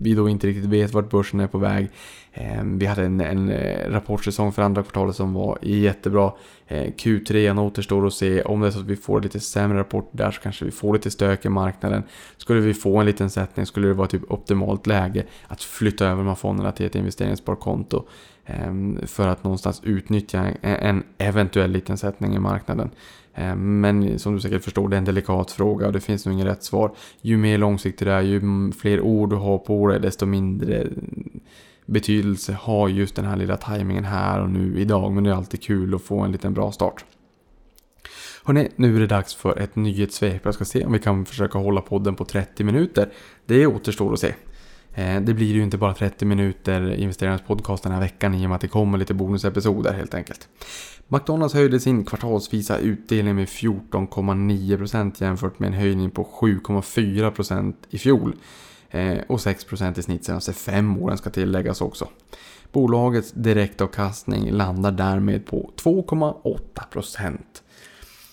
vi 0.00 0.14
då 0.14 0.28
inte 0.28 0.46
riktigt 0.46 0.64
vet 0.70 0.94
vart 0.94 1.10
börsen 1.10 1.40
är 1.40 1.46
på 1.46 1.58
väg. 1.58 1.90
Vi 2.64 2.86
hade 2.86 3.04
en, 3.04 3.20
en 3.20 3.52
rapportsäsong 3.92 4.52
för 4.52 4.62
andra 4.62 4.82
kvartalet 4.82 5.16
som 5.16 5.34
var 5.34 5.58
jättebra. 5.62 6.32
Eh, 6.70 6.92
Q3 6.92 7.58
återstår 7.58 8.06
att 8.06 8.14
se. 8.14 8.42
Om 8.42 8.60
det 8.60 8.66
är 8.66 8.70
så 8.70 8.80
att 8.80 8.86
vi 8.86 8.96
får 8.96 9.20
lite 9.20 9.40
sämre 9.40 9.78
rapport 9.78 10.08
där 10.12 10.30
så 10.30 10.40
kanske 10.40 10.64
vi 10.64 10.70
får 10.70 10.92
lite 10.92 11.10
stök 11.10 11.44
i 11.44 11.48
marknaden. 11.48 12.02
Skulle 12.36 12.60
vi 12.60 12.74
få 12.74 12.98
en 12.98 13.06
liten 13.06 13.30
sättning 13.30 13.66
skulle 13.66 13.88
det 13.88 13.94
vara 13.94 14.08
typ 14.08 14.30
optimalt 14.32 14.86
läge 14.86 15.24
att 15.48 15.62
flytta 15.62 16.06
över 16.06 16.16
de 16.16 16.26
här 16.26 16.34
fonderna 16.34 16.72
till 16.72 16.86
ett 16.86 16.94
investeringssparkonto. 16.94 18.04
Ehm, 18.46 18.98
för 19.06 19.28
att 19.28 19.44
någonstans 19.44 19.80
utnyttja 19.84 20.46
en 20.62 21.02
eventuell 21.18 21.70
liten 21.70 21.96
sättning 21.98 22.34
i 22.34 22.38
marknaden. 22.38 22.90
Ehm, 23.34 23.80
men 23.80 24.18
som 24.18 24.34
du 24.34 24.40
säkert 24.40 24.64
förstår, 24.64 24.88
det 24.88 24.96
är 24.96 24.98
en 24.98 25.04
delikat 25.04 25.50
fråga 25.50 25.86
och 25.86 25.92
det 25.92 26.00
finns 26.00 26.26
nog 26.26 26.34
inget 26.34 26.46
rätt 26.46 26.64
svar. 26.64 26.92
Ju 27.20 27.36
mer 27.36 27.58
långsiktigt 27.58 28.06
det 28.06 28.12
är, 28.12 28.22
ju 28.22 28.40
fler 28.72 29.00
ord 29.00 29.30
du 29.30 29.36
har 29.36 29.58
på 29.58 29.86
det, 29.88 29.98
desto 29.98 30.26
mindre 30.26 30.86
betydelse 31.90 32.52
har 32.52 32.88
just 32.88 33.14
den 33.14 33.24
här 33.24 33.36
lilla 33.36 33.56
tajmingen 33.56 34.04
här 34.04 34.40
och 34.40 34.50
nu 34.50 34.80
idag. 34.80 35.12
Men 35.12 35.24
det 35.24 35.30
är 35.30 35.34
alltid 35.34 35.62
kul 35.62 35.94
att 35.94 36.02
få 36.02 36.20
en 36.20 36.32
liten 36.32 36.54
bra 36.54 36.72
start. 36.72 37.04
Hörrni, 38.44 38.68
nu 38.76 38.96
är 38.96 39.00
det 39.00 39.06
dags 39.06 39.34
för 39.34 39.58
ett 39.58 39.76
nyhetssvep. 39.76 40.44
Jag 40.44 40.54
ska 40.54 40.64
se 40.64 40.84
om 40.84 40.92
vi 40.92 40.98
kan 40.98 41.24
försöka 41.24 41.58
hålla 41.58 41.80
podden 41.80 42.14
på 42.14 42.24
30 42.24 42.64
minuter. 42.64 43.12
Det 43.46 43.66
återstår 43.66 44.12
att 44.12 44.20
se. 44.20 44.34
Eh, 44.94 45.20
det 45.20 45.34
blir 45.34 45.54
ju 45.54 45.62
inte 45.62 45.78
bara 45.78 45.94
30 45.94 46.24
minuter 46.24 46.94
investerarnas 46.94 47.42
podcast 47.46 47.82
den 47.82 47.92
här 47.92 48.00
veckan 48.00 48.34
i 48.34 48.46
och 48.46 48.48
med 48.48 48.56
att 48.56 48.60
det 48.60 48.68
kommer 48.68 48.98
lite 48.98 49.14
bonusepisoder 49.14 49.92
helt 49.92 50.14
enkelt. 50.14 50.48
McDonalds 51.08 51.54
höjde 51.54 51.80
sin 51.80 52.04
kvartalsvisa 52.04 52.78
utdelning 52.78 53.34
med 53.34 53.48
14,9% 53.48 55.22
jämfört 55.22 55.58
med 55.58 55.66
en 55.66 55.72
höjning 55.72 56.10
på 56.10 56.24
7,4% 56.40 57.74
i 57.90 57.98
fjol. 57.98 58.36
Eh, 58.90 59.18
och 59.28 59.38
6% 59.38 59.98
i 59.98 60.02
snitt 60.02 60.24
senaste 60.24 60.52
fem 60.52 61.02
åren 61.02 61.18
ska 61.18 61.30
tilläggas 61.30 61.80
också. 61.80 62.08
Bolagets 62.72 63.32
direktavkastning 63.32 64.50
landar 64.50 64.92
därmed 64.92 65.46
på 65.46 65.70
2,8%. 65.76 67.38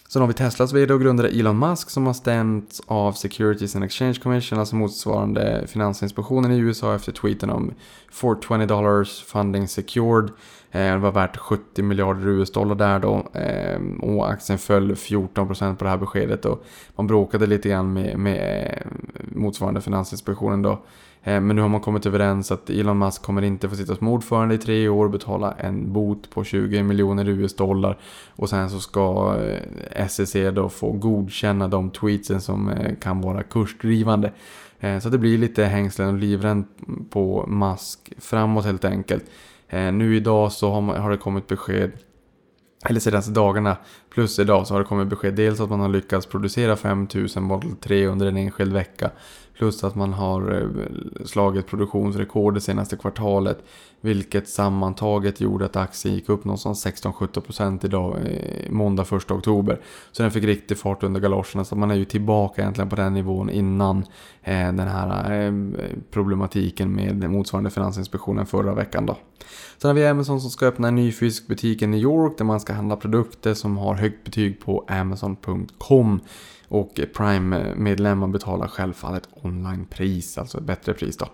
Sen 0.09 0.21
har 0.21 0.27
vi 0.27 0.33
Teslas 0.33 0.73
vd 0.73 0.93
och 0.93 1.01
grundare 1.01 1.27
Elon 1.27 1.59
Musk 1.59 1.89
som 1.89 2.05
har 2.05 2.13
stämts 2.13 2.81
av 2.87 3.11
Securities 3.11 3.75
and 3.75 3.85
Exchange 3.85 4.13
Commission, 4.13 4.59
alltså 4.59 4.75
motsvarande 4.75 5.63
Finansinspektionen 5.67 6.51
i 6.51 6.57
USA 6.57 6.95
efter 6.95 7.11
tweeten 7.11 7.49
om 7.49 7.73
420 8.11 8.65
dollars 8.65 9.23
funding 9.23 9.67
secured. 9.67 10.31
Eh, 10.71 10.93
det 10.93 10.97
var 10.97 11.11
värt 11.11 11.37
70 11.37 11.81
miljarder 11.81 12.27
US-dollar 12.27 12.75
där 12.75 12.99
då 12.99 13.27
eh, 13.33 13.79
och 14.01 14.29
aktien 14.29 14.57
föll 14.57 14.91
14% 14.91 15.75
på 15.75 15.83
det 15.83 15.89
här 15.89 15.97
beskedet 15.97 16.45
och 16.45 16.65
man 16.95 17.07
bråkade 17.07 17.45
lite 17.45 17.69
grann 17.69 17.93
med, 17.93 18.19
med 18.19 18.67
eh, 18.67 18.91
motsvarande 19.35 19.81
Finansinspektionen 19.81 20.61
då. 20.61 20.79
Eh, 21.27 21.41
men 21.41 21.55
nu 21.55 21.61
har 21.61 21.69
man 21.69 21.81
kommit 21.81 22.05
överens 22.05 22.51
att 22.51 22.69
Elon 22.69 22.99
Musk 22.99 23.21
kommer 23.21 23.41
inte 23.41 23.69
få 23.69 23.75
sitta 23.75 23.95
som 23.95 24.07
ordförande 24.07 24.55
i 24.55 24.57
tre 24.57 24.89
år 24.89 25.05
och 25.05 25.11
betala 25.11 25.51
en 25.51 25.93
bot 25.93 26.29
på 26.29 26.43
20 26.43 26.83
miljoner 26.83 27.29
US-dollar. 27.29 27.97
Och 28.27 28.49
sen 28.49 28.69
så 28.69 28.79
ska 28.79 29.35
eh, 29.91 30.07
SEC 30.07 30.35
då 30.53 30.69
få 30.69 30.91
godkänna 30.91 31.67
de 31.67 31.89
tweetsen 31.89 32.41
som 32.41 32.69
eh, 32.69 32.95
kan 32.95 33.21
vara 33.21 33.43
kursdrivande. 33.43 34.31
Så 35.01 35.09
det 35.09 35.17
blir 35.17 35.37
lite 35.37 35.65
hängslen 35.65 36.07
och 36.07 36.13
livrem 36.13 36.65
på 37.09 37.45
Musk 37.47 38.13
framåt 38.17 38.65
helt 38.65 38.85
enkelt. 38.85 39.25
Nu 39.69 40.15
idag 40.15 40.51
så 40.51 40.71
har, 40.71 40.95
har 40.95 41.11
det 41.11 41.17
kommit 41.17 41.47
besked 41.47 41.91
eller 42.85 42.99
senaste 42.99 43.31
dagarna 43.31 43.77
plus 44.09 44.39
idag 44.39 44.67
så 44.67 44.73
har 44.73 44.79
det 44.79 44.85
kommit 44.85 45.07
besked 45.07 45.33
dels 45.33 45.59
att 45.59 45.69
man 45.69 45.79
har 45.79 45.89
lyckats 45.89 46.25
producera 46.25 46.75
5000 46.75 47.43
Model 47.43 47.75
3 47.75 48.07
under 48.07 48.25
en 48.25 48.37
enskild 48.37 48.73
vecka. 48.73 49.11
Plus 49.57 49.83
att 49.83 49.95
man 49.95 50.13
har 50.13 50.61
eh, 50.61 51.25
slagit 51.25 51.67
produktionsrekord 51.67 52.53
det 52.53 52.61
senaste 52.61 52.97
kvartalet. 52.97 53.63
Vilket 54.01 54.49
sammantaget 54.49 55.41
gjorde 55.41 55.65
att 55.65 55.75
aktien 55.75 56.15
gick 56.15 56.29
upp 56.29 56.45
någonstans 56.45 56.85
16-17% 56.85 57.85
idag, 57.85 58.17
eh, 58.25 58.71
måndag 58.71 59.03
1 59.03 59.31
oktober. 59.31 59.79
Så 60.11 60.23
den 60.23 60.31
fick 60.31 60.43
riktig 60.43 60.77
fart 60.77 61.03
under 61.03 61.19
galoscherna. 61.19 61.65
Så 61.65 61.75
man 61.75 61.91
är 61.91 61.95
ju 61.95 62.05
tillbaka 62.05 62.61
egentligen 62.61 62.89
på 62.89 62.95
den 62.95 63.13
nivån 63.13 63.49
innan 63.49 63.97
eh, 64.43 64.73
den 64.73 64.87
här 64.87 65.27
problematiken 66.11 66.93
med 66.93 67.29
motsvarande 67.29 67.69
Finansinspektionen 67.69 68.45
förra 68.45 68.73
veckan 68.73 69.05
då. 69.05 69.17
Sen 69.77 69.89
har 69.89 69.95
vi 69.95 70.07
Amazon 70.07 70.41
som 70.41 70.49
ska 70.49 70.65
öppna 70.65 70.87
en 70.87 70.95
ny 70.95 71.11
fysisk 71.11 71.47
butik 71.47 71.81
i 71.81 71.87
New 71.87 71.99
York 71.99 72.37
där 72.37 72.45
man 72.45 72.59
ska 72.59 72.73
handla 72.73 72.95
produkter 72.95 73.53
som 73.53 73.77
har 73.77 73.95
högt 73.95 74.23
betyg 74.23 74.59
på 74.59 74.85
Amazon.com. 74.87 76.19
Och 76.67 77.01
Prime-medlemmar 77.15 78.27
betalar 78.27 78.67
självfallet 78.67 79.29
onlinepris, 79.31 80.37
alltså 80.37 80.57
ett 80.57 80.63
bättre 80.63 80.93
pris 80.93 81.17
då. 81.17 81.27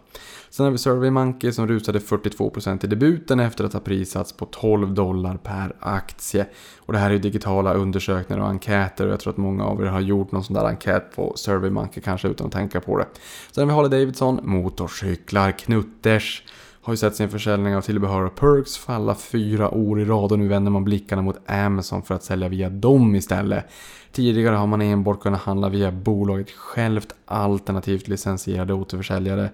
Sen 0.50 0.64
har 0.64 0.72
vi 0.72 0.78
SurveyMonkey 0.78 1.52
som 1.52 1.68
rusade 1.68 2.00
42% 2.00 2.86
i 2.86 2.88
debuten 2.88 3.40
efter 3.40 3.64
att 3.64 3.74
ha 3.74 3.80
prisats 3.80 4.34
på 4.34 4.46
12 4.46 4.94
dollar 4.94 5.38
per 5.38 5.76
aktie. 5.80 6.46
Och 6.80 6.94
det 6.94 7.00
här 7.00 7.10
är 7.10 7.14
ju 7.14 7.20
digitala 7.20 7.74
undersökningar 7.74 8.42
och 8.42 8.50
enkäter 8.50 9.06
och 9.06 9.12
jag 9.12 9.20
tror 9.20 9.34
att 9.34 9.38
många 9.38 9.66
av 9.66 9.82
er 9.82 9.86
har 9.86 10.02
gjort 10.02 10.32
någon 10.32 10.44
sån 10.44 10.54
där 10.54 10.66
enkät 10.66 11.16
på 11.16 11.34
SurveyMonkey 11.36 12.04
kanske 12.04 12.28
utan 12.28 12.48
att 12.48 12.54
tänka 12.54 12.82
på 12.82 12.98
det. 12.98 13.08
Sen 13.52 13.62
har 13.62 13.68
vi 13.68 13.74
Harley 13.74 14.00
Davidson, 14.00 14.40
motorcyklar, 14.44 15.52
Knutters 15.52 16.44
har 16.84 16.94
ju 16.94 16.98
sett 16.98 17.16
sin 17.16 17.30
försäljning 17.30 17.76
av 17.76 17.82
tillbehör 17.82 18.22
och 18.22 18.36
perks 18.36 18.78
falla 18.78 19.16
fyra 19.16 19.72
år 19.72 20.02
i 20.02 20.06
rad 20.06 20.32
och 20.32 20.40
nu 20.40 20.48
vänder 20.48 20.72
man 20.72 20.84
blickarna 20.84 21.22
mot 21.22 21.50
Amazon 21.50 22.04
för 22.04 22.16
att 22.16 22.24
sälja 22.24 22.50
via 22.50 22.70
dem 22.70 23.16
istället. 23.16 23.66
Tidigare 24.12 24.56
har 24.56 24.68
man 24.68 24.82
enbart 24.82 25.22
kunnat 25.22 25.42
handla 25.42 25.70
via 25.70 25.92
bolaget 25.92 26.52
självt 26.52 27.14
alternativt 27.26 28.08
licensierade 28.08 28.74
återförsäljare. 28.74 29.50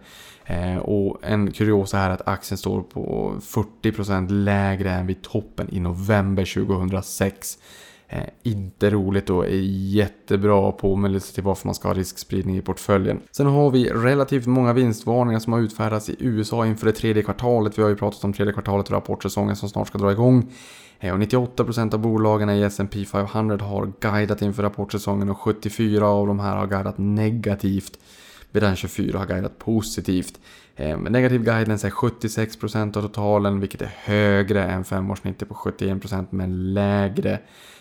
Eh, 0.45 0.77
och 0.77 1.19
en 1.23 1.51
kuriosa 1.51 1.97
här 1.97 2.09
är 2.09 2.13
att 2.13 2.27
aktien 2.27 2.57
står 2.57 2.81
på 2.81 3.33
40% 3.41 4.29
lägre 4.29 4.91
än 4.91 5.07
vid 5.07 5.21
toppen 5.21 5.67
i 5.71 5.79
november 5.79 6.65
2006. 6.65 7.57
Eh, 8.11 8.23
inte 8.43 8.89
roligt 8.89 9.29
och 9.29 9.45
är 9.45 9.61
jättebra 9.91 10.71
påminnelse 10.71 11.33
till 11.33 11.43
varför 11.43 11.67
man 11.67 11.75
ska 11.75 11.87
ha 11.87 11.95
riskspridning 11.95 12.57
i 12.57 12.61
portföljen. 12.61 13.19
Sen 13.31 13.47
har 13.47 13.71
vi 13.71 13.89
relativt 13.89 14.45
många 14.45 14.73
vinstvarningar 14.73 15.39
som 15.39 15.53
har 15.53 15.59
utfärdats 15.59 16.09
i 16.09 16.15
USA 16.19 16.65
inför 16.65 16.85
det 16.85 16.91
tredje 16.91 17.23
kvartalet. 17.23 17.77
Vi 17.77 17.81
har 17.81 17.89
ju 17.89 17.95
pratat 17.95 18.23
om 18.23 18.33
tredje 18.33 18.53
kvartalet 18.53 18.85
och 18.85 18.91
rapportsäsongen 18.91 19.55
som 19.55 19.69
snart 19.69 19.87
ska 19.87 19.97
dra 19.97 20.11
igång. 20.11 20.51
Eh, 20.99 21.13
och 21.13 21.19
98% 21.19 21.93
av 21.93 21.99
bolagen 21.99 22.49
i 22.49 22.61
S&P 22.61 23.05
500 23.05 23.65
har 23.65 23.91
guidat 23.99 24.41
inför 24.41 24.63
rapportsäsongen 24.63 25.29
och 25.29 25.37
74 25.37 26.07
av 26.07 26.27
de 26.27 26.39
här 26.39 26.55
har 26.55 26.67
guidat 26.67 26.97
negativt. 26.97 27.99
Medan 28.51 28.75
24 28.75 29.19
har 29.19 29.25
guidat 29.25 29.57
positivt. 29.57 30.39
Eh, 30.75 30.97
negativ 30.97 31.43
guidance 31.43 31.87
är 31.87 31.91
76% 31.91 32.97
av 32.97 33.01
totalen 33.01 33.59
vilket 33.59 33.81
är 33.81 33.93
högre 34.03 34.63
än 34.63 34.83
femårssnittet 34.83 35.49
på 35.49 35.55
71% 35.55 36.27
men 36.29 36.73
lägre 36.73 37.39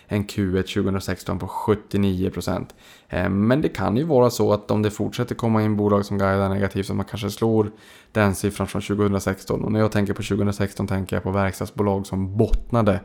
än 0.09 0.25
Q1 0.25 0.63
2016 0.63 1.39
på 1.39 1.47
79%. 1.47 2.67
Eh, 3.09 3.29
men 3.29 3.63
det 3.63 3.69
kan 3.69 3.97
ju 3.97 4.05
vara 4.05 4.31
så 4.31 4.53
att 4.53 4.71
om 4.71 4.83
det 4.83 4.91
fortsätter 4.91 5.35
komma 5.35 5.63
in 5.63 5.77
bolag 5.77 6.05
som 6.05 6.19
guidar 6.19 6.49
negativt 6.49 6.87
så 6.87 6.95
man 6.95 7.07
kanske 7.07 7.31
slår 7.31 7.71
den 8.13 8.35
siffran 8.35 8.67
från 8.67 8.83
2016. 8.83 9.65
Och 9.65 9.73
när 9.73 9.81
jag 9.81 9.93
tänker 9.93 10.13
på 10.13 10.23
2016 10.23 10.87
tänker 10.87 11.17
jag 11.17 11.23
på 11.23 11.31
verkstadsbolag 11.31 12.07
som 12.07 12.37
bottnade 12.37 13.01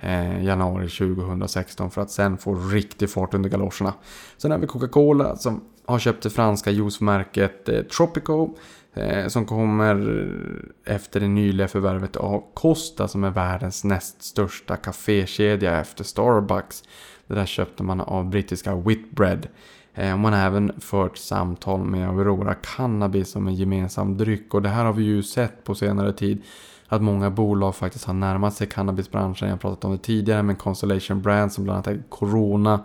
eh, 0.00 0.44
januari 0.44 0.88
2016 0.88 1.90
för 1.90 2.02
att 2.02 2.10
sen 2.10 2.38
få 2.38 2.54
riktig 2.54 3.10
fart 3.10 3.34
under 3.34 3.50
galoscherna. 3.50 3.94
Sen 4.36 4.50
har 4.50 4.58
vi 4.58 4.66
Coca-Cola 4.66 5.36
som 5.36 5.64
har 5.86 5.98
köpt 5.98 6.22
det 6.22 6.30
franska 6.30 6.70
juicemärket 6.70 7.68
eh, 7.68 7.82
Tropico 7.82 8.56
Eh, 8.94 9.26
som 9.28 9.46
kommer 9.46 10.26
efter 10.84 11.20
det 11.20 11.28
nyliga 11.28 11.68
förvärvet 11.68 12.16
av 12.16 12.44
Costa 12.54 13.08
som 13.08 13.24
är 13.24 13.30
världens 13.30 13.84
näst 13.84 14.22
största 14.22 14.76
kafékedja 14.76 15.80
efter 15.80 16.04
Starbucks. 16.04 16.82
Det 17.26 17.34
där 17.34 17.46
köpte 17.46 17.82
man 17.82 18.00
av 18.00 18.30
brittiska 18.30 18.76
Whitbread. 18.76 19.48
Eh, 19.94 20.16
man 20.16 20.32
har 20.32 20.40
även 20.40 20.80
fört 20.80 21.16
samtal 21.16 21.84
med 21.84 22.08
Aurora 22.08 22.54
Cannabis 22.54 23.30
som 23.30 23.48
en 23.48 23.54
gemensam 23.54 24.16
dryck 24.16 24.54
och 24.54 24.62
det 24.62 24.68
här 24.68 24.84
har 24.84 24.92
vi 24.92 25.04
ju 25.04 25.22
sett 25.22 25.64
på 25.64 25.74
senare 25.74 26.12
tid 26.12 26.42
att 26.88 27.02
många 27.02 27.30
bolag 27.30 27.76
faktiskt 27.76 28.04
har 28.04 28.14
närmat 28.14 28.54
sig 28.54 28.66
cannabisbranschen. 28.66 29.48
Jag 29.48 29.54
har 29.54 29.58
pratat 29.58 29.84
om 29.84 29.92
det 29.92 29.98
tidigare 29.98 30.42
med 30.42 30.58
Constellation 30.58 31.22
Brands 31.22 31.54
som 31.54 31.64
bland 31.64 31.76
annat 31.76 31.86
är 31.86 32.02
Corona 32.08 32.84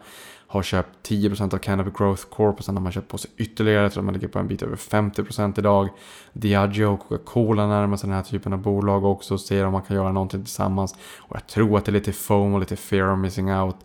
har 0.55 0.63
köpt 0.63 1.09
10% 1.09 1.53
av 1.53 1.57
Canopy 1.57 1.91
Growth 1.97 2.23
Corp 2.29 2.57
och 2.57 2.65
sen 2.65 2.75
har 2.75 2.83
man 2.83 2.91
köpt 2.91 3.07
på 3.07 3.17
sig 3.17 3.31
ytterligare. 3.37 3.83
Jag 3.83 3.91
tror 3.91 4.01
att 4.01 4.05
man 4.05 4.13
ligger 4.13 4.27
på 4.27 4.39
en 4.39 4.47
bit 4.47 4.61
över 4.61 4.75
50% 4.75 5.59
idag. 5.59 5.89
Diageo 6.33 6.93
och 6.93 6.99
Coca-Cola 6.99 7.67
närmar 7.67 7.97
sig 7.97 8.07
den 8.07 8.15
här 8.15 8.23
typen 8.23 8.53
av 8.53 8.59
bolag 8.59 9.05
också 9.05 9.33
och 9.33 9.41
ser 9.41 9.65
om 9.65 9.71
man 9.71 9.81
kan 9.81 9.95
göra 9.95 10.11
någonting 10.11 10.43
tillsammans. 10.43 10.95
Och 11.17 11.35
jag 11.35 11.47
tror 11.47 11.77
att 11.77 11.85
det 11.85 11.91
är 11.91 11.93
lite 11.93 12.11
foam 12.11 12.53
och 12.53 12.59
lite 12.59 12.75
fear 12.75 13.13
of 13.13 13.19
missing 13.19 13.53
out. 13.53 13.75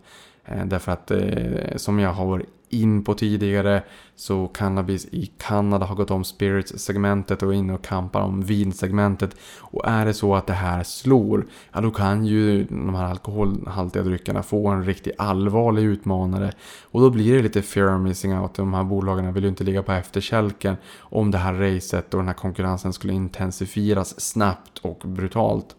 Eh, 0.45 0.65
därför 0.65 0.91
att 0.91 1.11
eh, 1.11 1.75
som 1.75 1.99
jag 1.99 2.13
har 2.13 2.25
varit 2.25 2.49
in 2.73 3.03
på 3.03 3.13
tidigare 3.13 3.83
så 4.15 4.47
cannabis 4.47 5.05
i 5.05 5.25
Kanada 5.37 5.85
har 5.85 5.95
gått 5.95 6.11
om 6.11 6.23
spirits-segmentet 6.23 7.43
och 7.43 7.53
är 7.53 7.57
inne 7.57 7.73
och 7.73 7.83
kampar 7.83 8.21
om 8.21 8.41
vinsegmentet. 8.41 9.35
Och 9.59 9.87
är 9.87 10.05
det 10.05 10.13
så 10.13 10.35
att 10.35 10.47
det 10.47 10.53
här 10.53 10.83
slår, 10.83 11.45
ja 11.73 11.81
då 11.81 11.91
kan 11.91 12.25
ju 12.25 12.63
de 12.63 12.95
här 12.95 13.05
alkoholhaltiga 13.05 14.03
dryckerna 14.03 14.43
få 14.43 14.67
en 14.67 14.85
riktigt 14.85 15.15
allvarlig 15.17 15.83
utmanare. 15.83 16.51
Och 16.83 17.01
då 17.01 17.09
blir 17.09 17.35
det 17.35 17.43
lite 17.43 17.61
fear 17.61 17.97
missing 17.97 18.37
out. 18.37 18.53
De 18.53 18.73
här 18.73 18.83
bolagen 18.83 19.33
vill 19.33 19.43
ju 19.43 19.49
inte 19.49 19.63
ligga 19.63 19.83
på 19.83 19.91
efterkälken 19.91 20.75
om 20.99 21.31
det 21.31 21.37
här 21.37 21.53
racet 21.53 22.13
och 22.13 22.19
den 22.19 22.27
här 22.27 22.35
konkurrensen 22.35 22.93
skulle 22.93 23.13
intensifieras 23.13 24.21
snabbt 24.21 24.77
och 24.81 25.01
brutalt. 25.05 25.75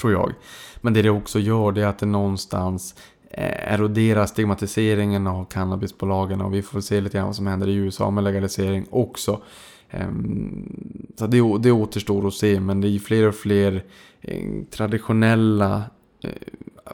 Tror 0.00 0.12
jag. 0.12 0.34
Men 0.80 0.92
det 0.92 1.02
det 1.02 1.10
också 1.10 1.38
gör 1.38 1.72
det 1.72 1.82
är 1.82 1.86
att 1.86 1.98
det 1.98 2.06
någonstans 2.06 2.94
Eh, 3.32 3.72
erodera 3.74 4.26
stigmatiseringen 4.26 5.26
av 5.26 5.44
cannabisbolagen 5.44 6.40
och 6.40 6.54
vi 6.54 6.62
får 6.62 6.80
se 6.80 7.00
lite 7.00 7.16
grann 7.18 7.26
vad 7.26 7.36
som 7.36 7.46
händer 7.46 7.68
i 7.68 7.74
USA 7.74 8.10
med 8.10 8.24
legalisering 8.24 8.86
också. 8.90 9.40
Ehm, 9.90 11.08
så 11.18 11.26
det, 11.26 11.58
det 11.58 11.72
återstår 11.72 12.26
att 12.26 12.34
se 12.34 12.60
men 12.60 12.80
det 12.80 12.88
är 12.88 12.98
fler 12.98 13.28
och 13.28 13.34
fler 13.34 13.84
eh, 14.20 14.44
traditionella 14.70 15.82
eh, 16.24 16.30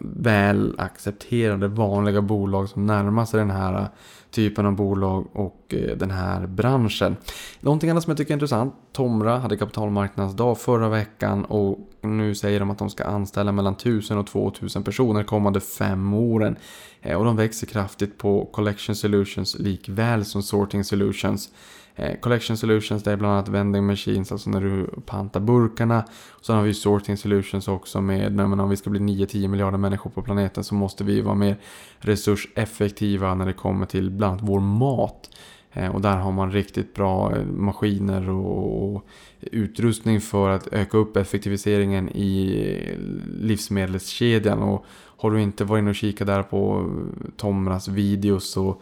väl 0.01 0.75
accepterade 0.79 1.69
vanliga 1.69 2.23
bolag 2.23 2.69
som 2.69 2.87
närmar 2.87 3.25
sig 3.25 3.41
den 3.41 3.51
här 3.51 3.89
typen 4.37 4.67
av 4.67 4.77
bolag 4.77 5.27
och 5.33 5.75
eh, 5.75 5.97
den 5.97 6.11
här 6.11 6.47
branschen. 6.47 7.17
Någonting 7.61 7.91
annat 7.91 8.03
som 8.03 8.11
jag 8.11 8.19
tycker 8.19 8.31
är 8.31 8.37
intressant. 8.37 8.75
Tomra 8.93 9.39
hade 9.39 9.57
kapitalmarknadsdag 9.57 10.59
förra 10.59 10.89
veckan 10.89 11.45
och 11.45 11.79
nu 12.01 12.35
säger 12.35 12.61
de 12.61 12.71
att 12.71 12.79
de 12.79 12.91
ska 12.91 13.05
anställa 13.05 13.53
mellan 13.53 13.73
1000 13.73 14.19
och 14.19 14.27
2000 14.27 14.85
personer 14.85 15.23
kommande 15.23 15.61
fem 15.61 16.15
åren. 16.15 16.57
Eh, 17.03 17.17
och 17.17 17.25
de 17.25 17.37
växer 17.37 17.67
kraftigt 17.67 18.19
på 18.19 18.45
Collection 18.45 18.97
Solutions 18.97 19.59
likväl 19.59 20.25
som 20.25 20.43
Sorting 20.43 20.85
Solutions. 20.85 21.49
Eh, 21.97 22.21
Collection 22.21 22.57
Solutions 22.57 23.03
det 23.03 23.13
är 23.13 23.17
bland 23.17 23.35
annat 23.35 23.49
vending 23.49 23.87
machines, 23.87 24.33
alltså 24.33 24.51
när 24.51 24.61
du 24.61 24.87
pantar 25.07 25.41
burkarna. 25.41 26.05
Sen 26.43 26.57
har 26.57 26.63
vi 26.63 26.75
Sorting 26.75 27.17
Solutions 27.17 27.69
också 27.69 28.01
med, 28.01 28.33
när 28.33 28.61
om 28.61 28.71
vi 28.71 28.77
ska 28.77 28.91
bli 28.91 29.01
9-10 29.01 29.49
miljarder 29.49 29.79
människor 29.79 30.11
på 30.11 30.23
planeten 30.23 30.65
så 30.65 30.75
måste 30.75 31.05
vi 31.05 31.21
vara 31.21 31.35
mer 31.35 31.57
resurseffektiva 31.99 33.35
när 33.35 33.47
det 33.47 33.53
kommer 33.53 33.87
till 33.87 34.11
bland 34.11 34.33
annat 34.33 34.49
vår 34.49 34.61
mat. 34.61 35.31
Eh, 35.77 35.95
och 35.95 36.01
där 36.01 36.17
har 36.17 36.33
man 36.33 36.53
riktigt 36.53 36.95
bra 36.95 37.37
eh, 37.37 37.45
maskiner 37.47 38.31
och 38.31 39.07
utrustning 39.41 40.21
för 40.21 40.51
att 40.51 40.67
öka 40.73 40.99
upp 40.99 41.17
effektiviseringen 41.17 42.09
i 42.09 42.61
eh, 42.89 42.99
livsmedelskedjan. 43.41 44.63
Och 44.63 44.85
har 45.19 45.31
du 45.31 45.43
inte 45.43 45.65
varit 45.65 45.81
inne 45.81 45.91
och 45.91 45.97
kikat 45.97 46.27
där 46.27 46.43
på 46.43 46.91
Tomras 47.37 47.89
videos 47.89 48.51
så 48.51 48.81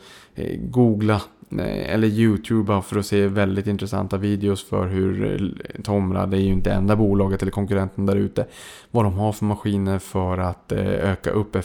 googla 0.59 1.23
eller 1.61 2.09
Youtube 2.09 2.83
för 2.83 2.99
att 2.99 3.07
se 3.07 3.27
väldigt 3.27 3.67
intressanta 3.67 4.17
videos 4.17 4.65
för 4.65 4.87
hur 4.87 5.43
eh, 5.43 5.83
Tomra, 5.83 6.27
det 6.27 6.37
är 6.37 6.41
ju 6.41 6.53
inte 6.53 6.73
enda 6.73 6.97
bolaget 6.97 7.43
eller 7.43 7.53
konkurrenten 7.53 8.07
där 8.07 8.17
ute, 8.17 8.47
vad 8.91 9.05
de 9.05 9.15
har 9.15 9.33
för 9.33 9.45
maskiner 9.45 9.99
för 9.99 10.39
att 10.39 10.73
eh, 10.73 11.11
öka 11.11 11.31
upp 11.31 11.57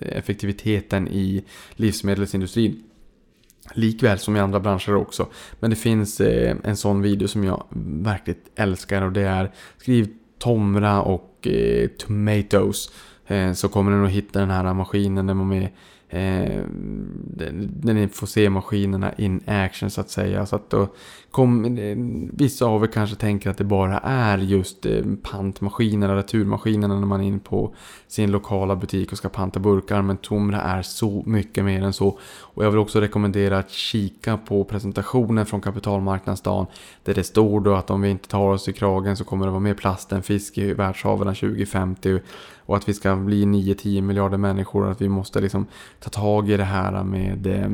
effektiviteten 0.00 1.08
i 1.08 1.44
livsmedelsindustrin. 1.72 2.82
Likväl 3.74 4.18
som 4.18 4.36
i 4.36 4.40
andra 4.40 4.60
branscher 4.60 4.94
också. 4.94 5.26
Men 5.60 5.70
det 5.70 5.76
finns 5.76 6.20
eh, 6.20 6.56
en 6.64 6.76
sån 6.76 7.02
video 7.02 7.28
som 7.28 7.44
jag 7.44 7.64
verkligen 8.02 8.40
älskar 8.54 9.02
och 9.02 9.12
det 9.12 9.22
är 9.22 9.52
Skriv 9.78 10.08
Tomra 10.38 11.02
och 11.02 11.28
Tomatoes. 11.98 12.90
Så 13.54 13.68
kommer 13.68 13.90
den 13.90 14.04
att 14.04 14.10
hitta 14.10 14.40
den 14.40 14.50
här 14.50 14.74
maskinen 14.74 15.26
där 15.26 15.34
man 15.34 15.48
med 15.48 15.68
eh, 16.12 16.62
när 17.82 17.94
ni 17.94 18.08
får 18.08 18.26
se 18.26 18.50
maskinerna 18.50 19.12
in 19.12 19.40
action 19.46 19.90
så 19.90 20.00
att 20.00 20.10
säga. 20.10 20.46
Så 20.46 20.56
att 20.56 20.70
då 20.70 20.88
kom, 21.30 21.78
eh, 21.78 21.96
vissa 22.32 22.66
av 22.66 22.82
er 22.84 22.86
kanske 22.86 23.16
tänker 23.16 23.50
att 23.50 23.58
det 23.58 23.64
bara 23.64 23.98
är 23.98 24.38
just 24.38 24.86
eh, 24.86 25.02
pantmaskinerna, 25.22 26.16
returmaskinerna 26.16 27.00
när 27.00 27.06
man 27.06 27.20
är 27.20 27.24
in 27.24 27.40
på 27.40 27.74
sin 28.08 28.30
lokala 28.30 28.76
butik 28.76 29.12
och 29.12 29.18
ska 29.18 29.28
panta 29.28 29.60
burkar. 29.60 30.02
Men 30.02 30.16
Tomra 30.16 30.60
är 30.60 30.82
så 30.82 31.22
mycket 31.26 31.64
mer 31.64 31.82
än 31.82 31.92
så. 31.92 32.18
Och 32.40 32.64
jag 32.64 32.70
vill 32.70 32.80
också 32.80 33.00
rekommendera 33.00 33.58
att 33.58 33.70
kika 33.70 34.36
på 34.36 34.64
presentationen 34.64 35.46
från 35.46 35.60
kapitalmarknadsdagen. 35.60 36.66
Där 37.04 37.14
det 37.14 37.24
står 37.24 37.60
då 37.60 37.74
att 37.74 37.90
om 37.90 38.00
vi 38.00 38.10
inte 38.10 38.28
tar 38.28 38.48
oss 38.48 38.68
i 38.68 38.72
kragen 38.72 39.16
så 39.16 39.24
kommer 39.24 39.46
det 39.46 39.50
vara 39.50 39.60
mer 39.60 39.74
plast 39.74 40.12
än 40.12 40.22
fisk 40.22 40.58
i 40.58 40.74
världshaven 40.74 41.34
2050 41.34 42.20
och 42.66 42.76
att 42.76 42.88
vi 42.88 42.94
ska 42.94 43.16
bli 43.16 43.44
9-10 43.44 44.00
miljarder 44.00 44.38
människor 44.38 44.84
och 44.84 44.90
att 44.90 45.00
vi 45.00 45.08
måste 45.08 45.40
liksom 45.40 45.66
ta 46.00 46.10
tag 46.10 46.50
i 46.50 46.56
det 46.56 46.64
här 46.64 47.04
med, 47.04 47.46
eh, 47.46 47.68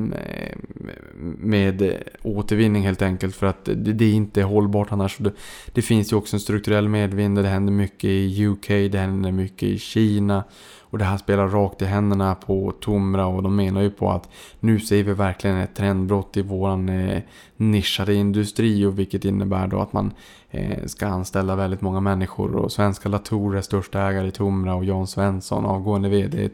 med 1.38 2.02
återvinning 2.22 2.82
helt 2.82 3.02
enkelt. 3.02 3.36
För 3.36 3.46
att 3.46 3.64
det, 3.64 3.74
det 3.74 4.04
är 4.04 4.12
inte 4.12 4.42
hållbart 4.42 4.92
annars. 4.92 5.16
Det, 5.18 5.32
det, 5.72 5.82
finns 5.82 6.12
ju 6.12 6.16
också 6.16 6.36
en 6.36 6.40
strukturell 6.40 6.88
medvind. 6.88 7.38
Det 7.38 7.48
händer 7.48 7.72
mycket 7.72 8.10
i 8.10 8.46
UK, 8.46 8.68
det 8.68 8.98
händer 8.98 9.32
mycket 9.32 9.68
i 9.68 9.78
Kina. 9.78 10.44
Och 10.90 10.98
det 10.98 11.04
här 11.04 11.16
spelar 11.16 11.48
rakt 11.48 11.82
i 11.82 11.84
händerna 11.84 12.34
på 12.34 12.72
Tomra 12.80 13.26
och 13.26 13.42
de 13.42 13.56
menar 13.56 13.82
ju 13.82 13.90
på 13.90 14.10
att 14.10 14.28
nu 14.60 14.80
ser 14.80 15.02
vi 15.02 15.12
verkligen 15.12 15.56
ett 15.56 15.74
trendbrott 15.74 16.36
i 16.36 16.42
våran 16.42 16.88
eh, 16.88 17.22
nischade 17.56 18.14
industri 18.14 18.84
och 18.84 18.98
vilket 18.98 19.24
innebär 19.24 19.66
då 19.66 19.80
att 19.80 19.92
man 19.92 20.12
Eh, 20.50 20.84
ska 20.86 21.06
anställa 21.06 21.56
väldigt 21.56 21.80
många 21.80 22.00
människor 22.00 22.54
och 22.54 22.72
Svenska 22.72 23.08
Latour 23.08 23.56
är 23.56 23.60
största 23.60 24.08
ägare 24.08 24.28
i 24.28 24.30
Tomra 24.30 24.74
och 24.74 24.84
Jan 24.84 25.06
Svensson, 25.06 25.66
avgående 25.66 26.08
vd 26.08 26.50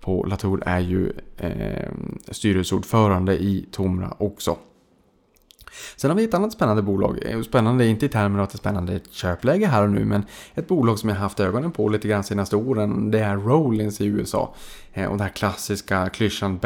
på 0.00 0.24
Latour, 0.24 0.62
är 0.66 0.80
ju 0.80 1.12
eh, 1.36 1.90
styrelseordförande 2.28 3.42
i 3.42 3.66
Tomra 3.70 4.14
också. 4.18 4.56
Sen 5.96 6.10
har 6.10 6.16
vi 6.16 6.24
ett 6.24 6.34
annat 6.34 6.52
spännande 6.52 6.82
bolag. 6.82 7.18
Eh, 7.22 7.42
spännande 7.42 7.86
inte 7.86 8.06
i 8.06 8.08
termer 8.08 8.38
av 8.38 8.44
att 8.44 8.50
det 8.50 8.56
är 8.56 8.58
spännande 8.58 9.00
köpläge 9.10 9.66
här 9.66 9.82
och 9.82 9.90
nu, 9.90 10.04
men 10.04 10.24
ett 10.54 10.68
bolag 10.68 10.98
som 10.98 11.08
jag 11.08 11.16
haft 11.16 11.40
ögonen 11.40 11.72
på 11.72 11.88
lite 11.88 12.08
grann 12.08 12.24
senaste 12.24 12.56
åren. 12.56 13.10
Det 13.10 13.20
är 13.20 13.36
Rollins 13.36 14.00
i 14.00 14.06
USA. 14.06 14.54
Eh, 14.92 15.04
och 15.04 15.12
den 15.12 15.20
här 15.20 15.28
klassiska 15.28 16.08
klyschan 16.08 16.58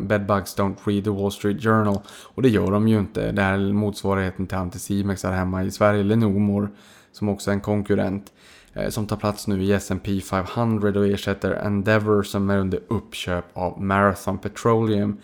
Bedbugs 0.00 0.56
don't 0.58 0.76
read 0.84 1.04
the 1.04 1.10
Wall 1.10 1.32
Street 1.32 1.62
Journal. 1.62 2.00
Och 2.08 2.42
det 2.42 2.48
gör 2.48 2.70
de 2.70 2.88
ju 2.88 2.98
inte. 2.98 3.32
Det 3.32 3.42
är 3.42 3.58
motsvarigheten 3.58 4.46
till 4.46 4.58
Anticimex 4.58 5.22
här 5.22 5.32
hemma 5.32 5.64
i 5.64 5.70
Sverige, 5.70 6.00
eller 6.00 6.16
Nomor, 6.16 6.70
som 7.12 7.28
också 7.28 7.50
är 7.50 7.54
en 7.54 7.60
konkurrent 7.60 8.32
eh, 8.74 8.88
som 8.88 9.06
tar 9.06 9.16
plats 9.16 9.46
nu 9.46 9.62
i 9.62 9.72
S&P 9.72 10.20
500 10.20 11.00
och 11.00 11.06
ersätter 11.06 11.66
Endeavor 11.66 12.22
som 12.22 12.50
är 12.50 12.58
under 12.58 12.80
uppköp 12.88 13.44
av 13.52 13.82
Marathon 13.82 14.38
Petroleum. 14.38 15.18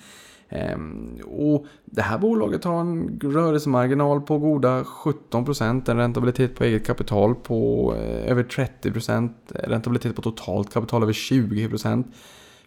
Ehm, 0.53 1.19
och 1.27 1.67
det 1.85 2.03
här 2.03 2.19
bolaget 2.19 2.65
har 2.65 2.81
en 2.81 3.21
rörelsemarginal 3.23 4.21
på 4.21 4.39
goda 4.39 4.85
17%, 4.85 5.91
en 5.91 5.97
räntabilitet 5.97 6.55
på 6.55 6.65
eget 6.65 6.87
kapital 6.87 7.35
på 7.35 7.95
eh, 7.97 8.31
över 8.31 8.43
30%, 8.43 9.31
räntabilitet 9.49 10.17
på 10.17 10.23
totalt 10.23 10.73
kapital 10.73 11.03
över 11.03 11.13
20%. 11.13 12.05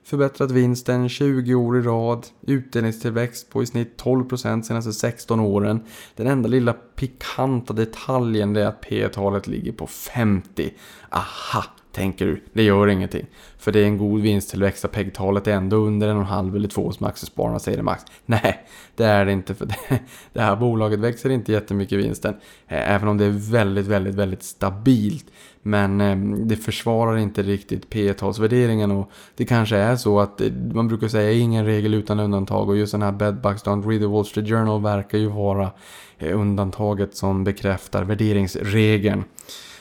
Förbättrat 0.04 0.52
vinsten 0.52 1.10
20 1.10 1.56
år 1.56 1.78
i 1.78 1.82
rad, 1.82 2.28
utdelningstillväxt 2.42 3.50
på 3.50 3.64
i 3.64 3.66
snitt 3.66 4.02
12% 4.04 4.62
senaste 4.62 4.94
16 4.94 5.40
åren. 5.40 5.84
Den 6.16 6.28
enda 6.28 6.50
lilla 6.50 6.74
pikanta 6.74 7.74
detaljen 7.74 8.56
är 8.56 8.66
att 8.66 8.82
P 8.82 9.10
talet 9.10 9.48
ligger 9.48 9.72
på 9.72 9.88
50. 9.88 10.74
Aha, 11.10 11.64
tänker 11.96 12.26
du. 12.26 12.41
Det 12.54 12.64
gör 12.64 12.88
ingenting. 12.88 13.26
För 13.58 13.72
det 13.72 13.80
är 13.80 13.86
en 13.86 13.98
god 13.98 14.22
vinsttillväxt 14.22 14.86
och 14.86 14.91
PEG-talet 14.91 15.48
är 15.48 15.52
ändå 15.52 15.78
under 15.78 16.08
en 16.08 16.16
och 16.16 16.22
en 16.22 16.28
halv 16.28 16.56
eller 16.56 16.68
två 16.68 16.91
som 16.91 17.06
aktiespararna 17.06 17.60
säger 17.60 17.78
det 17.78 17.84
max. 17.84 18.04
Nej, 18.26 18.66
det 18.96 19.04
är 19.04 19.26
det 19.26 19.32
inte. 19.32 19.56
För 19.56 19.66
det, 19.89 20.00
det 20.34 20.41
här 20.41 20.56
bolaget 20.56 21.00
växer 21.00 21.30
inte 21.30 21.52
jättemycket 21.52 22.00
vinsten. 22.00 22.36
Även 22.68 23.08
om 23.08 23.18
det 23.18 23.26
är 23.26 23.52
väldigt, 23.52 23.88
väldigt, 23.88 24.16
väldigt 24.16 24.43
stabilt. 24.43 25.26
Men 25.62 26.02
ehm, 26.02 26.48
det 26.48 26.56
försvarar 26.56 27.18
inte 27.18 27.43
riktigt 27.43 27.89
P 27.89 28.14
talsvärderingen 28.14 28.91
och 28.91 29.12
det 29.36 29.46
kanske 29.46 29.78
är 29.78 29.96
så 29.96 30.20
att 30.20 30.41
eh, 30.41 30.52
man 30.74 30.88
brukar 30.88 31.08
säga 31.08 31.32
ingen 31.32 31.66
regel 31.66 31.93
utan 31.93 32.20
undantag 32.20 32.70
och 32.70 32.78
just 32.78 32.91
den 32.91 33.02
här 33.02 33.12
Bedbugs 33.12 33.64
Don't 33.64 33.89
Read 33.89 34.02
the 34.02 34.08
Wall 34.08 34.26
Street 34.26 34.50
Journal 34.50 34.82
verkar 34.82 35.18
ju 35.18 35.28
vara 35.28 35.72
eh, 36.18 36.39
undantaget 36.39 37.16
som 37.16 37.43
bekräftar 37.43 38.04
värderingsregeln. 38.04 39.24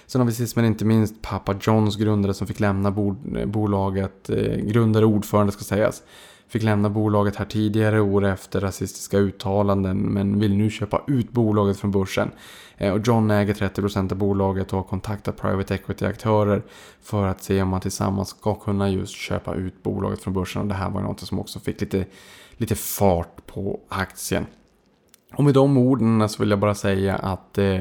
Sen 0.07 0.21
har 0.21 0.27
vi 0.27 0.33
sist 0.33 0.57
men 0.57 0.65
inte 0.65 0.85
minst 0.85 1.23
pappa 1.23 1.55
Johns 1.61 1.97
grundare 1.97 2.35
som 2.35 2.47
fick 2.47 2.61
lämna 2.61 2.89
eh, 2.89 3.47
bolaget, 3.47 4.31
eh, 4.31 4.57
grundare 4.57 5.05
och 5.05 5.11
ordförande 5.11 5.53
ska 5.53 5.65
sägas. 5.65 6.03
Fick 6.49 6.63
lämna 6.63 6.91
bolaget 6.91 7.37
här 7.37 7.45
tidigare 7.45 8.01
år 8.01 8.25
efter 8.25 8.61
rasistiska 8.61 9.19
uttalanden 9.19 9.99
men 9.99 10.41
vill 10.41 10.57
nu 10.57 10.71
köpa 10.71 11.03
ut 11.07 11.33
bolaget 11.33 11.77
från 11.77 11.91
börsen. 11.91 12.31
Eh, 12.77 12.93
och 12.93 13.01
John 13.05 13.31
äger 13.31 13.55
30% 13.55 14.13
av 14.13 14.19
bolaget 14.19 14.73
och 14.73 14.79
har 14.79 14.85
kontaktat 14.85 15.37
private 15.37 15.75
equity-aktörer 15.75 16.63
för 17.03 17.27
att 17.27 17.43
se 17.43 17.63
om 17.63 17.69
man 17.69 17.81
tillsammans 17.81 18.29
ska 18.29 18.55
kunna 18.55 18.91
just 18.91 19.15
köpa 19.15 19.55
ut 19.55 19.83
bolaget 19.83 20.21
från 20.21 20.35
börsen. 20.35 20.63
Och 20.63 20.69
det 20.69 20.75
här 20.75 20.91
var 20.91 21.01
något 21.01 21.21
som 21.21 21.39
också 21.39 21.61
fick 21.61 21.81
lite, 21.81 22.07
lite 22.57 22.75
fart 22.75 23.47
på 23.47 23.81
aktien. 23.89 24.47
Och 25.37 25.45
med 25.45 25.55
de 25.55 25.77
orden 25.77 26.29
så 26.29 26.43
vill 26.43 26.51
jag 26.51 26.59
bara 26.59 26.75
säga 26.75 27.17
att 27.17 27.59
eh, 27.59 27.81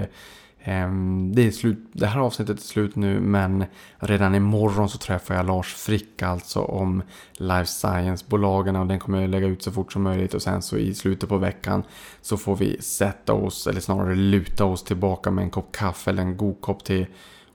Ehm, 0.66 1.32
det, 1.36 1.48
är 1.48 1.52
slut, 1.52 1.78
det 1.92 2.06
här 2.06 2.20
avsnittet 2.20 2.58
är 2.58 2.64
slut 2.64 2.96
nu 2.96 3.20
men 3.20 3.66
redan 3.98 4.36
imorgon 4.36 4.90
så 4.90 4.98
träffar 4.98 5.36
jag 5.36 5.46
Lars 5.46 5.74
Frick 5.74 6.22
alltså 6.22 6.60
om 6.60 7.04
Life 7.34 7.66
Science-bolagen 7.66 8.76
och 8.76 8.88
den 8.88 9.00
kommer 9.00 9.22
jag 9.22 9.30
lägga 9.30 9.48
ut 9.48 9.64
så 9.64 9.72
fort 9.72 9.94
som 9.94 10.04
möjligt 10.04 10.34
och 10.34 10.42
sen 10.42 10.62
så 10.62 10.78
i 10.78 10.94
slutet 10.94 11.30
på 11.30 11.38
veckan 11.38 11.84
så 12.22 12.38
får 12.38 12.56
vi 12.56 12.82
sätta 12.82 13.34
oss 13.34 13.68
eller 13.68 13.82
snarare 13.82 14.16
luta 14.16 14.66
oss 14.66 14.84
tillbaka 14.84 15.32
med 15.32 15.44
en 15.44 15.50
kopp 15.50 15.72
kaffe 15.72 16.10
eller 16.10 16.24
en 16.24 16.38
god 16.38 16.62
kopp 16.62 16.84
te 16.84 17.06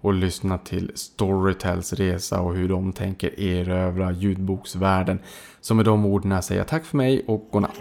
och 0.01 0.15
lyssna 0.15 0.59
till 0.59 0.93
Storytels 0.95 1.93
resa 1.93 2.41
och 2.41 2.55
hur 2.55 2.69
de 2.69 2.93
tänker 2.93 3.41
erövra 3.41 4.13
ljudboksvärlden. 4.13 5.19
Så 5.61 5.75
med 5.75 5.85
de 5.85 6.07
orden 6.07 6.43
säger 6.43 6.61
jag 6.61 6.69
tack 6.69 6.85
för 6.85 6.97
mig 6.97 7.25
och 7.27 7.49
godnatt. 7.51 7.73